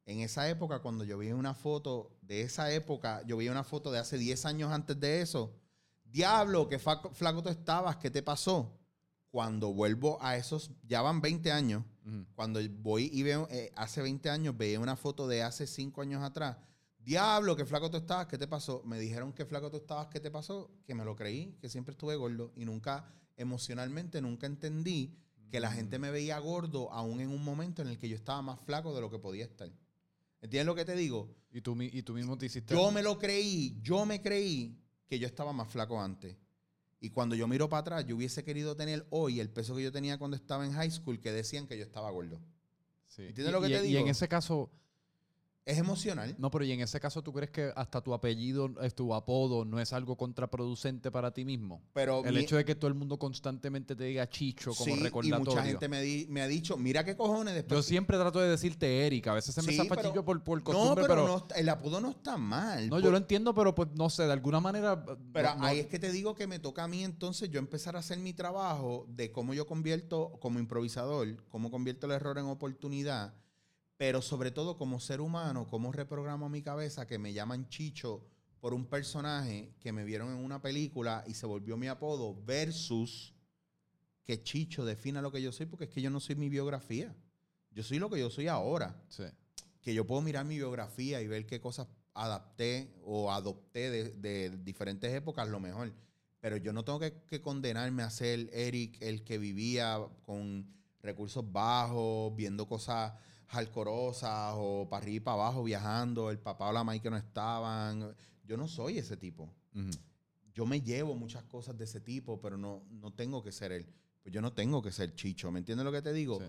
En 0.05 0.21
esa 0.21 0.49
época, 0.49 0.81
cuando 0.81 1.05
yo 1.05 1.19
vi 1.19 1.31
una 1.33 1.55
foto 1.55 2.17
de 2.23 2.43
esa 2.43 2.73
época, 2.73 3.23
yo 3.25 3.37
vi 3.37 3.49
una 3.49 3.65
foto 3.65 3.93
de 3.93 3.99
hace 3.99 4.19
10 4.19 4.47
años 4.47 4.73
antes 4.73 4.99
de 4.99 5.21
eso, 5.21 5.55
diablo, 6.05 6.69
qué 6.69 6.79
flaco 6.79 7.43
tú 7.43 7.49
estabas, 7.49 7.97
¿qué 7.97 8.11
te 8.11 8.23
pasó? 8.23 8.79
Cuando 9.31 9.73
vuelvo 9.73 10.19
a 10.21 10.37
esos, 10.37 10.71
ya 10.83 11.03
van 11.03 11.21
20 11.21 11.53
años, 11.53 11.85
cuando 12.35 12.61
voy 12.81 13.11
y 13.12 13.23
veo, 13.23 13.47
eh, 13.51 13.73
hace 13.77 14.03
20 14.03 14.29
años, 14.29 14.57
veía 14.57 14.81
una 14.81 14.97
foto 14.97 15.29
de 15.29 15.43
hace 15.43 15.67
5 15.67 16.03
años 16.03 16.23
atrás, 16.23 16.57
diablo, 16.99 17.57
qué 17.57 17.65
flaco 17.65 17.91
tú 17.91 17.97
estabas, 17.97 18.27
¿qué 18.27 18.38
te 18.38 18.49
pasó? 18.49 18.83
Me 18.85 18.99
dijeron 18.99 19.33
que 19.33 19.45
flaco 19.45 19.71
tú 19.71 19.77
estabas, 19.77 20.09
¿qué 20.09 20.21
te 20.21 20.31
pasó? 20.31 20.71
Que 20.85 20.95
me 20.95 21.05
lo 21.05 21.15
creí, 21.15 21.57
que 21.61 21.69
siempre 21.69 21.93
estuve 21.93 22.17
gordo 22.17 22.53
y 22.57 22.65
nunca 22.65 23.07
emocionalmente 23.37 24.21
nunca 24.21 24.47
entendí 24.47 25.17
que 25.51 25.61
la 25.61 25.71
gente 25.71 25.99
me 25.99 26.11
veía 26.11 26.38
gordo 26.38 26.91
aún 26.93 27.21
en 27.21 27.29
un 27.29 27.45
momento 27.45 27.83
en 27.83 27.88
el 27.88 27.99
que 27.99 28.09
yo 28.09 28.17
estaba 28.17 28.41
más 28.41 28.59
flaco 28.61 28.95
de 28.95 29.03
lo 29.03 29.11
que 29.11 29.19
podía 29.19 29.45
estar. 29.45 29.71
¿Entiendes 30.42 30.66
lo 30.66 30.74
que 30.74 30.85
te 30.85 30.96
digo? 30.96 31.35
Y 31.52 31.61
tú, 31.61 31.81
y 31.81 32.02
tú 32.02 32.14
mismo 32.14 32.37
te 32.37 32.46
hiciste... 32.46 32.74
Yo 32.74 32.90
me 32.90 33.02
lo 33.02 33.18
creí, 33.18 33.78
yo 33.81 34.05
me 34.05 34.20
creí 34.20 34.76
que 35.09 35.18
yo 35.18 35.26
estaba 35.26 35.52
más 35.52 35.68
flaco 35.68 36.00
antes. 36.00 36.37
Y 37.00 37.11
cuando 37.11 37.35
yo 37.35 37.46
miro 37.48 37.68
para 37.68 37.81
atrás, 37.81 38.07
yo 38.07 38.16
hubiese 38.16 38.44
querido 38.44 38.76
tener 38.76 39.07
hoy 39.11 39.40
el 39.40 39.50
peso 39.50 39.74
que 39.76 39.83
yo 39.83 39.92
tenía 39.92 40.18
cuando 40.18 40.37
estaba 40.37 40.66
en 40.66 40.72
high 40.72 40.90
school, 40.90 41.20
que 41.20 41.33
decían 41.33 41.66
que 41.66 41.78
yo 41.78 41.85
estaba 41.85 42.11
gordo. 42.11 42.40
¿Entiendes 43.16 43.52
lo 43.52 43.61
que 43.61 43.68
te 43.68 43.83
digo? 43.83 43.98
Y 43.98 44.02
en 44.02 44.09
ese 44.09 44.28
caso, 44.28 44.70
es 45.64 45.79
emocional. 45.79 46.35
No, 46.38 46.51
pero 46.51 46.64
¿y 46.64 46.72
en 46.72 46.81
ese 46.81 46.98
caso 46.98 47.22
tú 47.22 47.33
crees 47.33 47.51
que 47.51 47.72
hasta 47.77 48.01
tu 48.01 48.12
apellido, 48.14 48.70
eh, 48.81 48.90
tu 48.90 49.14
apodo, 49.14 49.64
no 49.64 49.79
es 49.79 49.92
algo 49.92 50.16
contraproducente 50.16 51.11
para 51.11 51.33
ti 51.33 51.44
mismo? 51.44 51.83
Pero 51.92 52.25
el 52.25 52.37
hecho 52.37 52.57
de 52.57 52.64
que 52.64 52.75
todo 52.75 52.88
el 52.88 52.94
mundo 52.94 53.18
constantemente 53.18 53.94
te 53.94 54.05
diga 54.05 54.29
Chicho 54.29 54.75
como 54.75 54.96
sí, 54.96 55.11
Y 55.22 55.33
mucha 55.33 55.62
gente 55.62 55.88
me, 55.88 56.40
ha 56.40 56.48
dicho, 56.48 56.77
mira 56.77 57.05
qué 57.05 57.16
cojones 57.16 57.55
después. 57.55 57.79
Yo 57.79 57.83
siempre 57.83 58.18
trato 58.18 58.40
de 58.40 58.48
decirte 58.48 59.07
Erika. 59.07 59.33
A 59.33 59.35
veces 59.35 59.55
se 59.55 59.62
me 59.62 59.72
sí, 59.72 59.77
zafa 59.77 59.94
por, 60.25 60.42
por 60.42 60.62
costumbre, 60.62 61.03
no, 61.03 61.09
pero, 61.09 61.46
el 61.55 61.68
apodo 61.68 62.01
no 62.01 62.11
está 62.11 62.37
mal. 62.37 62.88
No, 62.88 62.98
yo 62.98 63.11
lo 63.11 63.16
entiendo, 63.16 63.55
pero 63.55 63.75
pues 63.75 63.88
no 63.94 64.11
sé, 64.11 64.25
de 64.25 64.33
alguna 64.33 64.61
manera. 64.61 65.05
Pero 65.33 65.51
ahí 65.61 65.79
es 65.79 65.87
que 65.87 65.98
te 65.98 66.11
digo 66.11 66.35
que 66.35 66.46
me 66.46 66.59
toca 66.59 66.85
a 66.85 66.88
mí 66.88 67.05
entonces 67.05 67.51
yo 67.51 67.61
empezar 67.61 67.94
a 67.94 68.01
hacer 68.01 68.18
mi 68.18 68.33
trabajo 68.33 69.07
de 69.09 69.31
cómo 69.31 69.55
yo 69.55 69.66
convierto 69.66 70.38
como 70.40 70.59
improvisador, 70.59 71.37
cómo 71.48 71.70
convierto 71.70 72.07
el 72.07 72.12
error 72.12 72.38
en 72.38 72.46
oportunidad 72.46 73.35
pero 74.03 74.21
sobre 74.21 74.51
todo 74.51 74.77
como 74.77 74.99
ser 74.99 75.21
humano, 75.21 75.69
cómo 75.71 75.93
reprogramo 75.93 76.49
mi 76.49 76.61
cabeza 76.61 77.07
que 77.07 77.21
me 77.21 77.33
llaman 77.33 77.69
Chicho 77.69 78.27
por 78.59 78.75
un 78.75 78.87
personaje 78.87 79.77
que 79.79 79.93
me 79.93 80.03
vieron 80.03 80.31
en 80.31 80.45
una 80.45 80.61
película 80.61 81.23
y 81.29 81.35
se 81.35 81.47
volvió 81.47 81.77
mi 81.77 81.87
apodo, 81.87 82.37
versus 82.45 83.33
que 84.25 84.43
Chicho 84.43 84.85
defina 84.85 85.23
lo 85.23 85.31
que 85.31 85.41
yo 85.41 85.53
soy, 85.53 85.67
porque 85.67 85.85
es 85.85 85.91
que 85.91 86.03
yo 86.03 86.11
no 86.11 86.19
soy 86.19 86.35
mi 86.35 86.49
biografía. 86.49 87.15
Yo 87.71 87.85
soy 87.85 88.01
lo 88.01 88.11
que 88.11 88.19
yo 88.19 88.29
soy 88.29 88.49
ahora. 88.49 89.01
Que 89.81 89.95
yo 89.95 90.05
puedo 90.05 90.21
mirar 90.21 90.47
mi 90.47 90.57
biografía 90.57 91.23
y 91.23 91.29
ver 91.29 91.47
qué 91.47 91.61
cosas 91.61 91.87
adapté 92.12 92.93
o 93.05 93.31
adopté 93.31 93.88
de, 93.88 94.51
diferentes 94.65 95.15
épocas, 95.15 95.49
lo 95.49 95.61
mejor. 95.61 95.93
Pero 96.41 96.57
yo 96.57 96.73
no 96.73 96.85
tengo 96.85 96.99
que, 96.99 97.23
que, 97.29 97.41
condenarme 97.41 98.03
a 98.03 98.11
ser 98.11 98.51
Eric, 98.53 99.01
el 99.01 99.23
que 99.23 99.38
vivía 99.38 100.05
con 100.27 100.67
recursos 101.05 101.53
bajos, 101.53 102.35
viendo 102.35 102.67
cosas 102.67 103.12
jalcorosas 103.53 104.55
o 104.57 104.88
para 104.88 105.03
arriba 105.03 105.17
y 105.17 105.21
para 105.21 105.35
abajo 105.35 105.62
viajando, 105.62 106.31
el 106.31 106.38
papá 106.38 106.71
o 106.71 106.73
la 106.73 106.81
mamá 106.81 106.99
que 106.99 107.11
no 107.11 107.19
estaban. 107.19 108.17
Yo 108.45 108.57
no 108.57 108.67
soy 108.67 108.99
ese 108.99 109.17
tipo. 109.17 109.53
Yo 110.55 110.65
me 110.65 110.81
llevo 110.81 111.15
muchas 111.15 111.45
cosas 111.45 111.77
de 111.77 111.85
ese 111.85 112.01
tipo, 112.01 112.41
pero 112.41 112.57
no, 112.57 112.83
no 112.91 113.12
tengo 113.12 113.43
que 113.43 113.53
ser 113.53 113.73
él. 113.73 113.87
Pues 114.23 114.35
yo 114.35 114.41
no 114.41 114.53
tengo 114.53 114.83
que 114.83 114.91
ser 114.91 115.15
Chicho. 115.15 115.51
¿Me 115.51 115.59
entiendes 115.59 115.85
lo 115.85 115.93
que 115.93 116.01
te 116.01 116.12
digo? 116.12 116.41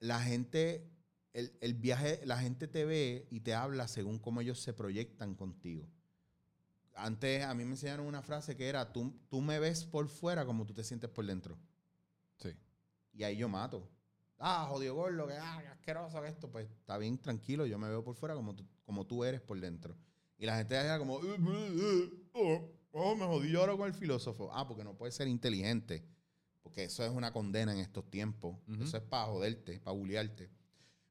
La 0.00 0.20
gente, 0.20 0.90
el, 1.32 1.56
el, 1.60 1.74
viaje, 1.74 2.20
la 2.24 2.38
gente 2.38 2.66
te 2.66 2.84
ve 2.84 3.28
y 3.30 3.40
te 3.40 3.54
habla 3.54 3.86
según 3.86 4.18
cómo 4.18 4.40
ellos 4.40 4.60
se 4.60 4.72
proyectan 4.72 5.34
contigo. 5.34 5.88
antes 6.96 7.44
a 7.44 7.54
mí 7.54 7.64
me 7.64 7.72
enseñaron 7.72 8.06
una 8.06 8.22
frase 8.22 8.56
que 8.56 8.68
era, 8.68 8.92
tú, 8.92 9.12
tú 9.28 9.40
me 9.40 9.58
ves 9.60 9.84
por 9.84 10.08
fuera 10.08 10.44
como 10.44 10.66
tú 10.66 10.74
te 10.74 10.82
sientes 10.82 11.10
por 11.10 11.26
dentro. 11.26 11.56
Sí. 12.38 12.50
Y 13.12 13.22
ahí 13.22 13.36
yo 13.36 13.48
mato. 13.48 13.88
Ah, 14.38 14.66
jodido 14.68 14.94
gordo, 14.94 15.26
que 15.26 15.34
ah, 15.34 15.62
asqueroso 15.72 16.20
que 16.20 16.28
esto. 16.28 16.50
Pues 16.50 16.68
está 16.70 16.98
bien, 16.98 17.18
tranquilo, 17.18 17.66
yo 17.66 17.78
me 17.78 17.88
veo 17.88 18.02
por 18.02 18.14
fuera 18.14 18.34
como 18.34 18.54
tú, 18.54 18.66
como 18.84 19.06
tú 19.06 19.24
eres 19.24 19.40
por 19.40 19.58
dentro. 19.60 19.96
Y 20.36 20.46
la 20.46 20.56
gente 20.56 20.74
era 20.74 20.98
como, 20.98 21.20
eh, 21.20 21.36
eh, 21.38 22.10
oh, 22.32 22.70
oh, 22.92 23.16
me 23.16 23.24
jodí 23.24 23.54
ahora 23.54 23.76
con 23.76 23.86
el 23.86 23.94
filósofo. 23.94 24.50
Ah, 24.52 24.66
porque 24.66 24.84
no 24.84 24.96
puede 24.96 25.12
ser 25.12 25.28
inteligente. 25.28 26.04
Porque 26.62 26.84
eso 26.84 27.04
es 27.04 27.10
una 27.10 27.32
condena 27.32 27.72
en 27.72 27.78
estos 27.78 28.10
tiempos. 28.10 28.56
Eso 28.80 28.96
es 28.96 29.02
para 29.02 29.26
joderte, 29.26 29.80
para 29.80 29.96
bullearte. 29.96 30.50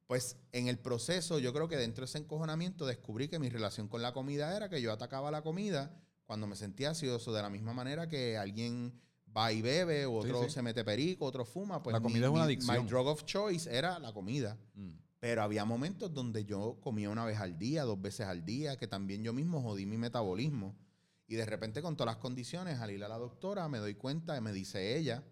Pues 0.08 0.36
en 0.52 0.68
el 0.68 0.78
proceso, 0.80 1.40
yo 1.40 1.54
creo 1.54 1.68
que 1.68 1.78
dentro 1.78 2.02
de 2.02 2.06
ese 2.06 2.18
encojonamiento 2.18 2.86
descubrí 2.86 3.30
que 3.30 3.40
mi 3.40 3.50
relación 3.50 3.88
con 3.88 4.02
la 4.02 4.14
comida 4.14 4.56
era 4.56 4.68
que 4.68 4.82
yo 4.82 4.92
atacaba 4.92 5.32
la 5.32 5.42
comida 5.42 5.96
cuando 6.26 6.48
me 6.48 6.56
sentía 6.56 6.90
ansioso, 6.90 7.34
de 7.34 7.42
la 7.42 7.50
misma 7.50 7.74
manera 7.74 8.08
que 8.08 8.38
alguien 8.38 9.00
va 9.36 9.52
y 9.52 9.62
bebe, 9.62 10.06
otro 10.06 10.50
se 10.50 10.62
mete 10.62 10.84
perico, 10.84 11.26
otro 11.26 11.46
fuma. 11.46 11.82
Pues 11.82 11.94
la 11.94 12.02
comida 12.02 12.28
es 12.28 12.32
una 12.32 12.44
adicción. 12.44 12.84
My 12.84 12.90
drug 12.90 13.08
of 13.08 13.26
choice 13.26 13.70
era 13.70 14.00
la 14.00 14.14
comida. 14.14 14.58
Mm. 14.76 14.92
Pero 15.20 15.42
había 15.42 15.64
momentos 15.64 16.14
donde 16.14 16.44
yo 16.44 16.78
comía 16.82 17.10
una 17.10 17.24
vez 17.26 17.40
al 17.40 17.58
día, 17.58 17.84
dos 17.84 18.02
veces 18.02 18.28
al 18.28 18.44
día, 18.44 18.78
que 18.78 18.88
también 18.88 19.24
yo 19.24 19.32
mismo 19.32 19.62
jodí 19.62 19.86
mi 19.86 19.98
metabolismo. 19.98 20.76
Y 21.28 21.36
de 21.36 21.46
repente 21.46 21.82
con 21.82 21.96
todas 21.96 22.14
las 22.14 22.22
condiciones, 22.22 22.80
al 22.80 22.92
ir 22.92 23.04
a 23.04 23.08
la 23.08 23.18
doctora, 23.18 23.70
me 23.70 23.78
doy 23.78 23.96
cuenta, 23.96 24.36
y 24.36 24.42
me 24.42 24.52
dice 24.52 24.98
ella, 24.98 25.24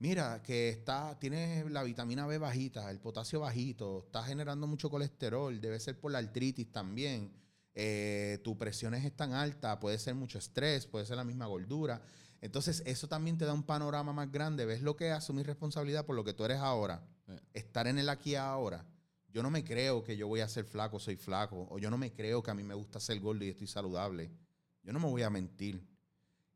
mira, 0.00 0.42
que 0.42 0.68
está, 0.68 1.16
tienes 1.20 1.70
la 1.70 1.84
vitamina 1.84 2.26
B 2.26 2.38
bajita, 2.38 2.90
el 2.90 2.98
potasio 2.98 3.40
bajito, 3.40 4.04
está 4.06 4.24
generando 4.24 4.66
mucho 4.66 4.90
colesterol, 4.90 5.60
debe 5.60 5.78
ser 5.78 5.98
por 5.98 6.10
la 6.10 6.18
artritis 6.18 6.72
también, 6.72 7.32
eh, 7.74 8.40
tu 8.42 8.56
presión 8.58 8.94
es 8.94 9.14
tan 9.14 9.32
alta, 9.32 9.78
puede 9.78 9.98
ser 9.98 10.14
mucho 10.14 10.38
estrés, 10.38 10.86
puede 10.86 11.06
ser 11.06 11.16
la 11.18 11.24
misma 11.24 11.46
gordura. 11.46 12.02
Entonces, 12.46 12.80
eso 12.86 13.08
también 13.08 13.36
te 13.36 13.44
da 13.44 13.52
un 13.52 13.64
panorama 13.64 14.12
más 14.12 14.30
grande. 14.30 14.64
¿Ves 14.66 14.80
lo 14.80 14.94
que 14.94 15.08
es 15.08 15.12
asumir 15.12 15.46
responsabilidad 15.46 16.06
por 16.06 16.14
lo 16.14 16.22
que 16.22 16.32
tú 16.32 16.44
eres 16.44 16.58
ahora? 16.58 17.04
Estar 17.52 17.88
en 17.88 17.98
el 17.98 18.08
aquí 18.08 18.36
ahora. 18.36 18.86
Yo 19.32 19.42
no 19.42 19.50
me 19.50 19.64
creo 19.64 20.04
que 20.04 20.16
yo 20.16 20.28
voy 20.28 20.40
a 20.40 20.48
ser 20.48 20.64
flaco, 20.64 21.00
soy 21.00 21.16
flaco. 21.16 21.66
O 21.70 21.78
yo 21.80 21.90
no 21.90 21.98
me 21.98 22.12
creo 22.12 22.44
que 22.44 22.52
a 22.52 22.54
mí 22.54 22.62
me 22.62 22.74
gusta 22.74 23.00
ser 23.00 23.18
gordo 23.18 23.44
y 23.44 23.48
estoy 23.48 23.66
saludable. 23.66 24.30
Yo 24.84 24.92
no 24.92 25.00
me 25.00 25.08
voy 25.08 25.22
a 25.22 25.28
mentir. 25.28 25.84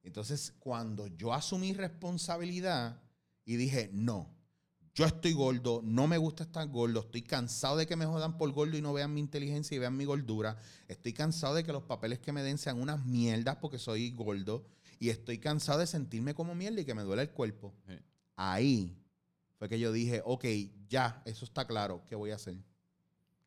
Entonces, 0.04 0.54
cuando 0.60 1.08
yo 1.08 1.34
asumí 1.34 1.72
responsabilidad, 1.72 3.02
y 3.44 3.56
dije, 3.56 3.90
no, 3.92 4.32
yo 4.94 5.06
estoy 5.06 5.32
gordo, 5.32 5.80
no 5.82 6.06
me 6.06 6.18
gusta 6.18 6.44
estar 6.44 6.68
gordo, 6.68 7.00
estoy 7.00 7.22
cansado 7.22 7.76
de 7.76 7.86
que 7.88 7.96
me 7.96 8.06
jodan 8.06 8.38
por 8.38 8.52
gordo 8.52 8.76
y 8.76 8.80
no 8.80 8.92
vean 8.92 9.12
mi 9.12 9.18
inteligencia 9.18 9.74
y 9.74 9.80
vean 9.80 9.96
mi 9.96 10.04
gordura, 10.04 10.56
estoy 10.86 11.12
cansado 11.12 11.56
de 11.56 11.64
que 11.64 11.72
los 11.72 11.82
papeles 11.82 12.20
que 12.20 12.32
me 12.32 12.44
den 12.44 12.58
sean 12.58 12.80
unas 12.80 13.04
mierdas 13.04 13.56
porque 13.56 13.78
soy 13.78 14.12
gordo 14.12 14.64
y 15.00 15.08
estoy 15.08 15.38
cansado 15.38 15.80
de 15.80 15.86
sentirme 15.88 16.34
como 16.34 16.54
mierda 16.54 16.82
y 16.82 16.84
que 16.84 16.94
me 16.94 17.02
duele 17.02 17.22
el 17.22 17.30
cuerpo. 17.30 17.74
Ahí 18.36 18.96
fue 19.58 19.68
que 19.68 19.80
yo 19.80 19.90
dije, 19.90 20.22
ok, 20.24 20.44
ya, 20.88 21.22
eso 21.24 21.44
está 21.44 21.66
claro, 21.66 22.04
¿qué 22.06 22.14
voy 22.14 22.30
a 22.30 22.36
hacer? 22.36 22.56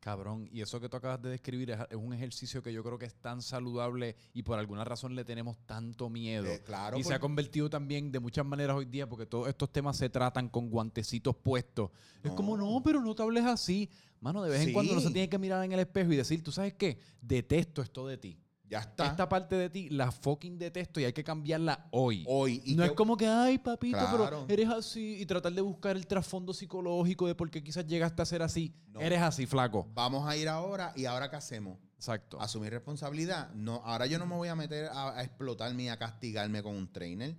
Cabrón, 0.00 0.48
y 0.52 0.60
eso 0.60 0.80
que 0.80 0.88
tú 0.90 0.98
acabas 0.98 1.22
de 1.22 1.30
describir 1.30 1.70
es, 1.70 1.96
un 1.96 2.12
ejercicio 2.12 2.62
que 2.62 2.72
yo 2.72 2.82
creo 2.82 2.98
que 2.98 3.06
es 3.06 3.14
tan 3.14 3.40
saludable 3.40 4.16
y 4.34 4.42
por 4.42 4.58
alguna 4.58 4.84
razón 4.84 5.14
le 5.14 5.24
tenemos 5.24 5.56
tanto 5.64 6.10
miedo. 6.10 6.44
Eh, 6.44 6.60
claro, 6.62 6.98
y 6.98 7.04
se 7.04 7.14
ha 7.14 7.18
convertido 7.18 7.70
también 7.70 8.12
de 8.12 8.20
muchas 8.20 8.44
maneras 8.44 8.76
hoy 8.76 8.84
día 8.84 9.08
porque 9.08 9.24
todos 9.24 9.48
estos 9.48 9.72
temas 9.72 9.96
se 9.96 10.10
tratan 10.10 10.50
con 10.50 10.68
guantecitos 10.68 11.36
puestos. 11.36 11.90
Es 12.22 12.32
como, 12.32 12.54
no, 12.56 12.82
pero 12.84 13.00
no 13.00 13.14
te 13.14 13.22
hables 13.22 13.44
así. 13.44 13.88
Mano, 14.20 14.42
de 14.42 14.50
vez 14.50 14.66
en 14.66 14.72
cuando 14.74 14.92
uno 14.92 15.00
se 15.00 15.10
tiene 15.10 15.28
que 15.28 15.38
mirar 15.38 15.64
en 15.64 15.72
el 15.72 15.80
espejo 15.80 16.12
y 16.12 16.16
decir, 16.16 16.42
¿tú 16.42 16.52
sabes 16.52 16.74
qué? 16.74 16.98
Detesto 17.22 17.80
esto 17.80 18.06
de 18.06 18.18
ti. 18.18 18.43
Ya 18.68 18.78
está. 18.78 19.06
Esta 19.06 19.28
parte 19.28 19.56
de 19.56 19.68
ti 19.68 19.90
la 19.90 20.10
fucking 20.10 20.58
detesto 20.58 20.98
y 20.98 21.04
hay 21.04 21.12
que 21.12 21.22
cambiarla 21.22 21.86
hoy. 21.90 22.24
Hoy. 22.26 22.62
no 22.76 22.84
es 22.84 22.92
como 22.92 23.16
que, 23.16 23.26
ay, 23.26 23.58
papito, 23.58 23.98
pero 24.10 24.46
eres 24.48 24.68
así 24.68 25.20
y 25.20 25.26
tratar 25.26 25.52
de 25.52 25.60
buscar 25.60 25.96
el 25.96 26.06
trasfondo 26.06 26.54
psicológico 26.54 27.26
de 27.26 27.34
por 27.34 27.50
qué 27.50 27.62
quizás 27.62 27.86
llegaste 27.86 28.22
a 28.22 28.26
ser 28.26 28.42
así. 28.42 28.74
Eres 28.98 29.20
así, 29.20 29.46
flaco. 29.46 29.88
Vamos 29.94 30.26
a 30.26 30.36
ir 30.36 30.48
ahora 30.48 30.92
y 30.96 31.04
ahora 31.04 31.30
qué 31.30 31.36
hacemos. 31.36 31.78
Exacto. 31.96 32.40
Asumir 32.40 32.70
responsabilidad. 32.70 33.50
No, 33.54 33.82
ahora 33.84 34.06
yo 34.06 34.18
no 34.18 34.26
me 34.26 34.34
voy 34.34 34.48
a 34.48 34.54
meter 34.54 34.86
a, 34.86 35.18
a 35.18 35.22
explotarme 35.22 35.84
y 35.84 35.88
a 35.88 35.98
castigarme 35.98 36.62
con 36.62 36.74
un 36.74 36.90
trainer. 36.90 37.36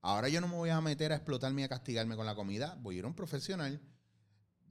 Ahora 0.00 0.28
yo 0.28 0.40
no 0.40 0.48
me 0.48 0.56
voy 0.56 0.70
a 0.70 0.80
meter 0.80 1.12
a 1.12 1.16
explotarme 1.16 1.62
y 1.62 1.64
a 1.64 1.68
castigarme 1.68 2.16
con 2.16 2.26
la 2.26 2.34
comida. 2.34 2.76
Voy 2.80 2.96
a 2.96 2.98
ir 2.98 3.04
a 3.04 3.08
un 3.08 3.14
profesional 3.14 3.80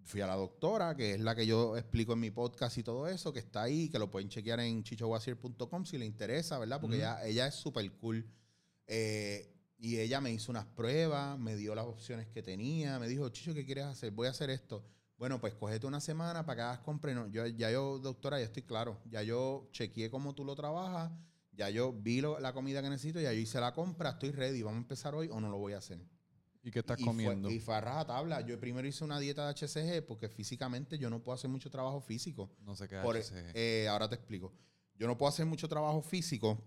fui 0.03 0.21
a 0.21 0.27
la 0.27 0.35
doctora, 0.35 0.95
que 0.95 1.13
es 1.13 1.19
la 1.19 1.35
que 1.35 1.45
yo 1.45 1.77
explico 1.77 2.13
en 2.13 2.19
mi 2.19 2.31
podcast 2.31 2.77
y 2.77 2.83
todo 2.83 3.07
eso, 3.07 3.31
que 3.31 3.39
está 3.39 3.63
ahí, 3.63 3.89
que 3.89 3.99
lo 3.99 4.09
pueden 4.09 4.29
chequear 4.29 4.59
en 4.59 4.83
chichowasier.com 4.83 5.85
si 5.85 5.97
le 5.97 6.05
interesa, 6.05 6.59
¿verdad? 6.59 6.79
Porque 6.81 6.97
ella, 6.97 7.25
ella 7.25 7.47
es 7.47 7.55
súper 7.55 7.89
cool. 7.93 8.25
Eh, 8.87 9.51
y 9.77 9.97
ella 9.97 10.21
me 10.21 10.31
hizo 10.31 10.51
unas 10.51 10.65
pruebas, 10.65 11.39
me 11.39 11.55
dio 11.55 11.73
las 11.73 11.85
opciones 11.85 12.27
que 12.27 12.43
tenía, 12.43 12.99
me 12.99 13.07
dijo, 13.07 13.29
Chicho, 13.29 13.53
¿qué 13.53 13.65
quieres 13.65 13.85
hacer? 13.85 14.11
Voy 14.11 14.27
a 14.27 14.29
hacer 14.29 14.49
esto. 14.49 14.83
Bueno, 15.17 15.39
pues 15.39 15.53
cógete 15.53 15.87
una 15.87 15.99
semana 15.99 16.45
para 16.45 16.55
que 16.55 16.61
hagas 16.61 16.79
compra. 16.79 17.13
No, 17.13 17.27
yo, 17.27 17.45
ya 17.47 17.71
yo, 17.71 17.99
doctora, 17.99 18.39
ya 18.39 18.45
estoy 18.45 18.63
claro. 18.63 18.99
Ya 19.05 19.23
yo 19.23 19.69
chequeé 19.71 20.09
cómo 20.09 20.35
tú 20.35 20.43
lo 20.43 20.55
trabajas, 20.55 21.11
ya 21.51 21.69
yo 21.69 21.93
vi 21.93 22.21
la 22.21 22.53
comida 22.53 22.81
que 22.81 22.89
necesito, 22.89 23.19
ya 23.19 23.31
yo 23.33 23.39
hice 23.39 23.59
la 23.59 23.73
compra, 23.73 24.11
estoy 24.11 24.31
ready. 24.31 24.61
¿Vamos 24.61 24.79
a 24.79 24.81
empezar 24.81 25.15
hoy 25.15 25.29
o 25.31 25.39
no 25.39 25.49
lo 25.49 25.57
voy 25.57 25.73
a 25.73 25.77
hacer? 25.77 25.99
¿Y 26.63 26.71
qué 26.71 26.79
estás 26.79 26.99
comiendo? 26.99 27.49
y 27.49 27.59
fue 27.59 27.75
a 27.75 27.81
rajatabla. 27.81 28.41
Yo 28.41 28.59
primero 28.59 28.87
hice 28.87 29.03
una 29.03 29.19
dieta 29.19 29.47
de 29.47 29.53
HCG 29.53 30.05
porque 30.05 30.29
físicamente 30.29 30.97
yo 30.97 31.09
no 31.09 31.23
puedo 31.23 31.35
hacer 31.35 31.49
mucho 31.49 31.69
trabajo 31.69 32.01
físico. 32.01 32.51
No 32.61 32.75
sé 32.75 32.87
qué 32.87 32.97
HCG. 32.97 33.51
Eh, 33.55 33.87
ahora 33.89 34.07
te 34.07 34.15
explico. 34.15 34.53
Yo 34.95 35.07
no 35.07 35.17
puedo 35.17 35.29
hacer 35.29 35.45
mucho 35.45 35.67
trabajo 35.67 36.01
físico 36.01 36.63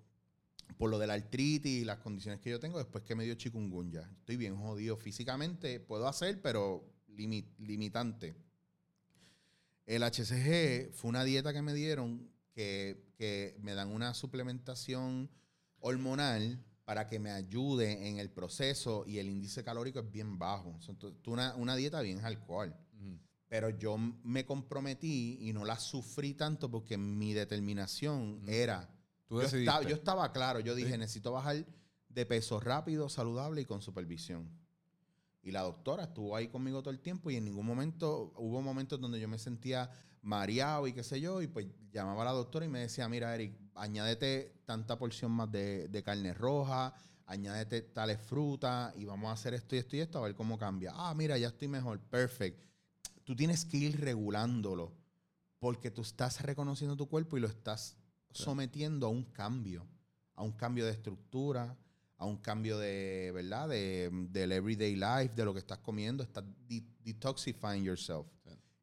por 0.76 0.90
lo 0.90 0.98
de 0.98 1.06
la 1.06 1.14
artritis 1.14 1.82
y 1.82 1.84
las 1.84 1.98
condiciones 1.98 2.40
que 2.40 2.50
yo 2.50 2.58
tengo 2.58 2.78
después 2.78 3.04
que 3.04 3.14
me 3.14 3.24
dio 3.24 3.34
chikungunya. 3.34 4.10
Estoy 4.18 4.36
bien 4.36 4.56
jodido 4.56 4.96
físicamente. 4.96 5.78
Puedo 5.78 6.08
hacer, 6.08 6.42
pero 6.42 6.84
limitante. 7.06 8.34
El 9.86 10.02
HCG 10.02 10.92
fue 10.92 11.10
una 11.10 11.22
dieta 11.22 11.52
que 11.52 11.62
me 11.62 11.74
dieron 11.74 12.28
que, 12.52 13.12
que 13.16 13.56
me 13.60 13.74
dan 13.74 13.92
una 13.92 14.14
suplementación 14.14 15.30
hormonal 15.78 16.64
para 16.84 17.06
que 17.06 17.18
me 17.18 17.30
ayude 17.30 18.08
en 18.08 18.18
el 18.18 18.30
proceso 18.30 19.04
y 19.06 19.18
el 19.18 19.28
índice 19.28 19.64
calórico 19.64 20.00
es 20.00 20.10
bien 20.10 20.38
bajo. 20.38 20.78
una, 21.26 21.54
una 21.56 21.76
dieta 21.76 22.00
bien 22.00 22.24
alcohol. 22.24 22.74
Pero 23.48 23.70
yo 23.70 23.96
me 23.96 24.44
comprometí 24.44 25.38
y 25.40 25.52
no 25.52 25.64
la 25.64 25.78
sufrí 25.78 26.34
tanto 26.34 26.70
porque 26.70 26.98
mi 26.98 27.32
determinación 27.32 28.42
era... 28.48 28.90
yo, 29.30 29.42
estaba, 29.94 30.32
claro, 30.32 30.60
yo 30.60 30.74
dije, 30.74 30.98
necesito 30.98 31.32
bajar 31.32 31.64
de 32.08 32.26
peso 32.26 32.58
rápido, 32.60 33.08
saludable 33.08 33.60
y 33.60 33.64
con 33.64 33.80
supervisión. 33.80 34.50
Y 35.42 35.52
la 35.52 35.62
doctora 35.62 36.04
estuvo 36.04 36.34
ahí 36.34 36.48
conmigo 36.48 36.82
todo 36.82 36.90
el 36.90 37.00
tiempo 37.00 37.30
y 37.30 37.36
en 37.36 37.44
ningún 37.44 37.66
momento, 37.66 38.32
hubo 38.36 38.60
momentos 38.60 39.00
donde 39.00 39.20
yo 39.20 39.28
me 39.28 39.38
sentía 39.38 39.90
mareado 40.24 40.86
y 40.86 40.92
qué 40.92 41.04
sé 41.04 41.20
yo, 41.20 41.42
y 41.42 41.46
pues 41.46 41.66
llamaba 41.92 42.22
a 42.22 42.26
la 42.26 42.32
doctora 42.32 42.64
y 42.64 42.68
me 42.68 42.80
decía, 42.80 43.08
mira 43.08 43.34
Eric, 43.34 43.56
añádete 43.74 44.62
tanta 44.64 44.98
porción 44.98 45.30
más 45.30 45.50
de, 45.52 46.02
carne 46.04 46.34
roja, 46.34 46.94
añádete 47.26 47.82
tales 47.82 48.20
frutas 48.20 48.94
y 48.96 49.04
vamos 49.04 49.28
a 49.28 49.32
hacer 49.32 49.54
esto 49.54 49.76
y 49.76 49.78
esto 49.78 49.96
y 49.96 50.00
esto 50.00 50.18
a 50.18 50.22
ver 50.22 50.34
cómo 50.34 50.58
cambia. 50.58 50.92
Ah, 50.94 51.14
mira, 51.14 51.38
ya 51.38 51.48
estoy 51.48 51.68
mejor, 51.68 52.00
perfecto. 52.00 52.66
Tú 53.24 53.36
tienes 53.36 53.64
que 53.64 53.76
ir 53.76 54.00
regulándolo 54.00 54.92
porque 55.58 55.90
tú 55.90 56.02
estás 56.02 56.40
reconociendo 56.42 56.96
tu 56.96 57.08
cuerpo 57.08 57.36
y 57.36 57.40
lo 57.40 57.48
estás 57.48 57.96
sometiendo 58.30 59.06
a 59.06 59.10
un 59.10 59.24
cambio, 59.24 59.86
a 60.34 60.42
un 60.42 60.52
cambio 60.52 60.84
de 60.84 60.90
estructura, 60.90 61.76
a 62.16 62.26
un 62.26 62.38
cambio 62.38 62.78
de, 62.78 63.30
¿verdad? 63.34 63.68
De, 63.68 64.10
del 64.30 64.52
everyday 64.52 64.94
life, 64.94 65.34
de 65.34 65.44
lo 65.44 65.52
que 65.52 65.60
estás 65.60 65.78
comiendo, 65.78 66.22
estás 66.22 66.44
detoxifying 67.02 67.84
yourself. 67.84 68.26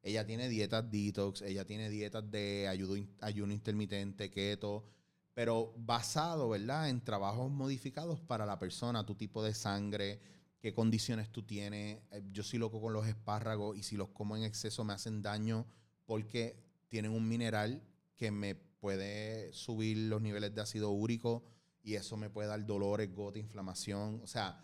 Ella 0.03 0.25
tiene 0.25 0.49
dietas 0.49 0.89
detox, 0.89 1.41
ella 1.41 1.65
tiene 1.65 1.89
dietas 1.89 2.29
de 2.29 2.67
ayuno, 2.67 3.07
ayuno 3.21 3.53
intermitente, 3.53 4.31
keto, 4.31 4.85
pero 5.33 5.73
basado, 5.77 6.49
¿verdad?, 6.49 6.89
en 6.89 7.03
trabajos 7.03 7.51
modificados 7.51 8.19
para 8.19 8.45
la 8.45 8.59
persona, 8.59 9.05
tu 9.05 9.15
tipo 9.15 9.43
de 9.43 9.53
sangre, 9.53 10.19
qué 10.59 10.73
condiciones 10.73 11.31
tú 11.31 11.43
tienes. 11.43 11.99
Eh, 12.11 12.23
yo 12.31 12.43
soy 12.43 12.59
loco 12.59 12.81
con 12.81 12.93
los 12.93 13.07
espárragos 13.07 13.77
y 13.77 13.83
si 13.83 13.95
los 13.95 14.09
como 14.09 14.35
en 14.35 14.43
exceso 14.43 14.83
me 14.83 14.93
hacen 14.93 15.21
daño 15.21 15.65
porque 16.05 16.63
tienen 16.87 17.11
un 17.11 17.27
mineral 17.27 17.81
que 18.15 18.31
me 18.31 18.55
puede 18.55 19.53
subir 19.53 19.97
los 19.97 20.21
niveles 20.21 20.53
de 20.53 20.61
ácido 20.61 20.91
úrico 20.91 21.43
y 21.83 21.95
eso 21.95 22.17
me 22.17 22.29
puede 22.29 22.47
dar 22.47 22.65
dolores, 22.65 23.13
gota, 23.13 23.39
inflamación. 23.39 24.19
O 24.23 24.27
sea, 24.27 24.63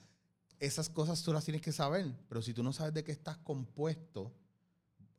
esas 0.59 0.89
cosas 0.89 1.21
tú 1.23 1.33
las 1.33 1.45
tienes 1.45 1.61
que 1.61 1.71
saber, 1.71 2.13
pero 2.27 2.41
si 2.41 2.53
tú 2.53 2.63
no 2.63 2.73
sabes 2.73 2.93
de 2.93 3.03
qué 3.03 3.11
estás 3.11 3.37
compuesto, 3.37 4.33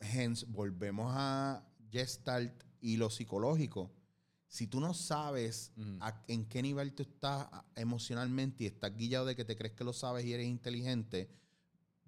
hence, 0.01 0.47
volvemos 0.49 1.13
a 1.15 1.65
Gestalt 1.91 2.65
y 2.81 2.97
lo 2.97 3.11
psicológico. 3.11 3.91
Si 4.47 4.67
tú 4.67 4.81
no 4.81 4.95
sabes 4.95 5.73
en 6.27 6.47
qué 6.47 6.63
nivel 6.63 6.95
tú 6.95 7.03
estás 7.03 7.47
emocionalmente 7.77 8.65
y 8.65 8.67
estás 8.67 8.97
guiado 8.97 9.27
de 9.27 9.37
que 9.37 9.45
te 9.45 9.57
crees 9.57 9.75
que 9.75 9.85
lo 9.85 9.93
sabes 9.93 10.25
y 10.25 10.33
eres 10.33 10.47
inteligente, 10.47 11.29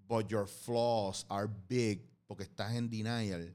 but 0.09 0.26
your 0.28 0.49
flaws 0.49 1.26
are 1.28 1.49
big 1.68 2.09
porque 2.26 2.45
estás 2.45 2.74
en 2.74 2.88
denial, 2.88 3.55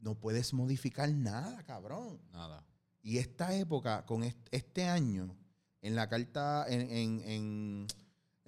no 0.00 0.14
puedes 0.14 0.52
modificar 0.54 1.10
nada, 1.10 1.62
cabrón. 1.64 2.20
Nada. 2.32 2.64
Y 3.02 3.18
esta 3.18 3.54
época, 3.54 4.04
con 4.06 4.22
este 4.22 4.84
año, 4.84 5.36
En 5.80 5.94
la 5.94 6.08
carta, 6.08 6.66
en, 6.68 6.80
en, 6.90 7.20
en, 7.24 7.86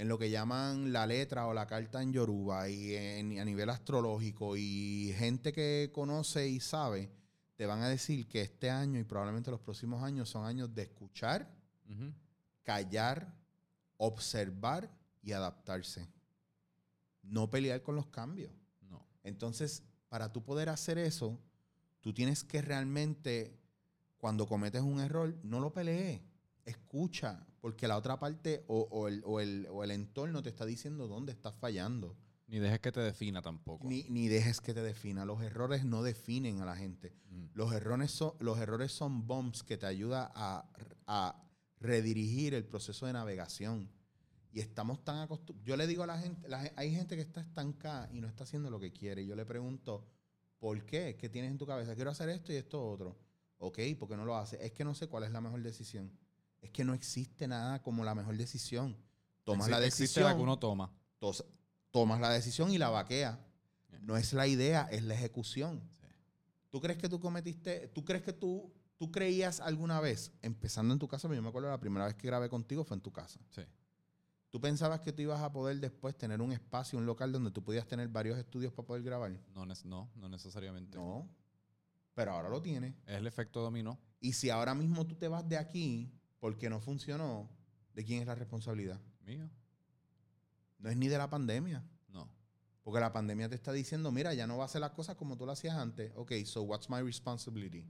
lo 0.09 0.18
que 0.18 0.30
llaman 0.30 0.92
la 0.92 1.07
letra 1.07 1.46
o 1.46 1.55
la 1.55 1.66
carta 1.66 2.03
en 2.03 2.12
Yoruba 2.12 2.68
y 2.68 2.96
a 2.96 3.44
nivel 3.44 3.68
astrológico 3.70 4.57
y 4.57 5.14
gente 5.18 5.53
que 5.53 5.90
conoce 5.92 6.48
y 6.48 6.61
sabe, 6.61 7.11
te 7.57 7.66
van 7.66 7.82
a 7.82 7.88
decir 7.88 8.26
que 8.26 8.40
este 8.40 8.70
año 8.70 8.98
y 8.98 9.05
probablemente 9.05 9.51
los 9.51 9.61
próximos 9.61 10.03
años 10.03 10.30
son 10.30 10.46
años 10.46 10.74
de 10.74 10.82
escuchar, 10.82 11.55
callar, 12.62 13.36
observar 13.98 14.90
y 15.22 15.32
adaptarse. 15.32 16.09
No 17.22 17.51
pelear 17.51 17.82
con 17.82 17.96
los 17.96 18.07
cambios. 18.07 18.51
No. 18.88 19.07
Entonces, 19.22 19.82
para 20.09 20.32
tú 20.32 20.42
poder 20.42 20.70
hacer 20.70 20.96
eso, 20.96 21.38
tú 22.01 22.14
tienes 22.14 22.42
que 22.42 22.62
realmente, 22.62 23.61
cuando 24.16 24.46
cometes 24.46 24.80
un 24.80 25.01
error, 25.01 25.36
no 25.42 25.61
lo 25.61 25.74
pelees. 25.74 26.22
Escucha, 26.64 27.46
porque 27.61 27.86
la 27.86 27.96
otra 27.96 28.18
parte 28.18 28.64
o, 28.68 29.08
el, 29.08 29.90
entorno 29.90 30.42
te 30.42 30.48
está 30.48 30.64
diciendo 30.64 31.08
dónde 31.08 31.32
estás 31.32 31.54
fallando. 31.54 32.16
Ni 32.46 32.58
dejes 32.58 32.80
que 32.80 32.90
te 32.90 33.00
defina 33.00 33.42
tampoco. 33.42 33.86
Ni, 33.86 34.28
dejes 34.28 34.61
que 34.61 34.74
te 34.74 34.82
defina. 34.82 35.24
Los 35.24 35.42
errores 35.42 35.84
no 35.84 36.02
definen 36.02 36.61
a 36.61 36.64
la 36.64 36.74
gente. 36.74 37.14
Mm. 37.28 37.46
Los, 37.54 37.72
errores 37.72 38.11
son, 38.11 38.32
los 38.40 38.58
errores 38.58 38.90
son 38.90 39.26
bombs 39.26 39.62
que 39.62 39.76
te 39.76 39.86
ayudan 39.86 40.30
a, 40.34 40.68
a 41.06 41.50
redirigir 41.78 42.54
el 42.54 42.64
proceso 42.64 43.06
de 43.06 43.12
navegación. 43.12 43.88
Y 44.52 44.61
estamos 44.61 45.04
tan 45.04 45.18
acostumbrados. 45.18 45.64
Yo 45.64 45.76
le 45.76 45.86
digo 45.86 46.02
a 46.02 46.06
la 46.06 46.18
gente, 46.18 46.48
hay 46.74 46.92
gente 46.92 47.14
que 47.14 47.22
está 47.22 47.40
estancada 47.40 48.08
y 48.12 48.20
no 48.20 48.26
está 48.26 48.44
haciendo 48.44 48.68
lo 48.68 48.80
que 48.80 48.92
quiere. 48.92 49.22
Y 49.22 49.26
yo 49.26 49.36
le 49.36 49.46
pregunto, 49.46 50.04
¿por 50.58 50.84
qué? 50.84 51.16
¿Qué 51.16 51.28
tienes 51.28 51.52
en 51.52 51.58
tu 51.58 51.66
cabeza? 51.66 51.94
Quiero 51.94 52.11
hacer 52.11 52.30
esto 52.30 52.52
y 52.52 52.56
esto 52.56 52.84
otro. 52.84 53.16
Ok, 53.58 53.78
¿por 53.98 54.08
qué 54.08 54.16
no 54.16 54.24
lo 54.24 54.36
hace? 54.36 54.64
Es 54.64 54.72
que 54.72 54.84
no 54.84 54.94
sé 54.94 55.06
cuál 55.06 55.24
es 55.24 55.30
la 55.30 55.40
mejor 55.40 55.62
decisión. 55.62 56.11
Es 56.61 56.70
que 56.70 56.84
no 56.84 56.94
existe 56.94 57.48
nada 57.48 57.82
como 57.82 58.04
la 58.04 58.14
mejor 58.14 58.36
decisión. 58.36 58.96
Tomas 59.44 59.68
la 59.68 59.80
decisión. 59.80 60.24
la 60.24 60.36
que 60.36 60.42
uno 60.42 60.58
toma. 60.58 60.92
tomas 61.90 62.20
la 62.20 62.30
decisión 62.30 62.70
y 62.70 62.78
la 62.78 62.90
vaquea. 62.90 63.38
No 64.02 64.16
es 64.16 64.32
la 64.32 64.46
idea, 64.46 64.88
es 64.90 65.02
la 65.02 65.14
ejecución. 65.14 65.82
¿Tú 66.70 66.80
crees 66.80 66.98
que 66.98 67.08
tú 67.08 67.18
cometiste, 67.18 67.88
tú 67.88 68.04
crees 68.04 68.22
que 68.22 68.32
tú, 68.32 68.72
tú 68.96 69.11
creías 69.11 69.61
alguna 69.61 70.00
vez, 70.00 70.32
empezando 70.40 70.92
en 70.92 71.00
tu 71.00 71.08
casa, 71.08 71.28
yo 71.32 71.42
me 71.42 71.48
acuerdo 71.48 71.68
la 71.68 71.80
primera 71.80 72.06
vez 72.06 72.14
que 72.14 72.28
grabé 72.28 72.48
contigo 72.48 72.84
fue 72.84 72.96
en 72.96 73.00
tu 73.00 73.11
casa. 73.11 73.40
Sí. 73.50 73.62
¿Tú 74.50 74.61
pensabas 74.61 75.00
que 75.00 75.12
tú 75.12 75.22
ibas 75.22 75.40
a 75.40 75.52
poder 75.52 75.78
después 75.80 76.16
tener 76.16 76.40
un 76.40 76.52
espacio, 76.52 76.98
un 76.98 77.06
local 77.06 77.30
donde 77.30 77.50
tú 77.50 77.62
pudieras 77.62 77.88
tener 77.88 78.08
varios 78.08 78.36
estudios 78.38 78.72
para 78.72 78.86
poder 78.86 79.02
grabar? 79.02 79.32
No, 79.54 79.64
no, 79.64 80.11
no 80.14 80.28
necesariamente. 80.28 80.98
No. 80.98 81.28
Pero 82.14 82.32
ahora 82.32 82.48
lo 82.48 82.61
tienes. 82.61 82.94
Es 83.06 83.16
el 83.16 83.26
efecto 83.26 83.61
dominó. 83.61 83.98
Y 84.20 84.32
si 84.32 84.50
ahora 84.50 84.74
mismo 84.74 85.06
tú 85.06 85.14
te 85.14 85.28
vas 85.28 85.48
de 85.48 85.56
aquí 85.56 86.12
porque 86.41 86.68
no 86.68 86.80
funcionó, 86.80 87.49
¿de 87.95 88.05
quién 88.05 88.20
es 88.20 88.26
la 88.26 88.34
responsabilidad? 88.34 89.01
Mío. 89.24 89.49
No 90.78 90.91
es 90.91 90.97
ni 90.97 91.09
de 91.09 91.18
la 91.18 91.30
pandemia. 91.30 91.84
No. 92.09 92.28
Porque 92.82 92.99
la 92.99 93.12
pandemia 93.12 93.49
te 93.49 93.55
está 93.55 93.72
diciendo, 93.72 94.11
mira, 94.11 94.34
ya 94.34 94.47
no 94.47 94.57
va 94.57 94.64
a 94.64 94.66
hacer 94.66 94.80
las 94.80 94.91
cosas 94.93 95.16
como 95.16 95.36
tú 95.36 95.47
lo 95.47 95.53
hacías 95.53 95.76
antes. 95.76 96.12
Ok, 96.16 96.32
so 96.45 96.62
what's 96.62 96.88
my 96.91 97.03
responsibility? 97.03 97.86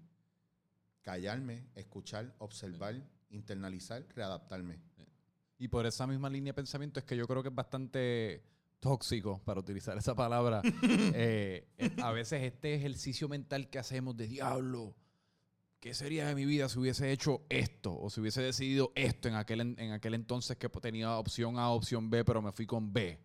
Callarme, 1.02 1.68
escuchar, 1.74 2.34
observar, 2.38 3.02
internalizar, 3.30 4.04
readaptarme. 4.14 4.78
Y 5.58 5.68
por 5.68 5.86
esa 5.86 6.06
misma 6.06 6.28
línea 6.28 6.50
de 6.50 6.54
pensamiento 6.54 7.00
es 7.00 7.06
que 7.06 7.16
yo 7.16 7.26
creo 7.26 7.42
que 7.42 7.50
es 7.50 7.54
bastante 7.54 8.42
tóxico, 8.80 9.40
para 9.44 9.60
utilizar 9.60 9.96
esa 9.96 10.14
palabra. 10.14 10.62
Eh, 11.12 11.68
eh, 11.76 11.90
a 12.02 12.12
veces 12.12 12.42
este 12.42 12.74
ejercicio 12.74 13.28
mental 13.28 13.68
que 13.68 13.78
hacemos 13.78 14.16
de 14.16 14.26
diablo, 14.26 14.94
¿qué 15.80 15.94
sería 15.94 16.26
de 16.26 16.34
mi 16.34 16.44
vida 16.44 16.68
si 16.68 16.78
hubiese 16.78 17.10
hecho 17.10 17.42
esto? 17.48 17.98
O 17.98 18.10
si 18.10 18.20
hubiese 18.20 18.42
decidido 18.42 18.92
esto 18.94 19.28
en 19.28 19.34
aquel, 19.34 19.60
en 19.60 19.92
aquel 19.92 20.14
entonces 20.14 20.56
que 20.56 20.68
tenía 20.68 21.16
opción 21.16 21.58
A, 21.58 21.70
opción 21.70 22.10
B, 22.10 22.24
pero 22.24 22.42
me 22.42 22.52
fui 22.52 22.66
con 22.66 22.92
B. 22.92 23.18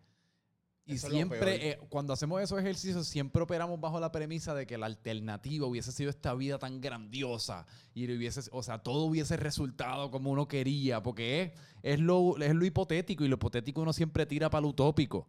Y 0.88 0.98
siempre, 0.98 1.70
eh, 1.70 1.78
cuando 1.88 2.12
hacemos 2.12 2.40
esos 2.40 2.60
ejercicios, 2.60 3.08
siempre 3.08 3.42
operamos 3.42 3.80
bajo 3.80 3.98
la 3.98 4.12
premisa 4.12 4.54
de 4.54 4.68
que 4.68 4.78
la 4.78 4.86
alternativa 4.86 5.66
hubiese 5.66 5.90
sido 5.90 6.10
esta 6.10 6.32
vida 6.34 6.60
tan 6.60 6.80
grandiosa 6.80 7.66
y 7.92 8.04
hubiese, 8.10 8.48
o 8.52 8.62
sea, 8.62 8.78
todo 8.78 9.04
hubiese 9.04 9.36
resultado 9.36 10.12
como 10.12 10.30
uno 10.30 10.46
quería, 10.46 11.02
porque 11.02 11.42
es, 11.42 11.52
es, 11.82 11.98
lo, 11.98 12.38
es 12.38 12.54
lo 12.54 12.64
hipotético 12.64 13.24
y 13.24 13.28
lo 13.28 13.34
hipotético 13.34 13.80
uno 13.80 13.92
siempre 13.92 14.26
tira 14.26 14.48
para 14.48 14.62
lo 14.62 14.68
utópico. 14.68 15.28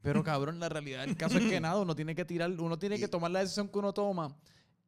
Pero 0.00 0.22
cabrón, 0.24 0.60
la 0.60 0.68
realidad 0.68 1.04
del 1.04 1.16
caso 1.16 1.38
es 1.38 1.46
que 1.48 1.60
nada, 1.60 1.80
uno 1.80 1.96
tiene 1.96 2.14
que 2.14 2.24
tirar, 2.24 2.52
uno 2.52 2.78
tiene 2.78 2.96
que 2.96 3.08
tomar 3.08 3.32
la 3.32 3.40
decisión 3.40 3.68
que 3.68 3.78
uno 3.80 3.92
toma 3.92 4.36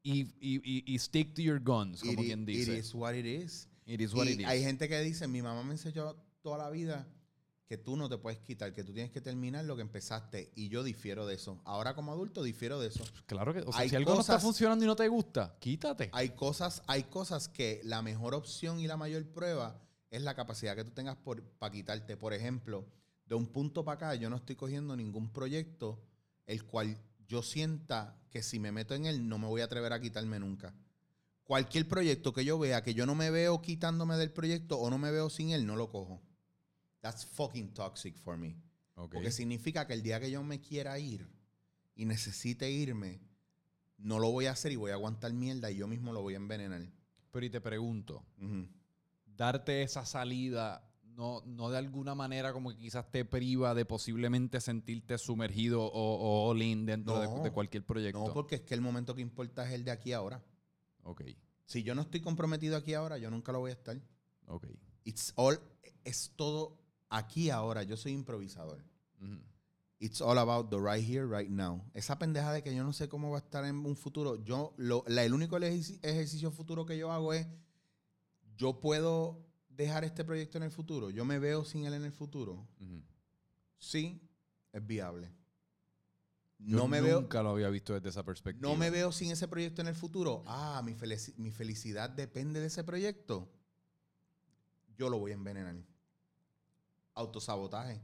y, 0.07 0.35
y, 0.41 0.95
y, 0.95 0.99
stick 1.01 1.35
to 1.35 1.43
your 1.43 1.61
guns, 1.61 2.01
como 2.01 2.23
quien 2.23 2.47
dice. 2.47 2.73
It 2.73 2.79
is 2.79 2.95
what 2.95 3.15
it 3.15 3.27
is. 3.27 3.69
It 3.87 4.01
is 4.01 4.15
what 4.15 4.27
it 4.27 4.39
is. 4.39 4.47
Hay 4.47 4.63
gente 4.63 4.89
que 4.89 5.01
dice, 5.01 5.27
mi 5.27 5.43
mamá 5.43 5.65
me 5.65 5.73
enseñó 5.73 6.15
toda 6.43 6.59
la 6.59 6.71
vida 6.71 7.09
que 7.67 7.77
tú 7.77 7.97
no 7.97 8.09
te 8.09 8.17
puedes 8.17 8.39
quitar, 8.39 8.73
que 8.73 8.85
tú 8.85 8.93
tienes 8.93 9.11
que 9.11 9.21
terminar 9.21 9.65
lo 9.65 9.75
que 9.75 9.83
empezaste. 9.83 10.53
Y 10.55 10.69
yo 10.69 10.85
difiero 10.85 11.27
de 11.27 11.35
eso. 11.35 11.61
Ahora 11.65 11.97
como 11.97 12.13
adulto 12.13 12.45
difiero 12.45 12.79
de 12.79 12.87
eso. 12.87 13.03
Claro 13.27 13.53
que, 13.53 13.63
o 13.63 13.73
sea, 13.73 13.89
si 13.89 13.97
algo 13.97 14.15
no 14.15 14.21
está 14.21 14.39
funcionando 14.39 14.85
y 14.85 14.87
no 14.87 14.95
te 14.95 15.09
gusta, 15.09 15.57
quítate. 15.59 16.11
Hay 16.13 16.31
cosas, 16.31 16.85
hay 16.87 17.03
cosas 17.05 17.49
que 17.49 17.81
la 17.83 18.01
mejor 18.01 18.35
opción 18.35 18.79
y 18.79 18.87
la 18.87 18.97
mayor 18.97 19.27
prueba 19.27 19.83
es 20.11 20.23
la 20.23 20.37
capacidad 20.37 20.77
que 20.77 20.85
tú 20.85 20.93
tengas 20.93 21.17
para 21.59 21.73
quitarte. 21.73 22.17
Por 22.17 22.33
ejemplo, 22.33 22.87
de 23.27 23.35
un 23.35 23.49
punto 23.49 23.85
para 23.85 23.97
acá, 23.97 24.15
yo 24.15 24.31
no 24.31 24.37
estoy 24.37 24.55
cogiendo 24.55 24.95
ningún 24.95 25.33
proyecto 25.33 26.01
el 26.47 26.63
cual 26.65 26.97
yo 27.29 27.43
sienta 27.43 28.19
que 28.31 28.43
si 28.43 28.59
me 28.59 28.73
meto 28.73 28.95
en 28.95 29.07
él 29.07 29.29
no 29.29 29.39
me 29.39 29.47
voy 29.47 29.61
a 29.61 29.65
atrever 29.65 29.93
a 29.93 30.01
quitarme 30.01 30.39
nunca. 30.39 30.75
Cualquier 31.45 31.87
proyecto 31.87 32.33
que 32.33 32.45
yo 32.45 32.59
vea 32.59 32.83
que 32.83 32.95
yo 32.95 33.07
no 33.07 33.15
me 33.15 33.31
veo 33.31 33.63
quitándome 33.63 34.17
del 34.17 34.33
proyecto 34.33 34.79
o 34.79 34.91
no 34.91 34.99
me 34.99 35.11
veo 35.11 35.31
sin 35.31 35.51
él, 35.51 35.67
no 35.67 35.77
lo 35.77 35.91
cojo. 35.91 36.21
That's 37.01 37.25
fucking 37.25 37.73
toxic 37.73 38.19
for 38.19 38.37
me. 38.37 38.57
Porque 38.95 39.31
significa 39.31 39.87
que 39.87 39.93
el 39.93 40.03
día 40.03 40.19
que 40.19 40.31
yo 40.31 40.43
me 40.43 40.61
quiera 40.61 40.99
ir 40.99 41.29
y 41.95 42.07
necesite 42.07 42.71
irme, 42.71 43.21
no 43.99 44.19
lo 44.19 44.31
voy 44.31 44.47
a 44.47 44.53
hacer 44.53 44.73
y 44.73 44.77
voy 44.77 44.91
a 44.91 44.95
aguantar 44.95 45.33
mierda 45.33 45.71
y 45.71 45.77
yo 45.77 45.87
mismo 45.87 46.13
lo 46.13 46.23
voy 46.23 46.35
a 46.35 46.39
envenenar. 46.39 46.83
Pero 47.31 47.47
y 47.47 47.51
te 47.51 47.61
pregunto, 47.61 48.25
darte 49.25 49.83
esa 49.83 50.07
salida, 50.07 50.83
no, 51.17 51.43
no 51.47 51.71
de 51.71 51.79
alguna 51.79 52.15
manera 52.15 52.53
como 52.53 52.71
que 52.71 52.77
quizás 52.77 53.11
te 53.11 53.25
priva 53.25 53.75
de 53.75 53.87
posiblemente 53.87 54.61
sentirte 54.61 55.17
sumergido 55.17 55.83
o, 55.83 56.51
all 56.51 56.63
in 56.63 56.85
dentro 56.85 57.19
de, 57.19 57.43
de, 57.43 57.51
cualquier 57.51 57.85
proyecto. 57.85 58.27
No, 58.27 58.33
porque 58.35 58.57
es 58.57 58.61
que 58.63 58.75
el 58.75 58.83
momento 58.83 59.15
que 59.15 59.23
importa 59.23 59.67
es 59.67 59.73
el 59.73 59.85
de 59.85 59.91
aquí 59.91 60.13
ahora. 60.13 60.43
Ok. 61.03 61.23
Si 61.65 61.83
yo 61.83 61.95
no 61.95 62.03
estoy 62.03 62.21
comprometido 62.21 62.77
aquí 62.77 62.95
ahora, 62.95 63.17
yo 63.19 63.31
nunca 63.31 63.51
lo 63.51 63.61
voy 63.61 63.71
a 63.71 63.75
estar. 63.75 63.97
Ok. 64.47 64.67
It's 65.05 65.33
all, 65.37 65.59
es 66.05 66.33
todo 66.37 66.79
aquí 67.09 67.51
ahora, 67.51 67.83
yo 67.83 67.97
soy 67.97 68.13
improvisador. 68.13 68.85
It's 69.99 70.21
all 70.21 70.39
about 70.39 70.69
the 70.69 70.79
right 70.79 71.03
here, 71.03 71.27
right 71.27 71.49
now. 71.49 71.83
Esa 71.95 72.19
pendeja 72.19 72.53
de 72.53 72.63
que 72.63 72.75
yo 72.75 72.85
no 72.85 72.93
sé 72.93 73.09
cómo 73.09 73.31
va 73.31 73.39
a 73.39 73.41
estar 73.41 73.65
en 73.65 73.77
un 73.77 73.97
futuro. 73.97 74.45
Yo, 74.45 74.75
lo, 74.77 75.05
el 75.07 75.33
único 75.33 75.57
ejercicio 75.57 76.51
futuro 76.51 76.85
que 76.85 76.99
yo 76.99 77.11
hago 77.11 77.33
es, 77.33 77.47
yo 78.57 78.79
puedo 78.81 79.46
dejar 79.77 80.05
este 80.05 80.25
proyecto 80.25 80.59
en 80.59 80.65
el 80.65 80.71
futuro. 80.71 81.11
Yo 81.11 81.25
me 81.25 81.39
veo 81.39 81.65
sin 81.65 81.85
él 81.85 81.95
en 81.95 82.05
el 82.05 82.13
futuro. 82.13 82.67
Sí, 83.79 84.21
es 84.73 84.87
viable. 84.87 85.33
no 86.59 86.89
me 86.89 87.01
nunca 87.01 87.43
lo 87.43 87.51
había 87.51 87.69
visto 87.69 87.95
desde 87.95 88.09
esa 88.09 88.25
perspectiva. 88.25 88.69
No 88.69 88.77
me 88.77 88.91
veo 88.91 89.13
sin 89.13 89.31
ese 89.31 89.47
proyecto 89.49 89.83
en 89.83 89.89
el 89.89 89.95
futuro. 89.95 90.43
Ah, 90.47 90.83
mi, 90.85 90.97
mi 91.37 91.51
felicidad 91.51 92.11
depende 92.11 92.61
de 92.61 92.67
ese 92.67 92.85
proyecto. 92.85 93.53
Yo 94.97 95.11
lo 95.11 95.19
voy 95.19 95.33
a 95.33 95.35
envenenar 95.35 95.77
autosabotaje. 97.17 98.01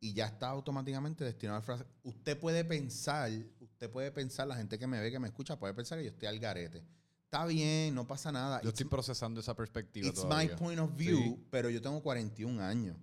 Y 0.00 0.14
ya 0.14 0.26
está 0.26 0.48
automáticamente 0.48 1.24
destinado 1.24 1.58
al 1.58 1.64
frase. 1.64 1.84
Usted 2.02 2.38
puede 2.38 2.64
pensar, 2.64 3.30
usted 3.60 3.90
puede 3.90 4.10
pensar, 4.10 4.46
la 4.46 4.56
gente 4.56 4.78
que 4.78 4.86
me 4.86 5.00
ve, 5.00 5.10
que 5.10 5.18
me 5.18 5.28
escucha, 5.28 5.58
puede 5.58 5.74
pensar 5.74 5.98
que 5.98 6.04
yo 6.04 6.10
estoy 6.10 6.28
al 6.28 6.38
garete. 6.38 6.84
Está 7.32 7.46
bien, 7.46 7.94
no 7.94 8.06
pasa 8.06 8.30
nada. 8.30 8.60
Yo 8.60 8.68
estoy 8.68 8.84
procesando 8.84 9.40
esa 9.40 9.56
perspectiva. 9.56 10.06
It's 10.06 10.22
my 10.26 10.48
point 10.48 10.78
of 10.78 10.94
view, 10.94 11.42
pero 11.48 11.70
yo 11.70 11.80
tengo 11.80 12.02
41 12.02 12.62
años. 12.62 12.94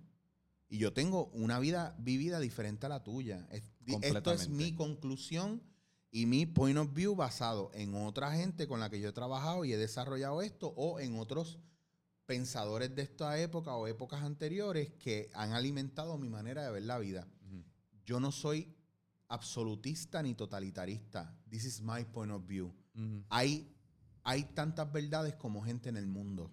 Y 0.68 0.78
yo 0.78 0.92
tengo 0.92 1.32
una 1.34 1.58
vida 1.58 1.96
vivida 1.98 2.38
diferente 2.38 2.86
a 2.86 2.90
la 2.90 3.02
tuya. 3.02 3.48
esto 3.50 4.32
es 4.32 4.48
mi 4.48 4.72
conclusión 4.72 5.60
y 6.12 6.26
mi 6.26 6.46
point 6.46 6.78
of 6.78 6.94
view 6.94 7.16
basado 7.16 7.72
en 7.74 7.96
otra 7.96 8.30
gente 8.30 8.68
con 8.68 8.78
la 8.78 8.88
que 8.88 9.00
yo 9.00 9.08
he 9.08 9.12
trabajado 9.12 9.64
y 9.64 9.72
he 9.72 9.76
desarrollado 9.76 10.42
esto 10.42 10.68
o 10.76 11.00
en 11.00 11.18
otros 11.18 11.58
pensadores 12.24 12.94
de 12.94 13.02
esta 13.02 13.36
época 13.40 13.74
o 13.74 13.88
épocas 13.88 14.22
anteriores 14.22 14.92
que 14.92 15.28
han 15.34 15.54
alimentado 15.54 16.16
mi 16.18 16.28
manera 16.28 16.62
de 16.62 16.70
ver 16.70 16.84
la 16.84 17.00
vida. 17.00 17.26
Yo 18.04 18.20
no 18.20 18.30
soy 18.30 18.72
absolutista 19.26 20.22
ni 20.22 20.36
totalitarista. 20.36 21.36
This 21.48 21.64
is 21.64 21.80
my 21.80 22.04
point 22.04 22.30
of 22.30 22.46
view. 22.46 22.72
hay, 23.28 23.74
hay 24.24 24.44
tantas 24.44 24.90
verdades 24.92 25.34
como 25.34 25.62
gente 25.62 25.88
en 25.88 25.96
el 25.96 26.06
mundo. 26.06 26.50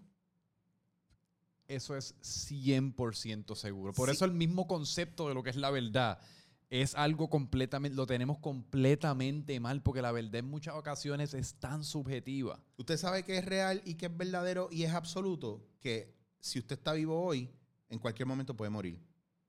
Eso 1.68 1.98
es 1.98 2.16
100% 2.22 3.56
seguro. 3.56 3.94
Por 3.94 4.10
eso 4.10 4.26
el 4.26 4.32
mismo 4.32 4.68
concepto 4.68 5.28
de 5.28 5.34
lo 5.34 5.44
que 5.44 5.50
es 5.50 5.58
la 5.58 5.70
verdad 5.70 6.20
es 6.70 6.96
algo 6.96 7.30
completamente, 7.30 7.96
lo 7.96 8.06
tenemos 8.06 8.40
completamente 8.40 9.60
mal, 9.60 9.82
porque 9.82 10.02
la 10.02 10.12
verdad 10.12 10.36
en 10.36 10.50
muchas 10.50 10.76
ocasiones 10.76 11.34
es 11.34 11.56
tan 11.56 11.84
subjetiva. 11.84 12.62
Usted 12.78 12.98
sabe 12.98 13.24
que 13.24 13.38
es 13.38 13.46
real 13.46 13.82
y 13.86 13.96
que 13.96 14.08
es 14.08 14.18
verdadero 14.18 14.68
y 14.72 14.84
es 14.84 14.92
absoluto, 14.92 15.66
que 15.80 16.16
si 16.40 16.60
usted 16.60 16.78
está 16.78 16.94
vivo 16.94 17.22
hoy, 17.22 17.50
en 17.90 18.00
cualquier 18.00 18.28
momento 18.28 18.56
puede 18.56 18.70
morir. 18.70 19.00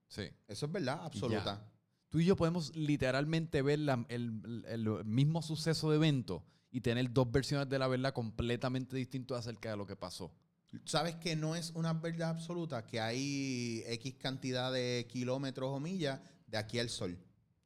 Sí. 0.06 0.22
Eso 0.46 0.66
es 0.66 0.72
verdad, 0.72 1.00
absoluta. 1.04 1.68
Tú 2.08 2.20
y 2.20 2.24
yo 2.24 2.36
podemos 2.36 2.74
literalmente 2.74 3.60
ver 3.62 3.80
el, 4.08 5.04
mismo 5.04 5.42
suceso 5.42 5.90
de 5.90 5.96
evento 5.96 6.44
y 6.70 6.80
tener 6.80 7.12
dos 7.12 7.30
versiones 7.30 7.68
de 7.68 7.78
la 7.78 7.88
verdad 7.88 8.12
completamente 8.12 8.96
distintas 8.96 9.38
acerca 9.38 9.70
de 9.70 9.76
lo 9.76 9.86
que 9.86 9.96
pasó. 9.96 10.32
¿Sabes 10.84 11.16
que 11.16 11.34
no 11.34 11.56
es 11.56 11.70
una 11.74 11.94
verdad 11.94 12.30
absoluta? 12.30 12.86
Que 12.86 13.00
hay 13.00 13.82
X 13.86 14.14
cantidad 14.18 14.72
de 14.72 15.06
kilómetros 15.08 15.70
o 15.70 15.80
millas 15.80 16.20
de 16.46 16.58
aquí 16.58 16.78
al 16.78 16.90
Sol. 16.90 17.18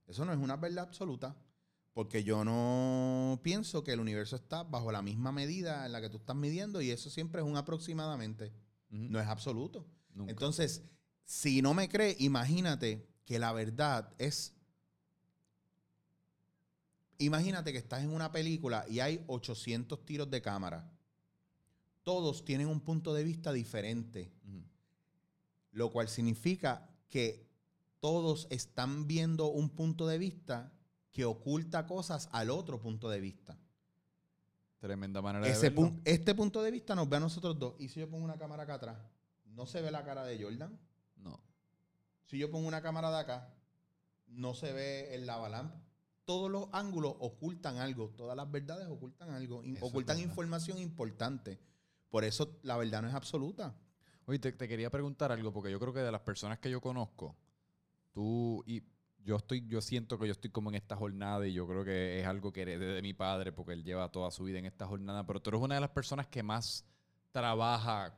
Eso 0.07 0.24
no 0.24 0.32
es 0.32 0.38
una 0.38 0.57
verdad 0.57 0.84
absoluta. 0.84 1.36
Porque 1.92 2.24
yo 2.24 2.42
no 2.42 3.38
pienso 3.42 3.84
que 3.84 3.92
el 3.92 4.00
universo 4.00 4.36
está 4.36 4.62
bajo 4.62 4.90
la 4.92 5.03
misma 5.03 5.30
medida 5.30 5.84
en 5.84 5.92
la 5.92 6.00
que 6.00 6.09
tú 6.09 6.16
estás 6.16 6.36
midiendo 6.36 6.80
y 6.80 6.90
eso 6.90 7.11
siempre 7.11 7.42
es 7.42 7.46
un 7.46 7.57
aproximadamente. 7.57 8.53
No 8.88 9.20
es 9.20 9.26
absoluto. 9.26 9.86
Entonces, 10.26 10.82
si 11.24 11.61
no 11.61 11.74
me 11.74 11.88
cree, 11.88 12.16
imagínate 12.18 13.07
que 13.24 13.38
la 13.38 13.53
verdad 13.53 14.12
es... 14.18 14.55
Imagínate 17.25 17.73
que 17.73 17.79
estás 17.79 18.03
en 18.03 18.11
una 18.11 18.33
película 18.33 18.85
y 18.89 19.01
hay 19.01 19.25
800 19.29 20.05
tiros 20.05 20.31
de 20.31 20.43
cámara. 20.43 20.91
Todos 22.03 22.45
tienen 22.45 22.66
un 22.66 22.81
punto 22.81 23.14
de 23.14 23.23
vista 23.23 23.53
diferente. 23.53 24.33
Lo 25.70 25.91
cual 25.91 26.09
significa 26.09 26.91
que 27.09 27.49
todos 28.01 28.49
están 28.51 29.07
viendo 29.07 29.47
un 29.47 29.70
punto 29.70 30.07
de 30.09 30.18
vista 30.18 30.73
que 31.12 31.25
oculta 31.25 31.87
cosas 31.87 32.29
al 32.33 32.51
otro 32.51 32.81
punto 32.81 33.09
de 33.09 33.20
vista. 33.20 33.57
Tremenda 34.81 35.23
manera 35.23 35.47
de 35.47 35.53
verlo. 35.53 36.01
este 36.05 36.35
punto 36.35 36.62
de 36.62 36.73
vista 36.73 36.97
nos 36.97 37.09
ve 37.09 37.18
a 37.18 37.20
nosotros 37.20 37.57
dos. 37.57 37.75
¿Y 37.79 37.89
si 37.89 38.01
yo 38.01 38.11
pongo 38.11 38.25
una 38.25 38.37
cámara 38.37 38.64
acá 38.64 38.75
atrás? 38.75 38.99
¿No 39.45 39.66
se 39.66 39.81
ve 39.81 39.93
la 39.93 40.05
cara 40.05 40.25
de 40.25 40.43
Jordan? 40.43 40.77
No. 41.16 41.41
Si 42.25 42.37
yo 42.37 42.51
pongo 42.51 42.66
una 42.66 42.83
cámara 42.83 43.11
de 43.11 43.18
acá, 43.18 43.55
no 44.27 44.55
se 44.55 44.73
ve 44.73 45.14
el 45.14 45.27
lavalamp. 45.27 45.73
Todos 46.25 46.51
los 46.51 46.68
ángulos 46.73 47.14
ocultan 47.18 47.79
algo. 47.79 48.11
Todas 48.11 48.37
las 48.37 48.51
verdades 48.51 48.89
ocultan 48.89 49.31
algo. 49.31 49.62
ocultan 49.81 50.18
información 50.20 50.79
importante. 50.79 51.59
Por 52.11 52.25
eso 52.25 52.59
la 52.62 52.77
verdad 52.77 53.03
no 53.03 53.09
es 53.09 53.14
absoluta. 53.14 53.75
Oye, 54.27 54.39
te, 54.39 54.53
te, 54.53 54.68
quería 54.68 54.91
preguntar 54.91 55.33
algo, 55.33 55.53
porque 55.53 55.70
yo 55.70 55.81
creo 55.81 55.93
que 55.93 56.01
de 56.01 56.12
las 56.12 56.20
personas 56.20 56.59
que 56.59 56.70
yo 56.70 56.81
conozco, 56.81 57.37
tú 58.12 58.62
y 58.66 58.83
yo 59.25 59.37
estoy, 59.37 59.66
yo 59.66 59.81
siento 59.81 60.18
que 60.18 60.27
yo 60.27 60.33
estoy 60.33 60.51
como 60.51 60.70
en 60.70 60.77
esta 60.77 60.97
jornada 60.97 61.47
y 61.47 61.53
yo 61.53 61.66
creo 61.66 61.85
que 61.85 62.20
es 62.20 62.27
algo 62.27 62.53
que 62.53 62.62
heredé 62.62 62.87
de 62.87 63.03
mi 63.03 63.14
padre 63.14 63.53
porque 63.53 63.73
él 63.73 63.85
lleva 63.85 64.11
toda 64.11 64.31
su 64.31 64.45
vida 64.45 64.59
en 64.59 64.66
esta 64.66 64.87
jornada, 64.87 65.27
pero 65.27 65.41
tú 65.41 65.51
eres 65.51 65.62
una 65.62 65.77
de 65.77 65.81
las 65.81 65.91
personas 65.91 66.27
que 66.27 66.43
más 66.43 66.85
trabaja 67.31 68.16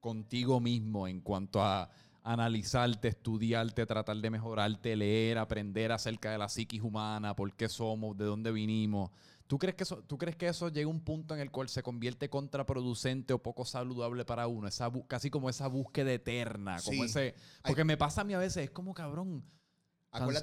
contigo 0.00 0.60
mismo 0.60 1.06
en 1.06 1.20
cuanto 1.20 1.62
a 1.62 1.90
analizarte, 2.22 3.08
estudiarte, 3.08 3.86
tratar 3.86 4.16
de 4.16 4.30
mejorarte, 4.30 4.96
leer, 4.96 5.38
aprender 5.38 5.92
acerca 5.92 6.30
de 6.30 6.38
la 6.38 6.48
psiquis 6.48 6.82
humana, 6.82 7.34
por 7.34 7.52
qué 7.54 7.68
somos, 7.68 8.16
de 8.16 8.24
dónde 8.24 8.52
vinimos. 8.52 9.10
¿Tú 9.46 9.58
crees 9.58 9.74
que 9.74 9.82
eso, 9.82 10.02
¿tú 10.04 10.16
crees 10.16 10.36
que 10.36 10.48
eso 10.48 10.68
llega 10.68 10.86
a 10.86 10.90
un 10.90 11.00
punto 11.00 11.34
en 11.34 11.40
el 11.40 11.50
cual 11.50 11.68
se 11.68 11.82
convierte 11.82 12.30
contraproducente 12.30 13.34
o 13.34 13.42
poco 13.42 13.64
saludable 13.64 14.24
para 14.24 14.46
uno? 14.46 14.68
Esa 14.68 14.90
casi 15.08 15.30
como 15.30 15.50
esa 15.50 15.66
búsqueda 15.66 16.12
eterna, 16.12 16.78
como 16.82 17.04
ese... 17.04 17.34
Porque 17.62 17.84
me 17.84 17.96
pasa 17.96 18.22
a 18.22 18.24
mí 18.24 18.32
a 18.32 18.38
veces, 18.38 18.64
es 18.64 18.70
como 18.70 18.94
cabrón 18.94 19.44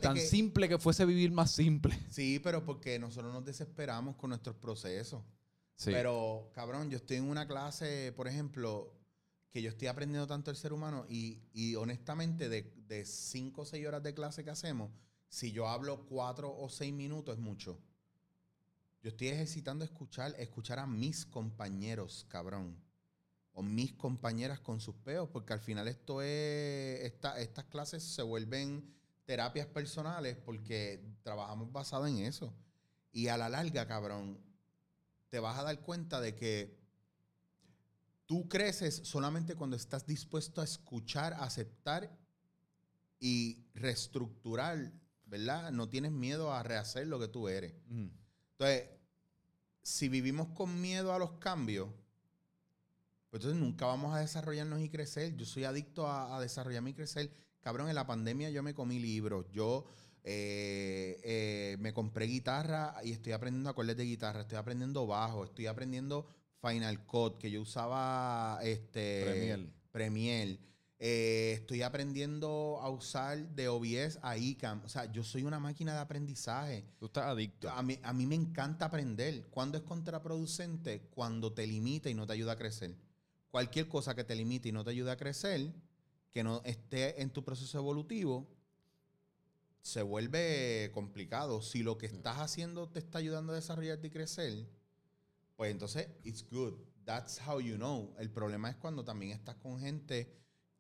Tan, 0.02 0.18
simple 0.18 0.68
que 0.68 0.80
fuese 0.80 1.06
vivir 1.06 1.32
más 1.32 1.52
simple. 1.52 1.96
Sí, 2.10 2.40
pero 2.40 2.66
porque 2.66 2.98
nosotros 2.98 3.32
nos 3.32 3.46
desesperamos 3.46 4.16
con 4.16 4.30
nuestros 4.32 4.56
procesos. 4.56 5.22
Pero, 5.86 6.52
cabrón, 6.54 6.90
yo 6.90 6.98
estoy 6.98 7.18
en 7.18 7.24
una 7.24 7.48
clase, 7.48 8.12
por 8.18 8.28
ejemplo, 8.28 8.99
que 9.52 9.62
yo 9.62 9.70
estoy 9.70 9.88
aprendiendo 9.88 10.28
tanto 10.28 10.52
el 10.52 10.58
ser 10.58 10.74
humano 10.74 11.06
y, 11.10 11.76
honestamente 11.76 12.50
de, 12.50 12.74
de 12.88 13.06
cinco 13.06 13.62
o 13.62 13.66
seis 13.66 13.86
horas 13.86 14.04
de 14.04 14.14
clase 14.14 14.44
que 14.44 14.52
hacemos, 14.52 14.92
si 15.28 15.52
yo 15.52 15.68
hablo 15.68 16.06
cuatro 16.08 16.56
o 16.56 16.70
seis 16.70 16.94
minutos 16.94 17.36
es 17.36 17.42
mucho. 17.42 17.80
Yo 19.02 19.10
estoy 19.10 19.30
ejercitando 19.30 19.86
escuchar, 19.86 20.36
escuchar 20.38 20.80
a 20.80 20.88
mis 20.88 21.26
compañeros, 21.26 22.26
cabrón. 22.28 22.78
O 23.54 23.64
mis 23.64 23.94
compañeras 23.94 24.60
con 24.60 24.80
sus 24.80 24.96
peos, 24.96 25.30
porque 25.30 25.54
al 25.54 25.60
final 25.60 25.88
esto 25.88 26.22
es. 26.22 27.14
estas 27.38 27.66
clases 27.66 28.04
se 28.04 28.22
vuelven 28.22 28.94
terapias 29.26 29.68
personales 29.68 30.38
porque 30.38 31.02
trabajamos 31.24 31.72
basado 31.72 32.08
en 32.08 32.20
eso. 32.20 32.54
Y 33.12 33.28
a 33.28 33.38
la 33.38 33.50
larga, 33.50 33.88
cabrón, 33.88 34.40
te 35.30 35.40
vas 35.40 35.58
a 35.58 35.64
dar 35.64 35.80
cuenta 35.82 36.20
de 36.20 36.36
que 36.36 36.79
tú 38.30 38.48
creces 38.48 39.02
solamente 39.04 39.56
cuando 39.56 39.76
estás 39.76 40.06
dispuesto 40.06 40.62
a 40.62 40.64
escuchar, 40.64 41.34
aceptar 41.40 42.16
y 43.20 43.66
reestructurar, 43.74 44.94
¿verdad? 45.26 45.72
No 45.72 45.90
tienes 45.90 46.12
miedo 46.12 46.54
a 46.54 46.62
rehacer 46.62 47.08
lo 47.08 47.20
que 47.20 47.28
tú 47.28 47.50
eres. 47.50 47.74
Entonces, 47.90 48.90
si 49.82 50.10
vivimos 50.10 50.50
con 50.50 50.80
miedo 50.80 51.12
a 51.12 51.18
los 51.18 51.32
cambios, 51.40 51.90
pues 53.32 53.42
entonces 53.42 53.60
nunca 53.60 53.88
vamos 53.88 54.16
a 54.16 54.20
desarrollarnos 54.20 54.80
y 54.82 54.90
crecer. 54.90 55.36
Yo 55.36 55.48
soy 55.48 55.64
adicto 55.64 56.06
a, 56.06 56.38
a 56.38 56.40
desarrollarme 56.40 56.92
y 56.92 56.94
crecer 56.94 57.32
Cabrón, 57.62 57.90
en 57.90 57.96
la 57.96 58.08
pandemia 58.08 58.50
yo 58.50 58.64
me 58.64 58.74
comí 58.74 59.00
libros. 59.00 59.46
Yo 59.52 59.86
eh, 60.24 61.20
eh, 61.24 61.78
me 61.80 61.94
compré 61.94 62.26
guitarra 62.26 62.96
y 63.04 63.12
estoy 63.12 63.34
aprendiendo 63.34 63.70
acordes 63.70 63.98
de 63.98 64.06
guitarra. 64.06 64.42
Estoy 64.42 64.58
aprendiendo 64.58 65.06
bajo. 65.06 65.44
Estoy 65.44 65.68
aprendiendo 65.68 66.28
Final 66.62 67.06
Cut, 67.06 67.38
que 67.38 67.50
yo 67.50 67.62
usaba 67.62 68.60
este, 68.64 69.24
Premiere. 69.24 69.70
Premiere. 69.92 70.60
Eh, 71.02 71.54
estoy 71.54 71.82
aprendiendo 71.82 72.78
a 72.82 72.90
usar 72.90 73.48
de 73.56 73.70
OBS 73.70 74.20
a 74.22 74.38
ICAM. 74.38 74.84
O 74.84 74.90
sea, 74.90 75.10
yo 75.10 75.24
soy 75.24 75.44
una 75.44 75.60
máquina 75.60 75.94
de 75.94 76.00
aprendizaje. 76.00 76.86
Tú 77.00 77.06
estás 77.06 77.26
adicto. 77.26 77.70
A 77.70 77.82
mí, 77.82 77.98
a 78.04 78.12
mí 78.12 78.26
me 78.26 78.36
encanta 78.36 78.86
aprender. 78.86 79.48
¿Cuándo 79.50 79.78
es 79.78 79.84
contraproducente? 79.84 81.08
Cuando 81.12 81.54
te 81.54 81.66
limita 81.66 82.10
y 82.10 82.14
no 82.14 82.28
te 82.28 82.34
ayuda 82.34 82.54
a 82.54 82.58
crecer. 82.58 82.96
Cualquier 83.50 83.88
cosa 83.88 84.14
que 84.14 84.26
te 84.26 84.36
limite 84.36 84.70
y 84.70 84.72
no 84.74 84.84
te 84.84 84.92
ayude 84.92 85.12
a 85.12 85.18
crecer, 85.18 85.72
que 86.32 86.44
no 86.44 86.62
esté 86.66 87.22
en 87.22 87.30
tu 87.30 87.44
proceso 87.44 87.78
evolutivo, 87.78 88.48
se 89.82 90.02
vuelve 90.02 90.92
complicado. 90.94 91.62
Si 91.62 91.82
lo 91.82 91.98
que 91.98 92.08
estás 92.08 92.40
haciendo 92.40 92.90
te 92.90 93.00
está 93.00 93.20
ayudando 93.20 93.54
a 93.54 93.56
desarrollarte 93.56 94.08
y 94.08 94.12
crecer, 94.12 94.68
pues 95.60 95.72
entonces 95.72 96.08
it's 96.24 96.50
good. 96.50 96.74
That's 97.04 97.38
how 97.46 97.60
you 97.60 97.76
know. 97.76 98.16
El 98.18 98.32
problema 98.32 98.70
es 98.70 98.78
cuando 98.78 99.04
también 99.04 99.34
estás 99.34 99.58
con 99.58 99.78
gente 99.78 100.34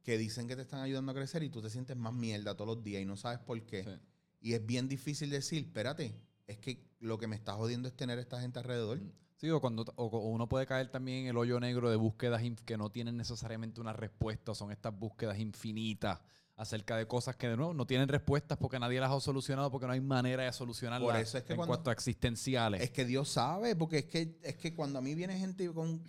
que 0.03 0.17
dicen 0.17 0.47
que 0.47 0.55
te 0.55 0.61
están 0.61 0.79
ayudando 0.79 1.11
a 1.11 1.15
crecer 1.15 1.43
y 1.43 1.49
tú 1.49 1.61
te 1.61 1.69
sientes 1.69 1.97
más 1.97 2.13
mierda 2.13 2.55
todos 2.55 2.77
los 2.77 2.81
días 2.81 3.01
y 3.01 3.05
no 3.05 3.17
sabes 3.17 3.39
por 3.39 3.61
qué. 3.65 3.99
Y 4.39 4.53
es 4.53 4.65
bien 4.65 4.87
difícil 4.87 5.31
decir, 5.31 5.65
espérate, 5.65 6.15
es 6.47 6.59
que 6.59 6.87
lo 7.01 7.17
que 7.17 7.27
me 7.27 7.35
está 7.35 7.55
jodiendo 7.55 7.89
es 7.89 7.93
tener 7.93 8.19
esta 8.19 8.39
gente 8.39 8.59
alrededor. 8.59 9.01
Sí, 9.35 9.49
o, 9.49 9.59
cuando, 9.59 9.83
uno 9.97 10.47
puede 10.47 10.65
caer 10.65 10.89
también 10.89 11.23
en 11.23 11.27
el 11.31 11.37
hoyo 11.37 11.59
negro 11.59 11.89
de 11.89 11.97
búsquedas 11.97 12.41
que 12.63 12.77
no 12.77 12.89
tienen 12.89 13.17
necesariamente 13.17 13.81
una 13.81 13.91
respuesta, 13.91 14.55
son 14.55 14.71
estas 14.71 14.97
búsquedas 14.97 15.39
infinitas 15.39 16.21
acerca 16.59 16.97
de 16.97 17.07
cosas 17.07 17.37
que 17.37 17.47
de 17.47 17.55
nuevo 17.55 17.73
no 17.73 17.87
tienen 17.87 18.09
respuestas 18.09 18.57
porque 18.57 18.77
nadie 18.79 18.99
las 18.99 19.09
ha 19.09 19.19
solucionado, 19.21 19.71
porque 19.71 19.87
no 19.87 19.93
hay 19.93 20.01
manera 20.01 20.43
de 20.43 20.51
solucionarlas 20.51 21.09
Por 21.09 21.15
eso 21.15 21.37
es 21.37 21.45
que 21.45 21.53
en 21.53 21.57
cuanto 21.65 21.89
a 21.89 21.93
existenciales. 21.93 22.81
Es 22.81 22.91
que 22.91 23.05
Dios 23.05 23.29
sabe, 23.29 23.77
porque 23.77 23.99
es 23.99 24.05
que, 24.05 24.37
es 24.43 24.57
que 24.57 24.75
cuando 24.75 24.99
a 24.99 25.01
mí 25.01 25.15
viene 25.15 25.39
gente 25.39 25.71
con, 25.71 25.99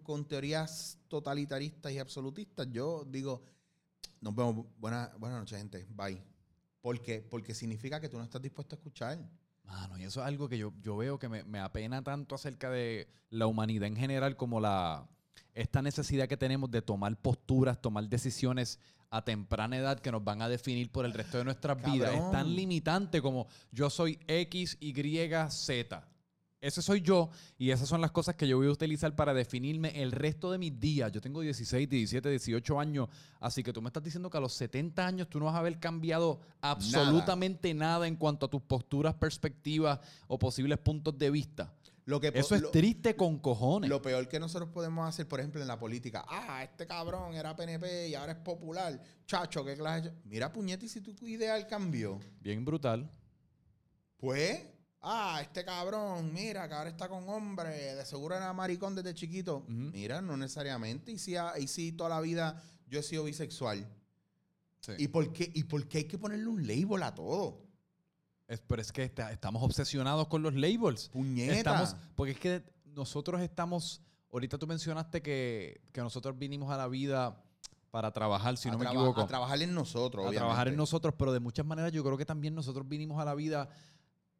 con, 0.00 0.24
teorías 0.24 0.98
totalitaristas 1.06 1.92
y 1.92 2.00
absolutistas, 2.00 2.66
yo 2.72 3.04
digo, 3.06 3.44
nos 4.20 4.34
vemos, 4.34 4.66
buenas 4.80 5.16
buena 5.16 5.38
noches 5.38 5.56
gente, 5.56 5.86
bye. 5.90 6.20
¿Por 6.80 7.00
qué? 7.00 7.20
Porque 7.22 7.54
significa 7.54 8.00
que 8.00 8.08
tú 8.08 8.18
no 8.18 8.24
estás 8.24 8.42
dispuesto 8.42 8.74
a 8.74 8.78
escuchar. 8.78 9.16
Mano, 9.62 9.96
y 9.96 10.02
eso 10.02 10.22
es 10.22 10.26
algo 10.26 10.48
que 10.48 10.58
yo, 10.58 10.72
yo 10.82 10.96
veo 10.96 11.20
que 11.20 11.28
me, 11.28 11.44
me, 11.44 11.60
apena 11.60 12.02
tanto 12.02 12.34
acerca 12.34 12.68
de 12.68 13.06
la 13.28 13.46
humanidad 13.46 13.86
en 13.86 13.94
general 13.94 14.36
como 14.36 14.58
la 14.58 15.08
esta 15.54 15.82
necesidad 15.82 16.28
que 16.28 16.36
tenemos 16.36 16.70
de 16.70 16.82
tomar 16.82 17.16
posturas, 17.16 17.80
tomar 17.80 18.08
decisiones 18.08 18.78
a 19.10 19.24
temprana 19.24 19.76
edad 19.76 19.98
que 19.98 20.12
nos 20.12 20.24
van 20.24 20.40
a 20.40 20.48
definir 20.48 20.90
por 20.90 21.04
el 21.04 21.12
resto 21.12 21.38
de 21.38 21.44
nuestras 21.44 21.82
vidas. 21.82 22.14
Es 22.14 22.30
tan 22.30 22.54
limitante 22.54 23.20
como 23.20 23.48
yo 23.72 23.90
soy 23.90 24.18
X, 24.26 24.78
Y, 24.80 24.94
Z. 25.48 26.06
Ese 26.60 26.82
soy 26.82 27.00
yo 27.00 27.30
y 27.56 27.70
esas 27.70 27.88
son 27.88 28.02
las 28.02 28.10
cosas 28.10 28.34
que 28.34 28.46
yo 28.46 28.58
voy 28.58 28.66
a 28.66 28.70
utilizar 28.70 29.16
para 29.16 29.32
definirme 29.32 30.02
el 30.02 30.12
resto 30.12 30.52
de 30.52 30.58
mis 30.58 30.78
días. 30.78 31.10
Yo 31.10 31.22
tengo 31.22 31.40
16, 31.40 31.88
17, 31.88 32.28
18 32.28 32.78
años, 32.78 33.08
así 33.40 33.62
que 33.62 33.72
tú 33.72 33.80
me 33.80 33.88
estás 33.88 34.02
diciendo 34.02 34.28
que 34.28 34.36
a 34.36 34.40
los 34.40 34.52
70 34.52 35.06
años 35.06 35.28
tú 35.30 35.38
no 35.38 35.46
vas 35.46 35.54
a 35.54 35.60
haber 35.60 35.80
cambiado 35.80 36.38
absolutamente 36.60 37.72
nada, 37.72 38.06
en 38.06 38.16
cuanto 38.16 38.44
a 38.44 38.50
tus 38.50 38.60
posturas, 38.60 39.14
perspectivas 39.14 40.00
o 40.28 40.38
posibles 40.38 40.78
puntos 40.78 41.16
de 41.16 41.30
vista. 41.30 41.72
Lo 42.10 42.20
que, 42.20 42.32
Eso 42.34 42.54
es 42.54 42.70
triste 42.70 43.14
con 43.16 43.38
cojones. 43.38 43.88
Lo 43.88 44.02
peor 44.02 44.28
que 44.28 44.40
nosotros 44.40 44.68
podemos 44.70 45.08
hacer, 45.08 45.28
por 45.28 45.40
ejemplo, 45.40 45.62
en 45.62 45.68
la 45.68 45.78
política, 45.78 46.24
ah, 46.28 46.62
este 46.64 46.86
cabrón 46.86 47.34
era 47.34 47.54
PNP 47.54 48.08
y 48.08 48.14
ahora 48.14 48.32
es 48.32 48.38
popular. 48.38 49.00
Chacho, 49.26 49.64
qué 49.64 49.76
clase. 49.76 50.12
Mira, 50.24 50.52
puñete, 50.52 50.88
si 50.88 51.00
tu 51.00 51.26
ideal 51.26 51.66
cambió. 51.66 52.18
Bien 52.40 52.64
brutal. 52.64 53.10
Pues 54.16 54.60
Ah, 55.02 55.38
este 55.40 55.64
cabrón, 55.64 56.30
mira, 56.32 56.68
que 56.68 56.74
ahora 56.74 56.90
está 56.90 57.08
con 57.08 57.26
hombre, 57.28 57.94
de 57.94 58.04
seguro 58.04 58.36
era 58.36 58.52
maricón 58.52 58.94
desde 58.94 59.14
chiquito. 59.14 59.64
Mira, 59.66 60.20
no 60.20 60.36
necesariamente. 60.36 61.10
Y 61.12 61.18
si, 61.18 61.36
y 61.58 61.66
si 61.68 61.92
toda 61.92 62.10
la 62.10 62.20
vida 62.20 62.62
yo 62.86 63.00
he 63.00 63.02
sido 63.02 63.24
bisexual. 63.24 63.88
¿Y, 64.98 65.08
por 65.08 65.32
qué, 65.32 65.50
¿Y 65.54 65.64
por 65.64 65.86
qué 65.88 65.98
hay 65.98 66.04
que 66.04 66.18
ponerle 66.18 66.48
un 66.48 66.66
label 66.66 67.02
a 67.02 67.14
todo? 67.14 67.69
Es, 68.50 68.60
pero 68.66 68.82
es 68.82 68.90
que 68.90 69.04
estamos 69.04 69.62
obsesionados 69.62 70.26
con 70.26 70.42
los 70.42 70.54
labels. 70.54 71.08
Puñeta. 71.10 71.96
porque 72.16 72.32
es 72.32 72.38
que 72.38 72.64
nosotros 72.84 73.40
estamos. 73.40 74.02
Ahorita 74.32 74.58
tú 74.58 74.66
mencionaste 74.66 75.22
que, 75.22 75.80
que 75.92 76.00
nosotros 76.00 76.36
vinimos 76.36 76.72
a 76.72 76.76
la 76.76 76.88
vida 76.88 77.42
para 77.92 78.10
trabajar, 78.10 78.56
si 78.56 78.68
no 78.68 78.76
me 78.76 78.86
equivoco. 78.86 79.20
A 79.20 79.26
trabajar 79.28 79.62
en 79.62 79.72
nosotros, 79.72 80.26
A 80.26 80.30
trabajar 80.30 80.66
en 80.66 80.76
nosotros, 80.76 81.14
pero 81.16 81.32
de 81.32 81.38
muchas 81.38 81.64
maneras 81.64 81.92
yo 81.92 82.02
creo 82.02 82.16
que 82.16 82.26
también 82.26 82.54
nosotros 82.54 82.88
vinimos 82.88 83.20
a 83.20 83.24
la 83.24 83.36
vida 83.36 83.68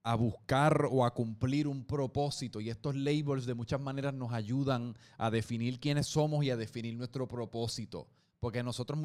a 0.02 0.14
buscar 0.16 0.88
o 0.90 1.04
a 1.04 1.14
cumplir 1.14 1.68
un 1.68 1.84
propósito 1.84 2.60
y 2.60 2.70
estos 2.70 2.96
labels 2.96 3.46
de 3.46 3.54
muchas 3.54 3.80
maneras 3.80 4.14
nos 4.14 4.32
ayudan 4.32 4.96
a 5.18 5.30
definir 5.30 5.78
quiénes 5.78 6.06
somos 6.08 6.44
y 6.44 6.50
a 6.50 6.56
definir 6.56 6.96
nuestro 6.96 7.28
propósito. 7.28 8.08
Porque 8.40 8.62
nosotros, 8.62 8.98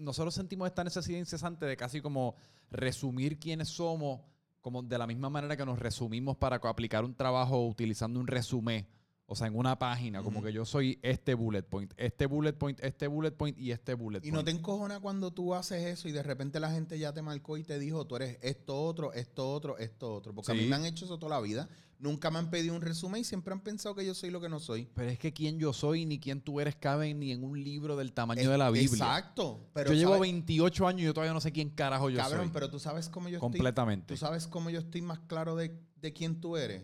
nosotros 0.00 0.34
sentimos 0.34 0.66
esta 0.66 0.82
necesidad 0.82 1.18
incesante 1.18 1.64
de 1.64 1.76
casi 1.76 2.00
como 2.00 2.34
resumir 2.70 3.38
quiénes 3.38 3.68
somos, 3.68 4.20
como 4.64 4.82
de 4.82 4.96
la 4.96 5.06
misma 5.06 5.28
manera 5.28 5.58
que 5.58 5.66
nos 5.66 5.78
resumimos 5.78 6.38
para 6.38 6.56
aplicar 6.56 7.04
un 7.04 7.14
trabajo 7.14 7.66
utilizando 7.66 8.18
un 8.18 8.26
resumen 8.26 8.86
o 9.26 9.36
sea, 9.36 9.46
en 9.46 9.56
una 9.56 9.78
página, 9.78 10.22
como 10.22 10.42
que 10.42 10.52
yo 10.52 10.66
soy 10.66 10.98
este 11.02 11.32
bullet 11.32 11.62
point, 11.62 11.92
este 11.96 12.26
bullet 12.26 12.52
point, 12.52 12.78
este 12.82 13.06
bullet 13.06 13.30
point 13.32 13.58
y 13.58 13.72
este 13.72 13.94
bullet 13.94 14.20
point. 14.20 14.26
Y 14.26 14.32
no 14.32 14.44
te 14.44 14.50
encojona 14.50 15.00
cuando 15.00 15.32
tú 15.32 15.54
haces 15.54 15.82
eso 15.86 16.08
y 16.08 16.12
de 16.12 16.22
repente 16.22 16.60
la 16.60 16.70
gente 16.70 16.98
ya 16.98 17.12
te 17.14 17.22
marcó 17.22 17.56
y 17.56 17.64
te 17.64 17.78
dijo, 17.78 18.06
tú 18.06 18.16
eres 18.16 18.38
esto 18.42 18.82
otro, 18.82 19.14
esto 19.14 19.50
otro, 19.50 19.78
esto 19.78 20.12
otro. 20.12 20.34
Porque 20.34 20.52
a 20.52 20.54
mí 20.54 20.66
me 20.66 20.76
han 20.76 20.84
hecho 20.84 21.06
eso 21.06 21.18
toda 21.18 21.36
la 21.36 21.40
vida. 21.40 21.70
Nunca 21.98 22.30
me 22.30 22.38
han 22.38 22.50
pedido 22.50 22.74
un 22.74 22.82
resumen 22.82 23.20
y 23.20 23.24
siempre 23.24 23.52
han 23.52 23.60
pensado 23.60 23.94
que 23.94 24.04
yo 24.04 24.14
soy 24.14 24.30
lo 24.30 24.40
que 24.40 24.48
no 24.48 24.60
soy. 24.60 24.88
Pero 24.94 25.10
es 25.10 25.18
que 25.18 25.32
quién 25.32 25.58
yo 25.58 25.72
soy 25.72 26.04
ni 26.06 26.18
quién 26.18 26.40
tú 26.40 26.60
eres 26.60 26.76
cabe 26.76 27.14
ni 27.14 27.32
en 27.32 27.44
un 27.44 27.62
libro 27.62 27.96
del 27.96 28.12
tamaño 28.12 28.50
de 28.50 28.58
la 28.58 28.70
Biblia. 28.70 29.04
Exacto. 29.04 29.70
Pero 29.72 29.92
yo 29.92 29.98
llevo 29.98 30.18
28 30.18 30.86
años 30.86 31.00
y 31.02 31.04
yo 31.04 31.14
todavía 31.14 31.32
no 31.32 31.40
sé 31.40 31.52
quién 31.52 31.70
carajo 31.70 32.10
yo 32.10 32.20
soy. 32.20 32.30
Cabrón, 32.30 32.50
pero 32.52 32.70
tú 32.70 32.78
sabes 32.78 33.08
cómo 33.08 33.28
yo 33.28 33.36
estoy. 33.36 33.50
Completamente. 33.50 34.14
Tú 34.14 34.18
sabes 34.18 34.46
cómo 34.46 34.70
yo 34.70 34.80
estoy 34.80 35.02
más 35.02 35.20
claro 35.20 35.56
de, 35.56 35.78
de 36.00 36.12
quién 36.12 36.40
tú 36.40 36.56
eres. 36.56 36.82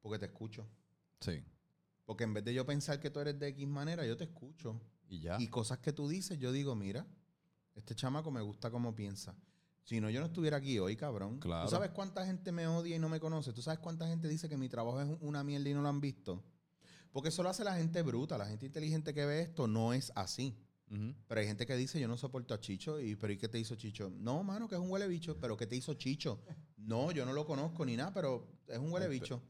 Porque 0.00 0.18
te 0.18 0.26
escucho. 0.26 0.66
Sí. 1.20 1.42
Porque 2.04 2.24
en 2.24 2.34
vez 2.34 2.44
de 2.44 2.54
yo 2.54 2.66
pensar 2.66 3.00
que 3.00 3.10
tú 3.10 3.20
eres 3.20 3.38
de 3.38 3.48
X 3.48 3.66
manera, 3.68 4.06
yo 4.06 4.16
te 4.16 4.24
escucho. 4.24 4.80
Y 5.08 5.20
ya. 5.20 5.40
Y 5.40 5.48
cosas 5.48 5.78
que 5.78 5.92
tú 5.92 6.08
dices, 6.08 6.38
yo 6.38 6.52
digo, 6.52 6.74
mira, 6.74 7.06
este 7.74 7.94
chamaco 7.94 8.30
me 8.30 8.40
gusta 8.40 8.70
cómo 8.70 8.94
piensa. 8.94 9.34
Si 9.84 10.00
no, 10.00 10.10
yo 10.10 10.20
no 10.20 10.26
estuviera 10.26 10.58
aquí 10.58 10.78
hoy, 10.78 10.96
cabrón. 10.96 11.38
Claro. 11.38 11.64
¿Tú 11.64 11.70
sabes 11.70 11.90
cuánta 11.90 12.24
gente 12.24 12.52
me 12.52 12.66
odia 12.66 12.96
y 12.96 12.98
no 12.98 13.08
me 13.08 13.18
conoce? 13.18 13.52
¿Tú 13.52 13.62
sabes 13.62 13.80
cuánta 13.80 14.06
gente 14.06 14.28
dice 14.28 14.48
que 14.48 14.56
mi 14.56 14.68
trabajo 14.68 15.00
es 15.00 15.08
una 15.20 15.42
mierda 15.42 15.68
y 15.68 15.74
no 15.74 15.82
lo 15.82 15.88
han 15.88 16.00
visto? 16.00 16.44
Porque 17.12 17.30
eso 17.30 17.42
lo 17.42 17.48
hace 17.48 17.64
la 17.64 17.74
gente 17.76 18.02
bruta. 18.02 18.38
La 18.38 18.46
gente 18.46 18.66
inteligente 18.66 19.12
que 19.12 19.24
ve 19.24 19.40
esto 19.40 19.66
no 19.66 19.92
es 19.92 20.12
así. 20.14 20.56
Pero 21.28 21.40
hay 21.40 21.46
gente 21.46 21.66
que 21.66 21.76
dice, 21.76 22.00
yo 22.00 22.08
no 22.08 22.16
soporto 22.16 22.52
a 22.52 22.60
Chicho. 22.60 23.00
Y, 23.00 23.14
¿Pero 23.14 23.32
¿y 23.32 23.36
qué 23.36 23.48
te 23.48 23.60
hizo 23.60 23.76
Chicho? 23.76 24.10
No, 24.10 24.42
mano, 24.42 24.66
que 24.66 24.74
es 24.74 24.80
un 24.80 24.90
huele 24.90 25.06
bicho. 25.06 25.38
¿Pero 25.38 25.56
qué 25.56 25.66
te 25.66 25.76
hizo 25.76 25.94
Chicho? 25.94 26.40
No, 26.76 27.12
yo 27.12 27.24
no 27.24 27.32
lo 27.32 27.46
conozco 27.46 27.84
ni 27.84 27.96
nada, 27.96 28.12
pero 28.12 28.48
es 28.66 28.78
un 28.78 28.90
huele 28.92 29.06
bicho. 29.06 29.40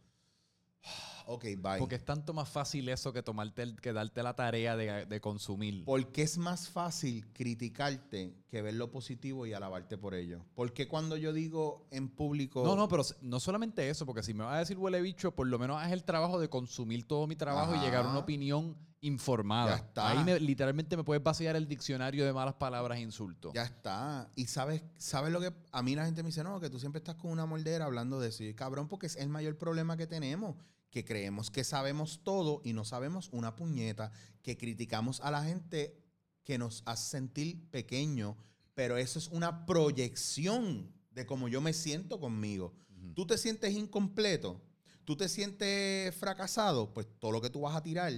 Ok, 1.33 1.45
bye. 1.59 1.79
Porque 1.79 1.95
es 1.95 2.05
tanto 2.05 2.33
más 2.33 2.49
fácil 2.49 2.89
eso 2.89 3.13
que 3.13 3.23
tomarte 3.23 3.77
que 3.77 3.93
darte 3.93 4.21
la 4.25 4.35
tarea 4.35 4.77
de, 4.77 5.21
consumir. 5.21 5.85
Porque 5.85 6.23
es 6.23 6.39
más 6.39 6.69
fácil 6.69 7.25
criticarte 7.33 8.35
que 8.49 8.63
ver 8.63 8.75
lo 8.75 8.91
positivo 8.91 9.47
y 9.47 9.53
alabarte 9.53 9.97
por 9.97 10.15
ello. 10.15 10.45
Porque 10.57 10.89
cuando 10.89 11.17
yo 11.17 11.33
digo 11.33 11.87
en 11.93 12.09
público. 12.09 12.65
No, 12.65 12.75
no, 12.75 12.89
pero 12.89 13.05
no 13.23 13.39
solamente 13.39 13.89
eso, 13.89 14.07
porque 14.07 14.25
si 14.25 14.35
me 14.35 14.43
vas 14.43 14.57
a 14.57 14.59
decir 14.59 14.77
huele 14.77 15.01
bicho, 15.01 15.33
por 15.33 15.47
lo 15.47 15.57
menos 15.57 15.81
haz 15.81 15.93
el 15.93 16.03
trabajo 16.03 16.41
de 16.41 16.49
consumir 16.49 17.07
todo 17.07 17.29
mi 17.29 17.37
trabajo 17.37 17.77
y 17.77 17.79
llegar 17.79 18.07
a 18.07 18.09
una 18.09 18.19
opinión 18.19 18.77
informada. 19.01 19.71
Ya 19.71 19.77
está. 19.77 20.11
Ahí 20.11 20.41
literalmente 20.41 20.97
me 20.97 21.05
puedes 21.05 21.23
vaciar 21.23 21.55
el 21.55 21.69
diccionario 21.69 22.27
de 22.27 22.33
malas 22.33 22.55
palabras 22.55 22.99
e 22.99 23.03
insultos. 23.03 23.53
Ya 23.55 23.63
está. 23.63 24.29
Y 24.35 24.47
sabes, 24.47 24.83
sabes 24.97 25.33
lo 25.33 25.41
que 25.41 25.53
a 25.71 25.83
mí 25.83 25.95
la 25.95 26.07
gente 26.07 26.25
me 26.25 26.31
dice, 26.31 26.43
no, 26.43 26.59
que 26.59 26.71
tú 26.71 26.81
siempre 26.81 26.99
estás 26.99 27.15
con 27.15 27.31
una 27.31 27.47
moldera 27.47 27.85
hablando 27.85 28.19
de 28.19 28.31
eso. 28.31 28.43
Y 28.43 28.53
cabrón, 28.53 28.89
porque 28.89 29.07
es 29.07 29.15
el 29.15 29.29
mayor 29.29 29.57
problema 29.57 29.97
que 29.97 30.09
tenemos 30.09 30.57
que 30.91 31.05
creemos 31.05 31.51
que 31.51 31.65
sabemos 31.65 32.21
todo 32.23 32.61
y 32.65 32.73
no 32.73 32.85
sabemos 32.85 33.29
una 33.33 33.55
puñeta, 33.55 34.13
que 34.43 34.57
criticamos 34.57 35.21
a 35.21 35.31
la 35.31 35.45
gente 35.45 35.97
que 36.45 36.59
nos 36.59 36.83
hace 36.87 37.11
sentir 37.11 37.71
pequeño, 37.71 38.37
pero 38.75 38.97
eso 38.97 39.19
es 39.19 39.29
una 39.29 39.67
proyección 39.67 40.93
de 41.11 41.27
cómo 41.27 41.49
yo 41.49 41.61
me 41.61 41.73
siento 41.73 42.19
conmigo. 42.19 42.75
Tú 43.15 43.27
te 43.27 43.39
sientes 43.39 43.75
incompleto, 43.75 44.61
tú 45.05 45.17
te 45.17 45.29
sientes 45.29 46.15
fracasado, 46.17 46.93
pues 46.93 47.07
todo 47.19 47.33
lo 47.33 47.41
que 47.41 47.51
tú 47.51 47.63
vas 47.63 47.77
a 47.77 47.83
tirar 47.83 48.13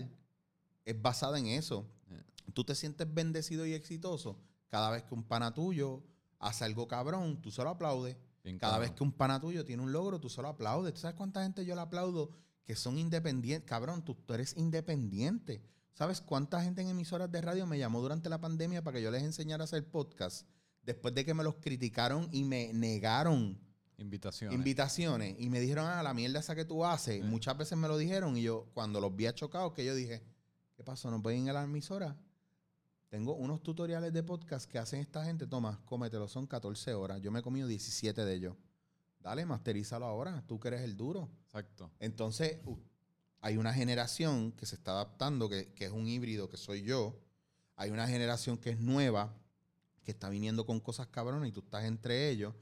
es 0.85 1.03
basado 1.03 1.37
en 1.37 1.47
eso. 1.47 1.87
Tú 2.55 2.65
te 2.65 2.75
sientes 2.75 3.13
bendecido 3.13 3.67
y 3.67 3.73
exitoso. 3.73 4.39
Cada 4.69 4.91
vez 4.91 5.05
que 5.05 5.15
un 5.15 5.25
pana 5.25 5.55
tuyo 5.55 6.03
hace 6.39 6.65
algo 6.65 6.89
cabrón, 6.89 7.41
tú 7.41 7.51
solo 7.51 7.71
aplaudes. 7.71 8.17
Cada 8.59 8.79
vez 8.79 8.91
que 8.91 9.05
un 9.05 9.13
pana 9.13 9.41
tuyo 9.41 9.65
tiene 9.65 9.83
un 9.83 9.93
logro, 9.93 10.21
tú 10.21 10.29
solo 10.29 10.49
aplaudes. 10.49 10.95
¿Tú 10.95 11.01
sabes 11.01 11.17
cuánta 11.17 11.43
gente 11.43 11.65
yo 11.65 11.75
le 11.75 11.81
aplaudo 11.81 12.31
que 12.65 12.77
son 12.77 12.99
independientes. 12.99 13.69
Cabrón, 13.69 14.05
tú, 14.05 14.17
eres 14.29 14.57
independiente. 14.57 15.63
¿Sabes 15.93 16.21
cuánta 16.21 16.63
gente 16.63 16.83
en 16.83 16.89
emisoras 16.89 17.31
de 17.31 17.41
radio 17.41 17.67
me 17.67 17.79
llamó 17.79 18.01
durante 18.01 18.29
la 18.29 18.41
pandemia 18.41 18.83
para 18.83 18.97
que 18.97 19.03
yo 19.03 19.11
les 19.11 19.23
enseñara 19.23 19.63
a 19.63 19.67
hacer 19.67 19.89
podcast? 19.89 20.47
Después 20.83 21.15
de 21.15 21.25
que 21.25 21.35
me 21.35 21.45
los 21.45 21.57
criticaron 21.57 22.29
y 22.33 22.45
me 22.45 22.73
negaron 22.73 23.61
invitaciones. 23.99 24.57
Invitaciones. 24.57 25.37
Y 25.39 25.49
me 25.49 25.61
dijeron, 25.61 25.87
ah, 25.87 26.03
la 26.03 26.15
mierda 26.15 26.41
esa 26.41 26.55
que 26.55 26.65
tú 26.65 26.85
haces. 26.85 27.23
Muchas 27.25 27.57
veces 27.57 27.79
me 27.79 27.89
lo 27.89 27.99
dijeron 27.99 28.37
y 28.37 28.43
yo, 28.43 28.69
cuando 28.75 29.01
los 29.01 29.15
vi 29.15 29.31
chocados, 29.33 29.73
que 29.73 29.85
yo 29.85 29.95
dije, 29.95 30.23
¿qué 30.77 30.83
pasó? 30.83 31.11
¿No 31.11 31.23
pueden 31.23 31.45
ir 31.45 31.51
a 31.51 31.55
la 31.55 31.65
emisora? 31.65 32.17
Tengo 33.09 33.35
unos 33.35 33.63
tutoriales 33.63 34.13
de 34.13 34.23
podcast 34.23 34.71
que 34.71 34.79
hacen 34.79 35.01
esta 35.01 35.25
gente. 35.25 35.47
Toma, 35.47 35.81
cómetelo, 35.85 36.27
son 36.29 36.47
14 36.47 36.95
horas. 36.95 37.21
Yo 37.21 37.31
me 37.31 37.41
he 37.41 37.43
comido 37.43 37.69
17 37.69 38.25
de 38.25 38.35
ellos. 38.35 38.57
Dale, 39.23 39.47
masterízalo 39.47 40.05
ahora. 40.05 40.43
Tú 40.47 40.59
que 40.59 40.69
eres 40.69 40.83
el 40.83 40.97
duro. 40.97 41.31
Exacto. 41.45 41.91
Entonces, 42.01 42.59
hay 43.41 43.57
una 43.57 43.73
generación 43.73 44.53
que 44.53 44.67
se 44.67 44.75
está 44.75 44.93
adaptando, 44.93 45.49
que, 45.49 45.73
es 45.77 45.91
un 45.91 46.09
híbrido, 46.09 46.49
que 46.49 46.57
soy 46.57 46.83
yo. 46.83 47.21
Hay 47.77 47.91
una 47.91 48.09
generación 48.09 48.59
que 48.59 48.71
es 48.71 48.81
nueva, 48.81 49.35
que 50.03 50.11
está 50.11 50.29
viniendo 50.29 50.67
con 50.67 50.81
cosas 50.81 51.07
cabronas 51.07 51.49
y 51.49 51.53
tú 51.53 51.61
estás 51.61 51.85
entre 51.85 52.31
ellos. 52.31 52.55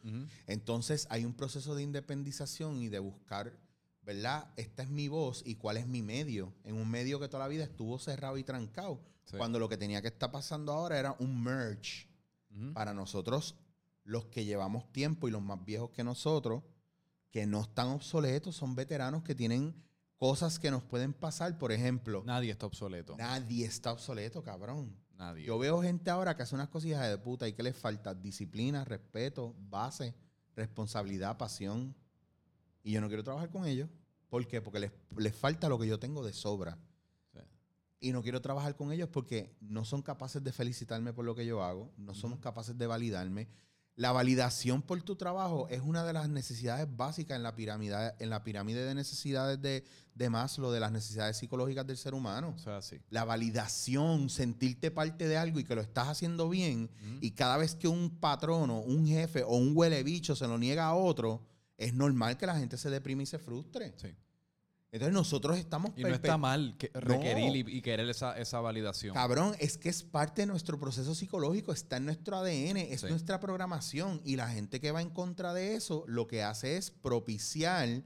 Entonces, 0.46 1.06
hay 1.11 1.24
un 1.24 1.34
proceso 1.34 1.74
de 1.74 1.82
independización 1.82 2.82
y 2.82 2.88
de 2.88 2.98
buscar, 2.98 3.58
¿verdad? 4.02 4.52
Esta 4.56 4.82
es 4.82 4.90
mi 4.90 5.08
voz 5.08 5.42
y 5.46 5.54
cuál 5.54 5.78
es 5.78 5.86
mi 5.86 6.02
medio. 6.02 6.54
En 6.64 6.74
un 6.74 6.90
medio 6.90 7.18
que 7.18 7.28
toda 7.28 7.44
la 7.44 7.48
vida 7.48 7.64
estuvo 7.64 7.98
cerrado 7.98 8.36
y 8.36 8.44
trancado. 8.44 9.00
Cuando 9.36 9.58
lo 9.58 9.68
que 9.68 9.76
tenía 9.76 10.02
que 10.02 10.08
estar 10.08 10.30
pasando 10.30 10.72
ahora 10.72 10.98
era 10.98 11.16
un 11.20 11.42
merge. 11.42 12.08
Para 12.74 12.92
nosotros 12.92 13.54
los 14.05 14.26
que 14.26 14.44
llevamos 14.44 14.90
tiempo 14.92 15.28
y 15.28 15.30
los 15.30 15.42
más 15.42 15.64
viejos 15.64 15.90
que 15.90 16.05
nosotros, 16.05 16.62
que 17.30 17.46
no 17.46 17.61
están 17.62 17.88
obsoletos, 17.88 18.57
son 18.57 18.74
veteranos 18.74 19.22
que 19.22 19.34
tienen 19.34 19.74
cosas 20.16 20.59
que 20.59 20.70
nos 20.70 20.82
pueden 20.82 21.12
pasar. 21.12 21.59
Por 21.59 21.72
ejemplo, 21.72 22.22
nadie 22.26 22.51
está 22.51 22.66
obsoleto. 22.66 23.16
Nadie 23.16 23.64
está 23.64 23.92
obsoleto, 23.92 24.42
cabrón. 24.42 24.96
Nadie. 25.16 25.44
Yo 25.44 25.59
veo 25.59 25.82
gente 25.82 26.11
ahora 26.11 26.34
que 26.34 26.42
hace 26.42 26.55
unas 26.55 26.68
cosillas 26.68 27.09
de 27.09 27.18
puta 27.18 27.46
y 27.46 27.53
que 27.53 27.62
les 27.62 27.76
falta 27.76 28.14
disciplina, 28.14 28.84
respeto, 28.84 29.55
base, 29.59 30.14
responsabilidad, 30.57 31.36
pasión. 31.36 31.94
Y 32.82 32.92
yo 32.92 33.01
no 33.01 33.09
quiero 33.09 33.22
trabajar 33.22 33.51
con 33.51 33.66
ellos. 33.66 33.88
¿Por 34.28 34.46
qué? 34.46 34.62
Porque 34.62 34.80
les, 34.80 34.92
les 35.16 35.34
falta 35.34 35.68
lo 35.68 35.78
que 35.78 35.86
yo 35.86 35.98
tengo 35.98 36.24
de 36.24 36.32
sobra. 36.32 36.78
Y 38.03 38.12
no 38.12 38.22
quiero 38.22 38.40
trabajar 38.40 38.76
con 38.76 38.92
ellos 38.92 39.11
porque 39.11 39.55
no 39.61 39.84
son 39.84 40.01
capaces 40.01 40.42
de 40.42 40.53
felicitarme 40.53 41.12
por 41.12 41.26
lo 41.26 41.34
que 41.34 41.44
yo 41.44 41.62
hago, 41.62 41.92
no 41.98 42.14
somos 42.14 42.40
capaces 42.40 42.78
de 42.78 42.86
validarme 42.86 43.46
la 44.01 44.12
validación 44.12 44.80
por 44.80 45.03
tu 45.03 45.14
trabajo 45.14 45.68
es 45.68 45.82
una 45.82 46.05
de 46.05 46.14
las 46.14 46.26
necesidades 46.30 46.88
básicas 46.96 47.36
en 47.36 47.42
la 47.42 47.55
pirámide, 47.55 48.14
en 48.18 48.30
la 48.30 48.42
pirámide 48.42 48.82
de 48.82 48.94
necesidades 48.94 49.61
de, 49.61 49.84
de 50.14 50.30
Maslow, 50.30 50.70
de 50.70 50.80
las 50.80 50.90
necesidades 50.90 51.36
psicológicas 51.36 51.86
del 51.86 51.98
ser 51.98 52.14
humano. 52.14 52.55
O 52.57 52.59
sea, 52.59 52.80
sí. 52.80 52.96
La 53.11 53.24
validación, 53.24 54.30
sentirte 54.30 54.90
parte 54.90 55.28
de 55.28 55.36
algo 55.36 55.61
y 55.61 55.64
que 55.64 55.74
lo 55.74 55.82
estás 55.82 56.09
haciendo 56.09 56.48
bien, 56.48 56.88
y 57.20 57.32
cada 57.32 57.59
vez 57.59 57.74
que 57.74 57.88
un 57.88 58.09
patrono, 58.09 58.80
un 58.80 59.07
jefe 59.07 59.42
o 59.42 59.57
un 59.57 59.76
huele 59.76 60.03
bicho 60.03 60.34
se 60.34 60.48
lo 60.48 60.57
niega 60.57 60.86
a 60.86 60.94
otro, 60.94 61.46
es 61.76 61.92
normal 61.92 62.38
que 62.38 62.46
la 62.46 62.57
gente 62.57 62.78
se 62.78 62.88
deprime 62.88 63.24
y 63.24 63.26
se 63.26 63.38
frustre. 63.38 63.92
Sí. 63.98 64.09
Entonces 64.93 65.14
nosotros 65.14 65.57
estamos... 65.57 65.93
Y 65.97 66.03
no 66.03 66.09
está 66.09 66.36
mal 66.36 66.76
requerir 66.95 67.68
y, 67.68 67.80
querer 67.80 68.09
esa, 68.09 68.36
esa, 68.36 68.61
validación. 68.61 69.14
Cabrón, 69.14 69.55
es 69.61 69.78
que 69.78 69.88
es 69.88 70.03
parte 70.03 70.43
de 70.43 70.47
nuestro 70.47 70.80
proceso 70.80 71.14
psicológico, 71.14 71.72
está 71.72 71.99
en 71.99 72.07
nuestro 72.07 72.36
ADN, 72.38 72.78
es 72.78 73.05
nuestra 73.05 73.38
programación. 73.38 74.20
Y 74.24 74.34
la 74.34 74.49
gente 74.49 74.80
que 74.80 74.91
va 74.91 75.01
en 75.01 75.11
contra 75.11 75.55
de 75.55 75.74
eso, 75.74 76.05
lo 76.09 76.26
que 76.26 76.43
hace 76.43 76.76
es 76.76 76.91
propiciar 76.91 78.03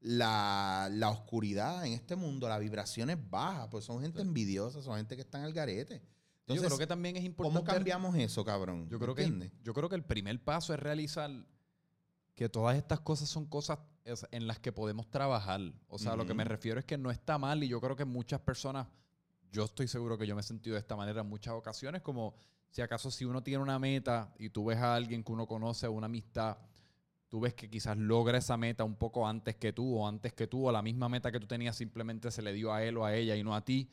la, 0.00 1.10
oscuridad 1.10 1.84
en 1.84 1.92
este 1.92 2.14
mundo, 2.14 2.48
las 2.48 2.60
vibraciones 2.60 3.18
bajas, 3.28 3.68
pues 3.70 3.84
son 3.84 4.00
gente 4.00 4.20
envidiosa, 4.20 4.80
son 4.80 4.96
gente 4.96 5.16
que 5.16 5.22
están 5.22 5.42
al 5.42 5.52
garete. 5.52 6.02
Entonces, 6.40 6.62
yo 6.62 6.68
creo 6.68 6.78
que 6.78 6.86
también 6.86 7.16
es 7.16 7.24
importante... 7.24 7.58
¿Cómo 7.58 7.72
cambiamos 7.72 8.16
eso, 8.16 8.44
cabrón? 8.44 8.88
Yo 8.88 8.98
creo, 8.98 9.14
que, 9.14 9.50
yo 9.62 9.74
creo 9.74 9.88
que 9.88 9.96
el 9.96 10.04
primer 10.04 10.42
paso 10.42 10.72
es 10.72 10.80
realizar 10.80 11.30
que 12.34 12.48
todas 12.48 12.76
estas 12.76 13.00
cosas 13.00 13.28
son 13.28 13.44
cosas 13.46 13.80
en 14.30 14.46
las 14.46 14.58
que 14.58 14.72
podemos 14.72 15.10
trabajar. 15.10 15.60
O 15.88 15.98
sea, 15.98 16.16
lo 16.16 16.26
que 16.26 16.34
me 16.34 16.44
refiero 16.44 16.78
es 16.80 16.84
que 16.84 16.98
no 16.98 17.10
está 17.10 17.38
mal 17.38 17.62
y 17.62 17.68
yo 17.68 17.80
creo 17.80 17.96
que 17.96 18.04
muchas 18.04 18.40
personas, 18.40 18.86
yo 19.50 19.64
estoy 19.64 19.88
seguro 19.88 20.18
que 20.18 20.26
yo 20.26 20.34
me 20.34 20.40
he 20.40 20.44
sentido 20.44 20.74
de 20.74 20.80
esta 20.80 20.96
manera 20.96 21.20
en 21.20 21.28
muchas 21.28 21.54
ocasiones, 21.54 22.02
como 22.02 22.34
si 22.70 22.82
acaso 22.82 23.10
si 23.10 23.24
uno 23.24 23.42
tiene 23.42 23.62
una 23.62 23.78
meta 23.78 24.32
y 24.38 24.50
tú 24.50 24.66
ves 24.66 24.78
a 24.78 24.94
alguien 24.94 25.24
que 25.24 25.32
uno 25.32 25.46
conoce, 25.46 25.88
una 25.88 26.06
amistad, 26.06 26.58
tú 27.28 27.40
ves 27.40 27.54
que 27.54 27.68
quizás 27.70 27.96
logra 27.96 28.38
esa 28.38 28.56
meta 28.56 28.84
un 28.84 28.96
poco 28.96 29.26
antes 29.26 29.56
que 29.56 29.72
tú 29.72 29.98
o 29.98 30.06
antes 30.08 30.32
que 30.32 30.46
tú, 30.46 30.68
o 30.68 30.72
la 30.72 30.82
misma 30.82 31.08
meta 31.08 31.32
que 31.32 31.40
tú 31.40 31.46
tenías 31.46 31.76
simplemente 31.76 32.30
se 32.30 32.42
le 32.42 32.52
dio 32.52 32.72
a 32.72 32.82
él 32.82 32.96
o 32.96 33.04
a 33.04 33.14
ella 33.14 33.36
y 33.36 33.42
no 33.42 33.54
a 33.54 33.64
ti 33.64 33.90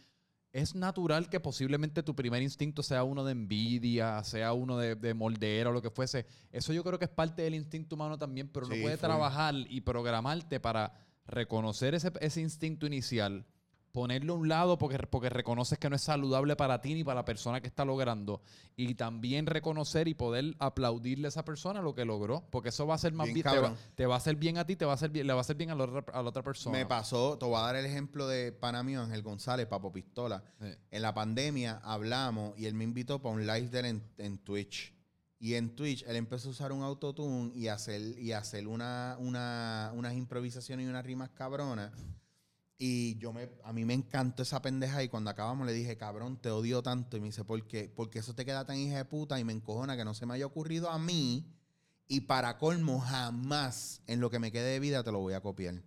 es 0.56 0.74
natural 0.74 1.28
que 1.28 1.42
posiblemente 1.42 2.02
tu 2.02 2.16
primer 2.16 2.42
instinto 2.42 2.82
sea 2.82 3.04
uno 3.04 3.26
de 3.26 3.34
envidia, 3.34 4.24
sea 4.24 4.54
uno 4.54 4.78
de, 4.78 4.96
de 4.96 5.14
moldera 5.14 5.70
o 5.70 5.74
lo 5.74 5.82
que 5.82 5.90
fuese. 5.90 6.26
Eso 6.50 6.72
yo 6.72 6.82
creo 6.82 6.98
que 6.98 7.04
es 7.04 7.12
parte 7.12 7.42
del 7.42 7.56
instinto 7.56 7.96
humano 7.96 8.18
también, 8.18 8.48
pero 8.48 8.66
uno 8.66 8.78
puede 8.82 8.96
trabajar 8.96 9.54
y 9.54 9.82
programarte 9.82 10.62
para 10.62 10.94
reconocer 11.28 11.94
ese, 11.94 12.10
ese 12.22 12.40
instinto 12.40 12.86
inicial 12.88 13.46
ponerlo 13.96 14.34
a 14.34 14.36
un 14.36 14.50
lado 14.50 14.78
porque, 14.78 15.00
porque 15.10 15.30
reconoces 15.30 15.80
que 15.80 15.90
no 15.90 15.96
es 15.96 16.02
saludable 16.02 16.58
para 16.58 16.82
ti 16.82 16.94
ni 16.94 17.06
para 17.06 17.22
la 17.22 17.26
persona 17.26 17.62
que 17.62 17.68
está 17.68 17.86
logrando. 17.86 18.42
Y 18.76 18.94
también 18.96 19.46
reconocer 19.46 20.10
y 20.10 20.14
poder 20.14 20.54
aplaudirle 20.60 21.28
a 21.28 21.30
esa 21.30 21.46
persona 21.46 21.82
lo 21.82 21.96
que 21.96 22.04
logró. 22.04 22.46
Porque 22.52 22.70
eso 22.70 22.86
va 22.86 22.96
a 22.96 22.98
ser 22.98 23.14
más 23.14 23.32
bien. 23.32 23.46
te, 23.96 24.06
va, 24.06 24.16
a 24.16 24.18
hacer 24.18 24.36
bien 24.36 24.58
a 24.58 24.66
ti, 24.66 24.76
te 24.76 24.84
va 24.84 24.92
a 24.92 24.96
hacer 24.96 25.12
bien, 25.12 25.26
le 25.26 25.32
va 25.32 25.40
a 25.40 25.42
hacer 25.42 25.56
bien 25.56 25.70
a 25.70 25.76
la, 25.76 25.86
otra, 25.86 26.44
persona. 26.44 26.78
Me 26.78 26.86
pasó, 26.86 27.38
te 27.38 27.46
voy 27.46 27.56
a 27.56 27.62
dar 27.62 27.78
el 27.78 27.86
ejemplo 27.86 28.28
de 28.28 28.52
pana 28.52 28.84
mío, 28.84 29.02
Ángel 29.02 29.22
González, 29.22 29.66
Papo 29.66 29.94
Pistola. 29.94 30.44
En 30.92 31.02
la 31.02 31.14
pandemia 31.14 31.80
hablamos 31.82 32.60
y 32.60 32.66
él 32.66 32.74
me 32.74 32.84
invitó 32.84 33.22
para 33.22 33.34
un 33.34 33.48
live 33.48 33.70
de 33.70 34.02
en, 34.18 34.38
Twitch. 34.40 34.94
Y 35.40 35.54
en 35.54 35.74
Twitch 35.74 36.04
él 36.06 36.18
empezó 36.18 36.50
a 36.50 36.52
usar 36.52 36.74
un 36.74 36.84
autotune 36.84 37.54
y 37.56 37.70
hacer, 37.70 38.02
y 38.20 38.34
hacer 38.34 38.68
una, 38.68 39.16
una, 39.20 39.94
unas 39.96 40.16
improvisaciones 40.16 40.86
y 40.86 40.90
unas 40.90 41.06
rimas 41.06 41.30
cabronas 41.30 41.94
y 42.78 43.18
yo 43.18 43.32
me, 43.32 43.50
a 43.64 43.72
mí 43.72 43.86
me 43.86 43.94
encantó 43.94 44.44
esa 44.44 44.62
pendeja 44.62 45.02
y 45.02 45.08
cuando 45.08 45.30
acabamos 45.30 45.66
le 45.66 45.74
dije, 45.74 45.96
cabrón, 45.96 46.38
te 46.38 46.50
odio 46.50 46.84
tanto. 46.84 47.16
Y 47.16 47.22
me 47.22 47.28
dice, 47.28 47.46
¿por 47.46 47.66
qué? 47.66 47.90
Porque 47.94 48.20
eso 48.20 48.36
te 48.36 48.44
queda 48.44 48.66
tan 48.66 48.78
hija 48.78 48.98
de 48.98 49.06
puta 49.06 49.40
y 49.40 49.46
me 49.46 49.54
encojona 49.54 49.96
que 49.96 50.04
no 50.04 50.14
se 50.14 50.26
me 50.26 50.34
haya 50.34 50.46
ocurrido 50.46 50.90
a 50.90 51.00
mí. 51.00 51.46
Y 52.08 52.22
para 52.22 52.58
colmo, 52.58 53.00
jamás 53.00 54.02
en 54.08 54.20
lo 54.20 54.30
que 54.30 54.40
me 54.40 54.52
quede 54.52 54.74
de 54.74 54.80
vida 54.80 55.04
te 55.04 55.12
lo 55.12 55.20
voy 55.20 55.34
a 55.34 55.42
copiar. 55.42 55.82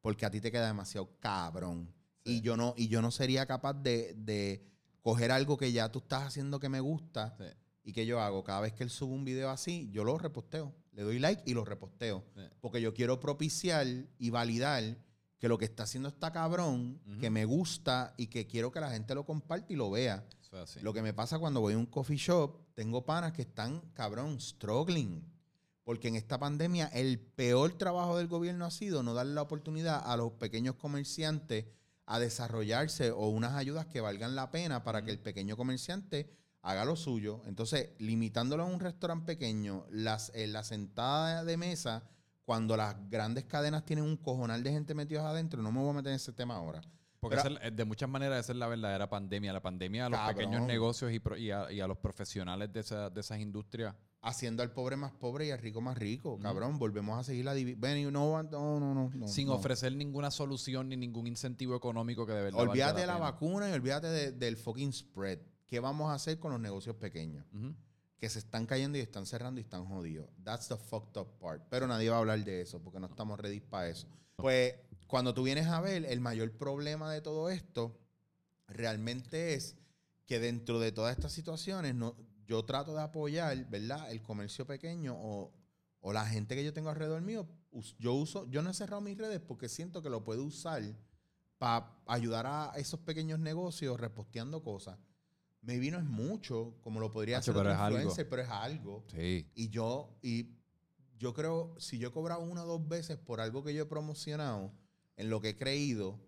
Porque 0.00 0.24
a 0.24 0.30
ti 0.30 0.40
te 0.40 0.50
queda 0.50 0.66
demasiado 0.66 1.10
cabrón. 1.20 1.92
Y, 2.24 2.40
yo 2.40 2.56
no, 2.56 2.74
y 2.76 2.88
yo 2.88 3.02
no 3.02 3.10
sería 3.10 3.44
capaz 3.46 3.74
de, 3.74 4.14
de, 4.16 4.66
coger 5.02 5.32
algo 5.32 5.56
que 5.58 5.72
ya 5.72 5.90
tú 5.90 5.98
estás 5.98 6.22
haciendo 6.22 6.58
que 6.58 6.70
me 6.70 6.80
gusta. 6.80 7.36
Y 7.84 7.92
que 7.92 8.06
yo 8.06 8.18
hago, 8.18 8.44
cada 8.44 8.62
vez 8.62 8.72
que 8.72 8.82
él 8.82 8.90
sube 8.90 9.12
un 9.12 9.24
video 9.24 9.50
así, 9.50 9.90
yo 9.92 10.04
lo 10.04 10.16
reposteo. 10.16 10.74
Le 10.92 11.02
doy 11.02 11.18
like 11.18 11.42
y 11.44 11.52
lo 11.52 11.66
reposteo. 11.66 12.24
Porque 12.62 12.80
yo 12.80 12.94
quiero 12.94 13.20
propiciar 13.20 13.86
y 14.18 14.30
validar 14.30 14.96
que 15.40 15.48
lo 15.48 15.56
que 15.56 15.64
está 15.64 15.84
haciendo 15.84 16.10
está 16.10 16.30
cabrón, 16.30 17.00
que 17.18 17.30
me 17.30 17.46
gusta 17.46 18.12
y 18.18 18.26
que 18.26 18.46
quiero 18.46 18.70
que 18.70 18.78
la 18.78 18.90
gente 18.90 19.14
lo 19.14 19.24
comparte 19.24 19.72
y 19.72 19.76
lo 19.76 19.90
vea. 19.90 20.22
Lo 20.82 20.92
que 20.92 21.00
me 21.00 21.14
pasa 21.14 21.38
cuando 21.38 21.62
voy 21.62 21.72
a 21.72 21.78
un 21.78 21.86
coffee 21.86 22.18
shop, 22.18 22.74
tengo 22.74 23.06
panas 23.06 23.32
que 23.32 23.42
están, 23.42 23.80
cabrón, 23.94 24.38
struggling. 24.38 25.24
Porque 25.82 26.08
en 26.08 26.16
esta 26.16 26.38
pandemia 26.38 26.88
el 26.88 27.18
peor 27.18 27.72
trabajo 27.78 28.18
del 28.18 28.28
gobierno 28.28 28.66
ha 28.66 28.70
sido 28.70 29.02
no 29.02 29.14
darle 29.14 29.32
la 29.32 29.40
oportunidad 29.40 30.02
a 30.04 30.14
los 30.18 30.32
pequeños 30.32 30.74
comerciantes 30.74 31.64
a 32.04 32.18
desarrollarse 32.18 33.10
o 33.10 33.28
unas 33.28 33.54
ayudas 33.54 33.86
que 33.86 34.02
valgan 34.02 34.34
la 34.34 34.50
pena 34.50 34.84
para 34.84 35.04
que 35.04 35.10
el 35.10 35.20
pequeño 35.20 35.56
comerciante 35.56 36.36
haga 36.60 36.84
lo 36.84 36.96
suyo. 36.96 37.40
Entonces, 37.46 37.90
limitándolo 37.98 38.64
a 38.64 38.66
un 38.66 38.80
restaurante 38.80 39.24
pequeño, 39.24 39.86
las, 39.88 40.32
eh, 40.34 40.46
la 40.46 40.64
sentada 40.64 41.44
de 41.44 41.56
mesa 41.56 42.04
cuando 42.50 42.76
las 42.76 42.96
grandes 43.08 43.44
cadenas 43.44 43.84
tienen 43.84 44.04
un 44.04 44.16
cojonal 44.16 44.60
de 44.64 44.72
gente 44.72 44.92
metidos 44.92 45.22
adentro, 45.22 45.62
no 45.62 45.70
me 45.70 45.78
voy 45.78 45.90
a 45.90 45.92
meter 45.92 46.10
en 46.10 46.16
ese 46.16 46.32
tema 46.32 46.56
ahora. 46.56 46.80
Porque 47.20 47.36
de 47.70 47.84
muchas 47.84 48.08
maneras 48.08 48.40
esa 48.40 48.50
es 48.50 48.58
la 48.58 48.66
verdadera 48.66 49.08
pandemia. 49.08 49.52
La 49.52 49.62
pandemia 49.62 50.06
a 50.06 50.08
los 50.08 50.20
pequeños 50.34 50.62
negocios 50.62 51.12
y, 51.12 51.50
a, 51.52 51.86
los 51.86 51.98
profesionales 51.98 52.72
de, 52.72 52.80
esas 52.80 53.38
industrias. 53.38 53.94
Haciendo 54.20 54.64
al 54.64 54.72
pobre 54.72 54.96
más 54.96 55.12
pobre 55.12 55.46
y 55.46 55.52
al 55.52 55.60
rico 55.60 55.80
más 55.80 55.96
rico. 55.96 56.40
Cabrón, 56.40 56.76
volvemos 56.76 57.20
a 57.20 57.22
seguir 57.22 57.44
la 57.44 57.54
división. 57.54 58.12
No, 58.12 58.42
no, 58.42 58.80
no, 58.80 59.10
no, 59.14 59.28
Sin 59.28 59.48
ofrecer 59.48 59.94
ninguna 59.94 60.32
solución 60.32 60.88
ni 60.88 60.96
ningún 60.96 61.28
incentivo 61.28 61.76
económico 61.76 62.26
que 62.26 62.32
de 62.32 62.42
verdad 62.42 62.58
Olvídate 62.58 63.02
de 63.02 63.06
la, 63.06 63.16
vacuna 63.18 63.70
y 63.70 63.74
olvídate 63.74 64.32
del 64.32 64.56
fucking 64.56 64.92
spread. 64.92 65.38
¿Qué 65.68 65.78
vamos 65.78 66.10
a 66.10 66.14
hacer 66.14 66.40
con 66.40 66.50
los 66.50 66.60
negocios 66.60 66.96
pequeños? 66.96 67.46
Que 68.20 68.28
se 68.28 68.38
están 68.38 68.66
cayendo 68.66 68.98
y 68.98 69.00
están 69.00 69.24
cerrando 69.24 69.60
y 69.60 69.64
están 69.64 69.86
jodidos. 69.86 70.28
That's 70.44 70.68
the 70.68 70.76
fucked 70.76 71.18
up 71.18 71.38
part. 71.38 71.62
Pero 71.70 71.86
nadie 71.86 72.10
va 72.10 72.16
a 72.16 72.18
hablar 72.18 72.44
de 72.44 72.60
eso 72.60 72.78
porque 72.82 73.00
no 73.00 73.06
estamos 73.06 73.40
ready 73.40 73.60
para 73.60 73.88
eso. 73.88 74.06
Pues 74.36 74.74
cuando 75.06 75.32
tú 75.32 75.42
vienes 75.42 75.66
a 75.68 75.80
ver, 75.80 76.04
el 76.04 76.20
mayor 76.20 76.52
problema 76.52 77.10
de 77.10 77.22
todo 77.22 77.48
esto 77.48 77.98
realmente 78.68 79.54
es 79.54 79.78
que 80.26 80.38
dentro 80.38 80.78
de 80.78 80.92
todas 80.92 81.16
estas 81.16 81.32
situaciones 81.32 81.94
no, 81.94 82.14
yo 82.46 82.62
trato 82.66 82.94
de 82.94 83.00
apoyar, 83.00 83.64
¿verdad? 83.70 84.10
El 84.10 84.20
comercio 84.20 84.66
pequeño 84.66 85.16
o, 85.18 85.50
o 86.02 86.12
la 86.12 86.26
gente 86.26 86.54
que 86.54 86.62
yo 86.62 86.74
tengo 86.74 86.90
alrededor 86.90 87.22
mío. 87.22 87.48
Yo 87.98 88.12
uso, 88.12 88.46
yo 88.50 88.60
no 88.60 88.68
he 88.68 88.74
cerrado 88.74 89.00
mis 89.00 89.16
redes 89.16 89.40
porque 89.40 89.70
siento 89.70 90.02
que 90.02 90.10
lo 90.10 90.24
puedo 90.24 90.44
usar 90.44 90.82
para 91.56 91.90
ayudar 92.06 92.46
a 92.46 92.72
esos 92.76 93.00
pequeños 93.00 93.38
negocios 93.38 93.98
reposteando 93.98 94.62
cosas 94.62 94.98
me 95.62 95.78
vino 95.78 95.98
es 95.98 96.04
mucho, 96.04 96.76
como 96.82 97.00
lo 97.00 97.10
podría 97.10 97.38
hacer 97.38 97.54
pero 97.54 97.70
influencer, 97.70 98.28
pero 98.28 98.42
es 98.42 98.48
algo. 98.48 99.04
Sí. 99.14 99.46
Y 99.54 99.68
yo, 99.68 100.16
y 100.22 100.56
yo 101.18 101.34
creo, 101.34 101.74
si 101.78 101.98
yo 101.98 102.08
he 102.08 102.12
cobrado 102.12 102.40
una 102.40 102.64
o 102.64 102.66
dos 102.66 102.88
veces 102.88 103.18
por 103.18 103.40
algo 103.40 103.62
que 103.62 103.74
yo 103.74 103.82
he 103.82 103.86
promocionado, 103.86 104.72
en 105.16 105.28
lo 105.28 105.40
que 105.40 105.50
he 105.50 105.56
creído, 105.56 106.18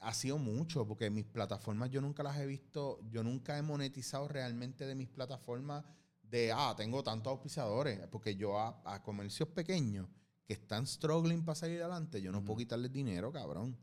ha 0.00 0.12
sido 0.12 0.38
mucho, 0.38 0.86
porque 0.86 1.08
mis 1.10 1.24
plataformas 1.24 1.90
yo 1.90 2.00
nunca 2.00 2.22
las 2.22 2.38
he 2.38 2.46
visto, 2.46 3.00
yo 3.10 3.22
nunca 3.22 3.56
he 3.56 3.62
monetizado 3.62 4.28
realmente 4.28 4.86
de 4.86 4.94
mis 4.94 5.08
plataformas 5.08 5.84
de, 6.22 6.52
ah, 6.52 6.74
tengo 6.76 7.02
tantos 7.02 7.30
auspiciadores, 7.30 8.06
porque 8.08 8.36
yo 8.36 8.58
a, 8.58 9.02
comercios 9.02 9.48
pequeños 9.48 10.08
que 10.44 10.52
están 10.52 10.86
struggling 10.86 11.44
para 11.44 11.56
salir 11.56 11.80
adelante, 11.80 12.20
yo 12.20 12.30
no 12.30 12.44
puedo 12.44 12.58
quitarles 12.58 12.92
dinero, 12.92 13.32
cabrón. 13.32 13.76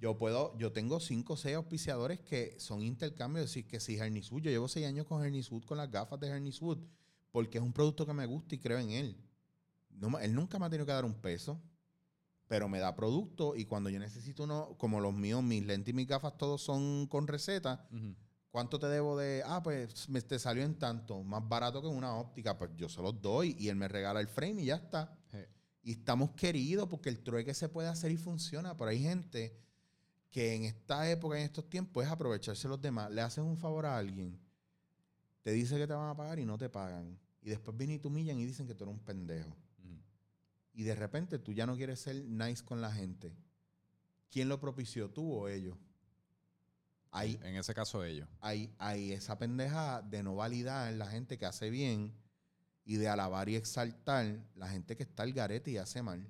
Yo 0.00 0.16
puedo, 0.16 0.56
yo 0.58 0.72
tengo 0.72 1.00
cinco 1.00 1.34
o 1.34 1.36
seis 1.36 1.56
auspiciadores 1.56 2.20
que 2.20 2.58
son 2.58 2.82
intercambios. 2.82 3.44
Es 3.44 3.50
decir, 3.50 3.66
que 3.66 3.80
si 3.80 3.96
Hernis 3.96 4.30
yo 4.30 4.38
llevo 4.38 4.68
seis 4.68 4.86
años 4.86 5.06
con 5.06 5.24
Hernis 5.24 5.50
con 5.66 5.78
las 5.78 5.90
gafas 5.90 6.20
de 6.20 6.28
Hernis 6.28 6.60
porque 7.30 7.58
es 7.58 7.64
un 7.64 7.72
producto 7.72 8.06
que 8.06 8.12
me 8.12 8.26
gusta 8.26 8.54
y 8.54 8.58
creo 8.58 8.78
en 8.78 8.90
él. 8.90 9.16
No, 9.90 10.18
él 10.18 10.34
nunca 10.34 10.58
me 10.58 10.66
ha 10.66 10.70
tenido 10.70 10.86
que 10.86 10.92
dar 10.92 11.04
un 11.04 11.14
peso, 11.14 11.60
pero 12.46 12.68
me 12.68 12.78
da 12.78 12.94
producto 12.94 13.56
y 13.56 13.64
cuando 13.64 13.90
yo 13.90 13.98
necesito 13.98 14.44
uno, 14.44 14.76
como 14.78 15.00
los 15.00 15.14
míos, 15.14 15.42
mis 15.42 15.64
lentes 15.64 15.92
y 15.92 15.96
mis 15.96 16.06
gafas 16.06 16.36
todos 16.36 16.62
son 16.62 17.06
con 17.06 17.26
receta, 17.26 17.88
¿cuánto 18.50 18.78
te 18.78 18.86
debo 18.86 19.16
de? 19.16 19.42
Ah, 19.44 19.62
pues 19.62 20.08
me 20.08 20.20
te 20.22 20.38
salió 20.38 20.62
en 20.62 20.78
tanto, 20.78 21.22
más 21.22 21.46
barato 21.48 21.80
que 21.80 21.88
una 21.88 22.16
óptica, 22.16 22.56
pues 22.56 22.70
yo 22.76 22.88
se 22.88 23.02
los 23.02 23.20
doy 23.20 23.56
y 23.58 23.68
él 23.68 23.76
me 23.76 23.88
regala 23.88 24.20
el 24.20 24.28
frame 24.28 24.62
y 24.62 24.66
ya 24.66 24.76
está. 24.76 25.16
Y 25.84 25.92
estamos 25.92 26.30
queridos 26.30 26.88
porque 26.88 27.10
el 27.10 27.20
trueque 27.20 27.52
se 27.52 27.68
puede 27.68 27.88
hacer 27.88 28.10
y 28.10 28.16
funciona. 28.16 28.74
Pero 28.74 28.88
hay 28.88 29.02
gente 29.02 29.54
que 30.30 30.54
en 30.54 30.64
esta 30.64 31.08
época, 31.10 31.38
en 31.38 31.44
estos 31.44 31.68
tiempos, 31.68 32.02
es 32.04 32.10
aprovecharse 32.10 32.66
los 32.66 32.80
demás. 32.80 33.10
Le 33.10 33.20
haces 33.20 33.44
un 33.44 33.58
favor 33.58 33.84
a 33.84 33.98
alguien, 33.98 34.40
te 35.42 35.52
dice 35.52 35.76
que 35.76 35.86
te 35.86 35.92
van 35.92 36.08
a 36.08 36.16
pagar 36.16 36.38
y 36.38 36.46
no 36.46 36.56
te 36.56 36.70
pagan. 36.70 37.18
Y 37.42 37.50
después 37.50 37.76
vienen 37.76 37.96
y 37.96 37.98
te 37.98 38.08
humillan 38.08 38.38
y 38.38 38.46
dicen 38.46 38.66
que 38.66 38.74
tú 38.74 38.84
eres 38.84 38.96
un 38.96 39.04
pendejo. 39.04 39.54
Y 40.72 40.82
de 40.82 40.94
repente 40.94 41.38
tú 41.38 41.52
ya 41.52 41.66
no 41.66 41.76
quieres 41.76 42.00
ser 42.00 42.16
nice 42.24 42.64
con 42.64 42.80
la 42.80 42.90
gente. 42.90 43.32
¿Quién 44.30 44.48
lo 44.48 44.58
propició, 44.58 45.10
tú 45.10 45.32
o 45.32 45.48
ellos? 45.48 45.76
Hay, 47.12 47.38
en 47.44 47.54
ese 47.56 47.74
caso 47.74 48.02
ellos. 48.02 48.28
Hay, 48.40 48.74
hay 48.78 49.12
esa 49.12 49.38
pendeja 49.38 50.02
de 50.02 50.22
no 50.22 50.34
validar 50.34 50.92
la 50.94 51.06
gente 51.06 51.38
que 51.38 51.46
hace 51.46 51.70
bien 51.70 52.12
y 52.84 52.96
de 52.96 53.08
alabar 53.08 53.48
y 53.48 53.56
exaltar 53.56 54.44
la 54.54 54.68
gente 54.68 54.96
que 54.96 55.02
está 55.02 55.22
al 55.22 55.32
garete 55.32 55.70
y 55.70 55.78
hace 55.78 56.02
mal. 56.02 56.28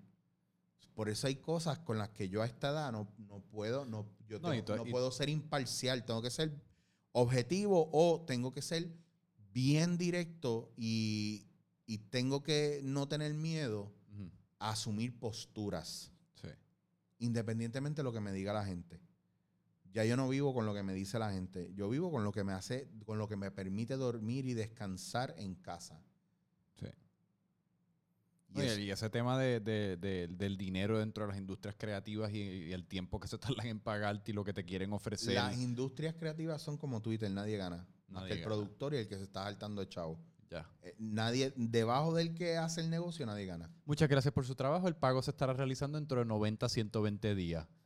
Por 0.94 1.08
eso 1.08 1.26
hay 1.26 1.36
cosas 1.36 1.80
con 1.80 1.98
las 1.98 2.10
que 2.10 2.28
yo 2.28 2.42
a 2.42 2.46
esta 2.46 2.70
edad 2.70 2.92
no, 2.92 3.08
puedo, 3.50 3.84
no, 3.84 4.06
yo 4.28 4.38
no, 4.38 4.84
puedo 4.84 5.10
ser 5.10 5.28
imparcial, 5.28 6.04
tengo 6.04 6.22
que 6.22 6.30
ser 6.30 6.52
objetivo 7.10 7.90
o 7.92 8.24
tengo 8.24 8.52
que 8.52 8.62
ser 8.62 8.88
bien 9.52 9.98
directo 9.98 10.72
y, 10.76 11.46
tengo 12.10 12.42
que 12.42 12.80
no 12.82 13.08
tener 13.08 13.34
miedo 13.34 13.92
a 14.58 14.70
asumir 14.70 15.18
posturas. 15.18 16.10
Independientemente 17.18 18.00
de 18.00 18.04
lo 18.04 18.12
que 18.12 18.20
me 18.20 18.32
diga 18.32 18.52
la 18.52 18.64
gente. 18.64 19.00
Ya 19.92 20.04
yo 20.04 20.16
no 20.16 20.28
vivo 20.28 20.52
con 20.52 20.66
lo 20.66 20.74
que 20.74 20.82
me 20.82 20.92
dice 20.92 21.18
la 21.18 21.32
gente. 21.32 21.72
Yo 21.74 21.88
vivo 21.88 22.10
con 22.10 22.24
lo 22.24 22.32
que 22.32 22.44
me 22.44 22.52
hace, 22.52 22.88
con 23.06 23.16
lo 23.18 23.28
que 23.28 23.36
me 23.36 23.50
permite 23.50 23.96
dormir 23.96 24.44
y 24.46 24.54
descansar 24.54 25.34
en 25.38 25.54
casa. 25.54 26.02
Y, 28.54 28.90
ese 28.90 29.10
tema 29.10 29.38
de, 29.38 29.60
del 29.60 30.56
dinero 30.56 30.98
dentro 30.98 31.24
de 31.24 31.28
las 31.28 31.38
industrias 31.38 31.74
creativas 31.76 32.32
y, 32.32 32.72
el 32.72 32.86
tiempo 32.86 33.18
que 33.18 33.28
se 33.28 33.38
tardan 33.38 33.66
en 33.66 33.80
pagarte 33.80 34.30
y 34.30 34.34
lo 34.34 34.44
que 34.44 34.52
te 34.52 34.64
quieren 34.64 34.92
ofrecer. 34.92 35.34
Las 35.34 35.58
industrias 35.58 36.14
creativas 36.14 36.62
son 36.62 36.76
como 36.76 37.02
Twitter, 37.02 37.30
nadie 37.30 37.56
gana. 37.56 37.86
Nadie 38.08 38.34
el 38.34 38.42
productor 38.42 38.94
y 38.94 38.98
el 38.98 39.08
que 39.08 39.16
se 39.16 39.24
está 39.24 39.44
saltando 39.44 39.80
de 39.80 39.88
chavo. 39.88 40.20
Ya. 40.50 40.70
Eh, 40.82 40.94
nadie, 40.98 41.52
debajo 41.56 42.14
del 42.14 42.34
que 42.34 42.56
hace 42.56 42.80
el 42.80 42.90
negocio, 42.90 43.26
nadie 43.26 43.46
gana. 43.46 43.70
Muchas 43.86 44.08
gracias 44.08 44.32
por 44.32 44.46
su 44.46 44.54
trabajo. 44.54 44.86
El 44.86 44.94
pago 44.94 45.20
se 45.22 45.32
estará 45.32 45.52
realizando 45.52 45.98
dentro 45.98 46.20
de 46.20 46.26
90 46.26 46.66
a 46.66 46.68
120 46.68 47.34
días. 47.34 47.66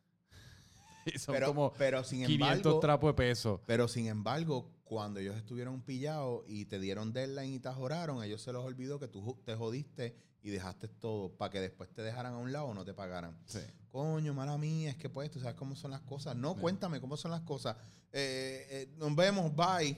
Y 1.06 1.18
son 1.18 1.34
Pero, 1.34 1.46
como 1.46 1.72
pero 1.72 2.04
sin 2.04 2.26
500 2.26 2.56
embargo, 2.58 2.80
trapos 2.80 3.08
de 3.08 3.14
peso. 3.14 3.62
pero 3.64 3.88
sin 3.88 4.08
embargo, 4.08 4.70
cuando 4.84 5.20
ellos 5.20 5.36
estuvieron 5.36 5.80
pillados 5.80 6.44
y 6.46 6.66
te 6.66 6.78
dieron 6.78 7.14
deadline 7.14 7.54
y 7.54 7.58
te 7.60 7.68
ajoraron, 7.68 8.20
a 8.20 8.26
ellos 8.26 8.42
se 8.42 8.52
les 8.52 8.60
olvidó 8.60 8.98
que 8.98 9.08
tú 9.08 9.40
te 9.46 9.54
jodiste 9.54 10.16
y 10.42 10.50
dejaste 10.50 10.88
todo 10.88 11.36
para 11.36 11.50
que 11.50 11.60
después 11.60 11.92
te 11.92 12.02
dejaran 12.02 12.34
a 12.34 12.38
un 12.38 12.52
lado 12.52 12.66
o 12.66 12.74
no 12.74 12.84
te 12.84 12.94
pagaran. 12.94 13.36
Sí. 13.46 13.60
Coño, 13.90 14.34
mala 14.34 14.56
mía, 14.58 14.90
es 14.90 14.96
que 14.96 15.08
pues 15.10 15.30
tú 15.30 15.40
sabes 15.40 15.54
cómo 15.56 15.74
son 15.74 15.90
las 15.90 16.00
cosas. 16.02 16.36
No, 16.36 16.54
cuéntame 16.54 17.00
cómo 17.00 17.16
son 17.16 17.30
las 17.30 17.40
cosas. 17.42 17.76
Eh, 18.12 18.66
eh, 18.70 18.94
nos 18.98 19.14
vemos, 19.16 19.54
bye. 19.54 19.96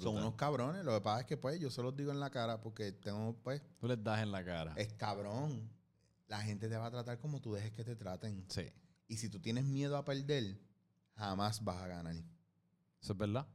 Son 0.00 0.16
unos 0.16 0.34
cabrones. 0.34 0.84
Lo 0.84 0.94
que 0.94 1.00
pasa 1.00 1.20
es 1.20 1.26
que 1.26 1.36
pues 1.36 1.60
yo 1.60 1.70
se 1.70 1.82
los 1.82 1.94
digo 1.96 2.10
en 2.10 2.18
la 2.18 2.30
cara 2.30 2.60
porque 2.60 2.92
tengo 2.92 3.36
pues 3.42 3.62
Tú 3.78 3.86
les 3.86 4.02
das 4.02 4.20
en 4.22 4.32
la 4.32 4.44
cara. 4.44 4.72
es 4.76 4.92
cabrón. 4.94 5.70
La 6.26 6.40
gente 6.40 6.68
te 6.68 6.76
va 6.76 6.86
a 6.86 6.90
tratar 6.90 7.18
como 7.20 7.40
tú 7.40 7.52
dejes 7.54 7.70
que 7.72 7.84
te 7.84 7.94
traten. 7.94 8.44
Sí. 8.48 8.72
Y 9.06 9.18
si 9.18 9.28
tú 9.28 9.38
tienes 9.38 9.64
miedo 9.64 9.96
a 9.96 10.04
perder, 10.04 10.58
jamás 11.14 11.62
vas 11.62 11.76
a 11.82 11.86
ganar. 11.86 12.16
Eso 13.00 13.12
es 13.12 13.18
verdad. 13.18 13.46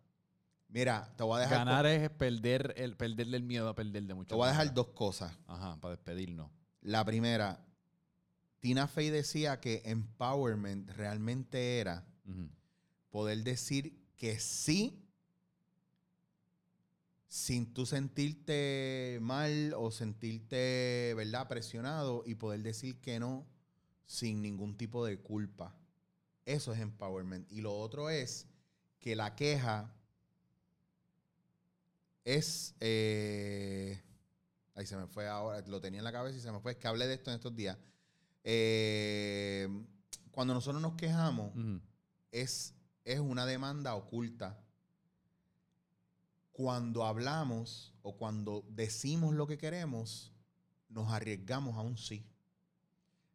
Mira, 0.72 1.14
te 1.18 1.24
voy 1.24 1.38
a 1.38 1.42
dejar, 1.42 1.66
Ganar 1.66 1.86
es 1.86 2.10
perder 2.10 2.74
el, 2.78 2.96
perderle 2.96 3.36
el 3.36 3.44
miedo 3.44 3.68
a 3.68 3.76
perder 3.76 4.04
de 4.04 4.14
mucho. 4.14 4.30
te 4.30 4.36
voy 4.36 4.48
a 4.48 4.52
dejar 4.52 4.74
dos 4.74 4.88
cosas. 4.88 5.38
Ajá, 5.46 5.80
para 5.82 5.96
despedirnos. 5.96 6.50
La 6.80 7.04
primera, 7.04 7.66
Tina 8.62 8.88
Fey 8.88 9.10
decía 9.10 9.60
que 9.60 9.82
empowerment 9.86 10.90
realmente 10.92 11.80
era 11.80 12.08
poder 13.10 13.44
decir 13.44 14.00
que 14.16 14.40
sí 14.40 14.98
sin 17.28 17.74
tú 17.74 17.86
sentirte 17.86 19.20
mal 19.22 19.74
o 19.78 19.92
sentirte, 19.92 21.14
¿verdad?, 21.16 21.48
presionado 21.48 22.24
y 22.26 22.36
poder 22.36 22.62
decir 22.62 23.00
que 23.02 23.20
no 23.20 23.46
sin 24.06 24.42
ningún 24.42 24.78
tipo 24.78 25.06
de 25.06 25.18
culpa. 25.20 25.76
Eso 26.46 26.74
es 26.74 26.80
empowerment. 26.80 27.52
Y 27.52 27.62
lo 27.62 27.78
otro 27.78 28.10
es 28.10 28.48
que 29.00 29.16
la 29.16 29.36
queja 29.36 29.94
es... 32.24 32.76
eh, 32.80 34.02
ahí 34.76 34.86
se 34.86 34.98
me 34.98 35.08
fue 35.08 35.28
ahora, 35.28 35.62
lo 35.68 35.82
tenía 35.82 36.00
en 36.00 36.04
la 36.04 36.12
cabeza 36.12 36.38
y 36.38 36.42
se 36.42 36.52
me 36.52 36.60
fue. 36.60 36.74
Es 36.74 36.78
que 36.78 36.88
hablé 36.88 37.08
de 37.08 37.16
esto 37.16 37.30
en 37.30 37.36
estos 37.36 37.56
días. 37.56 37.78
Eh, 38.44 39.68
cuando 40.32 40.54
nosotros 40.54 40.82
nos 40.82 40.94
quejamos, 40.94 41.52
es, 42.32 42.74
es 43.06 43.20
una 43.20 43.46
demanda 43.46 43.96
oculta. 43.96 44.60
Cuando 46.52 47.06
hablamos 47.06 47.94
o 48.02 48.18
cuando 48.18 48.66
decimos 48.70 49.34
lo 49.34 49.48
que 49.48 49.58
queremos, 49.58 50.34
nos 50.90 51.12
arriesgamos 51.12 51.78
a 51.78 51.82
un 51.82 51.98
sí. 51.98 52.26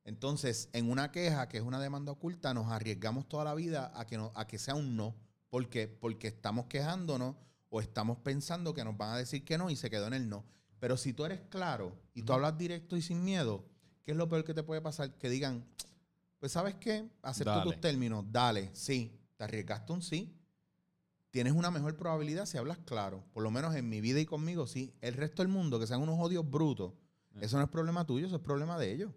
Entonces, 0.05 0.69
en 0.73 0.91
una 0.91 1.11
queja, 1.11 1.49
que 1.49 1.57
es 1.57 1.65
una 1.65 1.81
demanda 1.81 2.13
oculta, 2.13 2.55
nos 2.55 2.71
arriesgamos 2.71 3.29
toda 3.29 3.45
la 3.45 3.55
vida 3.55 3.91
a 3.95 4.07
que, 4.07 4.17
no, 4.17 4.31
a 4.35 4.47
que 4.47 4.59
sea 4.59 4.75
un 4.75 4.97
no. 4.97 5.17
¿Por 5.51 5.69
qué? 5.69 5.89
Porque 5.89 6.29
estamos 6.29 6.67
quejándonos 6.67 7.37
o 7.77 7.81
estamos 7.83 8.17
pensando 8.17 8.73
que 8.73 8.85
nos 8.85 8.97
van 8.97 9.11
a 9.11 9.19
decir 9.19 9.45
que 9.45 9.59
no 9.59 9.69
y 9.69 9.77
se 9.77 9.91
quedó 9.91 10.07
en 10.07 10.15
el 10.15 10.31
no. 10.31 10.47
Pero 10.79 10.97
si 10.97 11.13
tú 11.13 11.27
eres 11.27 11.43
claro 11.51 11.93
y 12.15 12.23
tú 12.23 12.33
hablas 12.33 12.57
directo 12.57 12.97
y 12.97 13.03
sin 13.03 13.23
miedo, 13.23 13.67
¿qué 14.03 14.13
es 14.13 14.17
lo 14.17 14.31
peor 14.31 14.45
que 14.45 14.55
te 14.55 14.63
puede 14.63 14.81
pasar? 14.81 15.13
Que 15.19 15.29
digan, 15.29 15.63
pues 16.39 16.53
sabes 16.53 16.75
qué, 16.77 17.07
acepto 17.21 17.51
Dale. 17.51 17.71
tus 17.71 17.81
términos, 17.83 18.25
dale, 18.31 18.71
sí, 18.73 19.21
te 19.37 19.45
arriesgaste 19.45 19.93
un 19.93 20.01
sí. 20.01 20.35
Tienes 21.31 21.53
una 21.53 21.71
mejor 21.71 21.99
probabilidad 21.99 22.47
si 22.47 22.57
hablas 22.57 22.79
claro. 22.79 23.23
Por 23.35 23.43
lo 23.43 23.51
menos 23.51 23.75
en 23.75 23.91
mi 23.91 24.01
vida 24.01 24.21
y 24.21 24.25
conmigo, 24.25 24.67
sí. 24.67 24.95
El 25.03 25.13
resto 25.13 25.43
del 25.43 25.53
mundo, 25.53 25.79
que 25.79 25.87
sean 25.87 26.01
unos 26.01 26.19
odios 26.19 26.51
brutos, 26.51 26.95
eso 27.43 27.59
no 27.59 27.65
es 27.65 27.69
problema 27.69 28.07
tuyo, 28.07 28.27
eso 28.27 28.37
es 28.37 28.43
problema 28.43 28.79
de 28.79 28.91
ellos. 28.91 29.13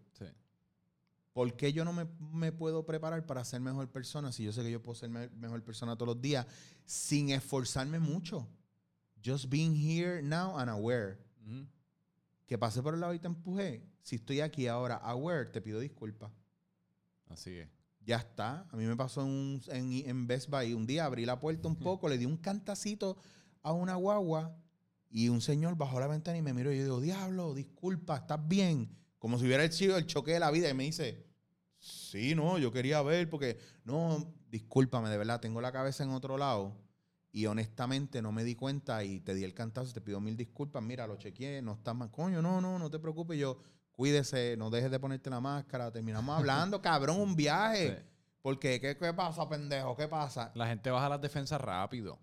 ¿Por 1.34 1.56
qué 1.56 1.72
yo 1.72 1.86
no 1.86 1.94
me, 1.94 2.06
me 2.20 2.52
puedo 2.52 2.86
preparar 2.86 3.26
para 3.26 3.44
ser 3.46 3.62
mejor 3.62 3.90
persona 3.90 4.32
si 4.32 4.44
yo 4.44 4.52
sé 4.52 4.64
que 4.64 4.72
yo 4.72 4.82
puedo 4.82 4.96
ser 4.96 5.10
me- 5.10 5.30
mejor 5.30 5.64
persona 5.64 5.96
todos 5.96 6.16
los 6.16 6.22
días 6.22 6.46
sin 6.86 7.30
esforzarme 7.30 8.00
mucho? 8.00 8.48
Just 9.24 9.48
being 9.50 9.76
here 9.76 10.22
now 10.22 10.58
and 10.58 10.70
aware. 10.70 11.18
Que 12.46 12.58
pasé 12.58 12.82
por 12.82 12.94
el 12.96 13.00
lado 13.00 13.14
y 13.14 13.20
te 13.20 13.28
empujé. 13.28 13.84
Si 14.02 14.16
estoy 14.16 14.42
aquí 14.42 14.68
ahora 14.68 14.96
aware, 14.98 15.46
te 15.52 15.62
pido 15.62 15.80
disculpas. 15.80 16.32
Así 17.30 17.52
es. 17.58 17.70
Ya 18.06 18.18
está. 18.18 18.66
A 18.72 18.76
mí 18.76 18.86
me 18.86 18.96
pasó 18.96 19.22
en, 19.22 19.28
un- 19.28 19.62
en, 19.68 19.92
en 20.10 20.26
Best 20.28 20.50
Buy. 20.50 20.74
Un 20.74 20.88
día 20.88 21.06
abrí 21.06 21.26
la 21.26 21.40
puerta 21.40 21.68
un 21.68 21.76
poco, 21.76 22.10
le 22.10 22.18
di 22.18 22.26
un 22.26 22.38
cantacito 22.38 23.18
a 23.62 23.72
una 23.72 23.96
guagua 23.96 24.58
y 25.12 25.30
un 25.30 25.42
señor 25.42 25.76
bajó 25.76 26.00
la 26.00 26.08
ventana 26.08 26.38
y 26.38 26.42
me 26.42 26.54
miró 26.54 26.72
y 26.74 26.78
yo 26.78 26.84
digo, 26.86 27.02
diablo, 27.02 27.54
disculpa, 27.54 28.18
¿estás 28.18 28.48
bien? 28.48 28.90
Como 29.20 29.38
si 29.38 29.46
hubiera 29.46 29.70
sido 29.72 29.98
el 29.98 30.08
choque 30.08 30.32
de 30.32 30.40
la 30.40 30.50
vida 30.50 30.70
y 30.70 30.74
me 30.74 30.86
dice, 30.86 31.28
sí, 31.78 32.34
no, 32.34 32.58
yo 32.58 32.72
quería 32.72 33.02
ver 33.02 33.30
porque, 33.30 33.60
no, 33.84 34.34
discúlpame, 34.50 35.10
de 35.10 35.18
verdad, 35.18 35.40
tengo 35.40 35.62
la 35.62 35.72
cabeza 35.72 36.04
en 36.04 36.10
otro 36.12 36.38
lado 36.38 36.76
y 37.32 37.46
honestamente 37.46 38.22
no 38.22 38.32
me 38.32 38.44
di 38.44 38.56
cuenta 38.56 39.04
y 39.04 39.20
te 39.20 39.36
di 39.36 39.44
el 39.44 39.54
cantazo, 39.54 39.94
te 39.94 40.02
pido 40.02 40.20
mil 40.20 40.36
disculpas, 40.36 40.82
mira, 40.82 41.06
lo 41.06 41.18
chequeé, 41.18 41.62
no 41.62 41.74
estás 41.74 41.96
mal, 41.96 42.10
coño, 42.10 42.42
no, 42.42 42.60
no, 42.60 42.80
no 42.80 42.90
te 42.90 42.98
preocupes, 42.98 43.38
yo, 43.38 43.60
cuídese, 43.92 44.56
no 44.58 44.70
dejes 44.70 44.90
de 44.90 45.00
ponerte 45.00 45.30
la 45.30 45.40
máscara, 45.40 45.92
terminamos 45.92 46.38
hablando, 46.38 46.82
cabrón, 46.82 47.20
un 47.20 47.36
viaje. 47.36 47.98
Sí. 47.98 48.04
Porque, 48.42 48.80
¿qué, 48.80 48.96
¿qué 48.96 49.14
pasa, 49.14 49.48
pendejo? 49.50 49.96
¿Qué 49.96 50.08
pasa? 50.08 50.52
La 50.56 50.68
gente 50.68 50.90
baja 50.90 51.10
las 51.10 51.22
defensas 51.22 51.60
rápido. 51.60 52.18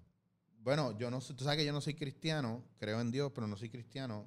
Bueno, 0.61 0.99
yo 0.99 1.11
no 1.11 1.21
sé, 1.21 1.35
tú 1.35 1.45
sabes 1.45 1.59
que 1.59 1.67
yo 1.67 1.73
no 1.73 1.81
soy 1.81 1.95
cristiano, 1.95 2.65
creo 2.79 3.01
en 3.01 3.11
Dios, 3.11 3.31
pero 3.35 3.47
no 3.47 3.57
soy 3.57 3.69
cristiano. 3.69 4.27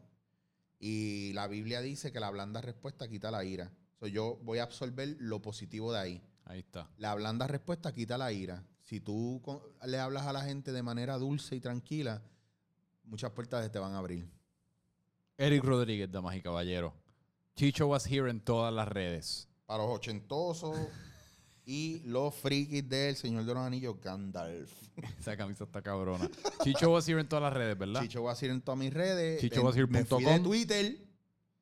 Y 0.79 1.33
la 1.33 1.47
Biblia 1.47 1.81
dice 1.81 2.11
que 2.11 2.19
la 2.19 2.29
blanda 2.29 2.61
respuesta 2.61 3.07
quita 3.07 3.31
la 3.31 3.43
ira. 3.43 3.71
So, 3.99 4.07
yo 4.07 4.39
voy 4.43 4.59
a 4.59 4.63
absorber 4.63 5.17
lo 5.19 5.41
positivo 5.41 5.91
de 5.91 5.99
ahí. 5.99 6.23
Ahí 6.45 6.59
está. 6.59 6.89
La 6.97 7.13
blanda 7.15 7.47
respuesta 7.47 7.93
quita 7.93 8.17
la 8.17 8.31
ira. 8.31 8.63
Si 8.81 9.01
tú 9.01 9.41
le 9.85 9.99
hablas 9.99 10.25
a 10.25 10.33
la 10.33 10.41
gente 10.41 10.71
de 10.71 10.81
manera 10.81 11.17
dulce 11.17 11.55
y 11.55 11.59
tranquila, 11.59 12.23
muchas 13.03 13.31
puertas 13.31 13.63
se 13.63 13.69
te 13.69 13.77
van 13.77 13.93
a 13.93 13.99
abrir. 13.99 14.27
Eric 15.37 15.63
Rodríguez, 15.63 16.11
damas 16.11 16.35
y 16.35 16.41
caballeros. 16.41 16.93
Chicho 17.55 17.87
was 17.87 18.05
here 18.09 18.29
en 18.29 18.39
todas 18.39 18.73
las 18.73 18.87
redes. 18.87 19.47
Para 19.65 19.83
los 19.83 19.95
ochentosos 19.95 20.75
y 21.69 22.01
los 22.05 22.33
frikis 22.33 22.89
del 22.89 23.15
Señor 23.15 23.45
de 23.45 23.53
los 23.53 23.63
Anillos, 23.63 24.01
Gandalf. 24.01 24.71
Esa 25.19 25.37
camisa 25.37 25.65
está 25.65 25.83
cabrona. 25.83 26.27
Chicho 26.63 26.97
here 26.99 27.21
en 27.21 27.29
todas 27.29 27.43
las 27.43 27.53
redes, 27.53 27.77
¿verdad? 27.77 28.01
Chicho 28.01 28.23
va 28.23 28.33
a 28.33 28.37
ir 28.41 28.49
en 28.49 28.61
todas 28.61 28.79
mis 28.79 28.91
redes. 28.91 29.39
chichowasir.com. 29.39 29.91
Me 29.91 30.03
fui 30.03 30.23
de 30.23 30.39
Twitter. 30.39 30.97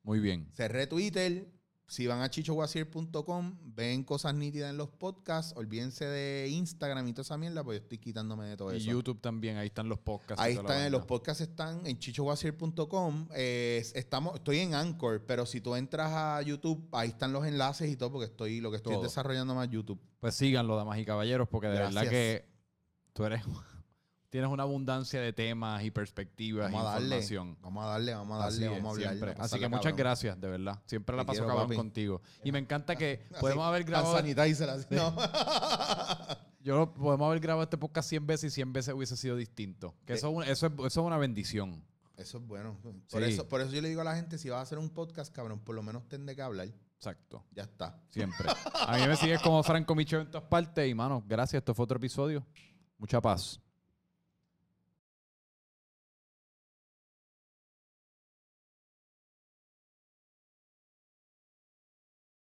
Muy 0.04 0.20
bien. 0.20 0.48
Cerré 0.54 0.86
Twitter. 0.86 1.46
Si 1.90 2.06
van 2.06 2.20
a 2.20 2.28
chichowasir.com, 2.28 3.56
ven 3.74 4.04
cosas 4.04 4.34
nítidas 4.34 4.68
en 4.68 4.76
los 4.76 4.90
podcasts. 4.90 5.54
Olvídense 5.56 6.04
de 6.04 6.46
Instagram 6.50 7.08
y 7.08 7.12
toda 7.14 7.22
esa 7.22 7.38
mierda, 7.38 7.64
pues 7.64 7.78
yo 7.78 7.82
estoy 7.82 7.96
quitándome 7.96 8.44
de 8.46 8.58
todo 8.58 8.74
Y 8.74 8.76
eso. 8.76 8.90
YouTube 8.90 9.22
también, 9.22 9.56
ahí 9.56 9.68
están 9.68 9.88
los 9.88 9.98
podcasts. 9.98 10.44
y 10.44 10.48
Ahí 10.48 10.54
están, 10.54 10.92
los 10.92 11.06
podcasts 11.06 11.40
están 11.40 11.86
en 11.86 11.98
chichowasir.com. 11.98 13.28
Eh, 13.34 13.82
estamos, 13.94 14.34
estoy 14.34 14.58
en 14.58 14.74
Anchor, 14.74 15.24
pero 15.24 15.46
si 15.46 15.62
tú 15.62 15.74
entras 15.76 16.12
a 16.12 16.42
YouTube, 16.42 16.86
ahí 16.92 17.08
están 17.08 17.32
los 17.32 17.46
enlaces 17.46 17.88
y 17.90 17.96
todo, 17.96 18.12
porque 18.12 18.26
estoy, 18.26 18.60
lo 18.60 18.70
que 18.70 18.76
estoy 18.76 18.92
Todo. 18.92 19.04
desarrollando 19.04 19.54
más 19.54 19.70
YouTube. 19.70 19.98
Pues 20.20 20.34
síganlo, 20.34 20.76
damas 20.76 20.98
y 20.98 21.06
caballeros, 21.06 21.48
porque 21.48 21.68
de 21.68 21.78
verdad 21.78 22.06
que 22.06 22.44
tú 23.14 23.24
eres 23.24 23.42
tienes 24.30 24.50
una 24.50 24.62
abundancia 24.64 25.20
de 25.20 25.32
temas 25.32 25.82
y 25.82 25.90
perspectivas 25.90 26.70
Vamos 26.70 26.84
y 26.84 26.86
a 26.86 26.90
darle, 26.90 27.06
información. 27.06 27.56
vamos 27.60 27.84
a 27.84 27.88
darle, 27.88 28.14
vamos 28.14 28.40
a 28.40 28.44
darle, 28.44 28.68
vamos 28.68 28.84
a 28.86 28.90
hablar. 28.90 29.16
siempre. 29.16 29.34
Así 29.42 29.58
que 29.58 29.68
muchas 29.68 29.96
gracias, 29.96 30.40
de 30.40 30.48
verdad. 30.48 30.82
Siempre 30.86 31.16
la 31.16 31.22
Te 31.22 31.26
paso 31.26 31.36
quiero, 31.38 31.48
cabrón 31.48 31.66
papi. 31.68 31.76
contigo. 31.76 32.22
Y 32.44 32.52
me 32.52 32.58
encanta 32.58 32.96
que 32.96 33.22
Así, 33.30 33.40
podemos 33.40 33.66
haber 33.66 33.84
grabado. 33.84 34.16
no. 34.90 35.16
Yo 36.60 36.92
podemos 36.92 37.26
haber 37.26 37.40
grabado 37.40 37.62
este 37.62 37.78
podcast 37.78 38.08
100 38.08 38.26
veces 38.26 38.52
y 38.52 38.54
100 38.54 38.72
veces 38.72 38.94
hubiese 38.94 39.16
sido 39.16 39.36
distinto. 39.36 39.94
Que 40.04 40.14
eso, 40.14 40.42
eso, 40.42 40.66
es, 40.66 40.72
eso 40.72 40.86
es 40.86 40.96
una 40.98 41.16
bendición. 41.16 41.82
Eso 42.16 42.38
es 42.38 42.46
bueno. 42.46 42.76
Por, 42.82 43.22
Sí. 43.22 43.30
eso, 43.32 43.48
por 43.48 43.60
eso 43.60 43.70
yo 43.70 43.80
le 43.80 43.88
digo 43.88 44.00
a 44.00 44.04
la 44.04 44.16
gente, 44.16 44.38
si 44.38 44.50
vas 44.50 44.58
a 44.58 44.62
hacer 44.62 44.76
un 44.78 44.90
podcast, 44.90 45.32
cabrón, 45.34 45.60
por 45.60 45.74
lo 45.76 45.82
menos 45.82 46.06
ten 46.08 46.26
de 46.26 46.34
qué 46.34 46.42
hablar. 46.42 46.68
Exacto. 46.96 47.44
Ya 47.52 47.62
está. 47.62 48.02
Siempre. 48.10 48.48
A 48.74 48.96
mí 48.98 49.06
me 49.06 49.14
sigues 49.16 49.40
como 49.40 49.62
Franco 49.62 49.94
Micho 49.94 50.18
en 50.20 50.28
todas 50.30 50.48
partes. 50.48 50.88
Y, 50.90 50.94
mano, 50.94 51.22
gracias. 51.26 51.60
Esto 51.60 51.74
fue 51.74 51.84
otro 51.84 51.96
episodio. 51.96 52.44
Mucha 52.98 53.20
paz. 53.20 53.60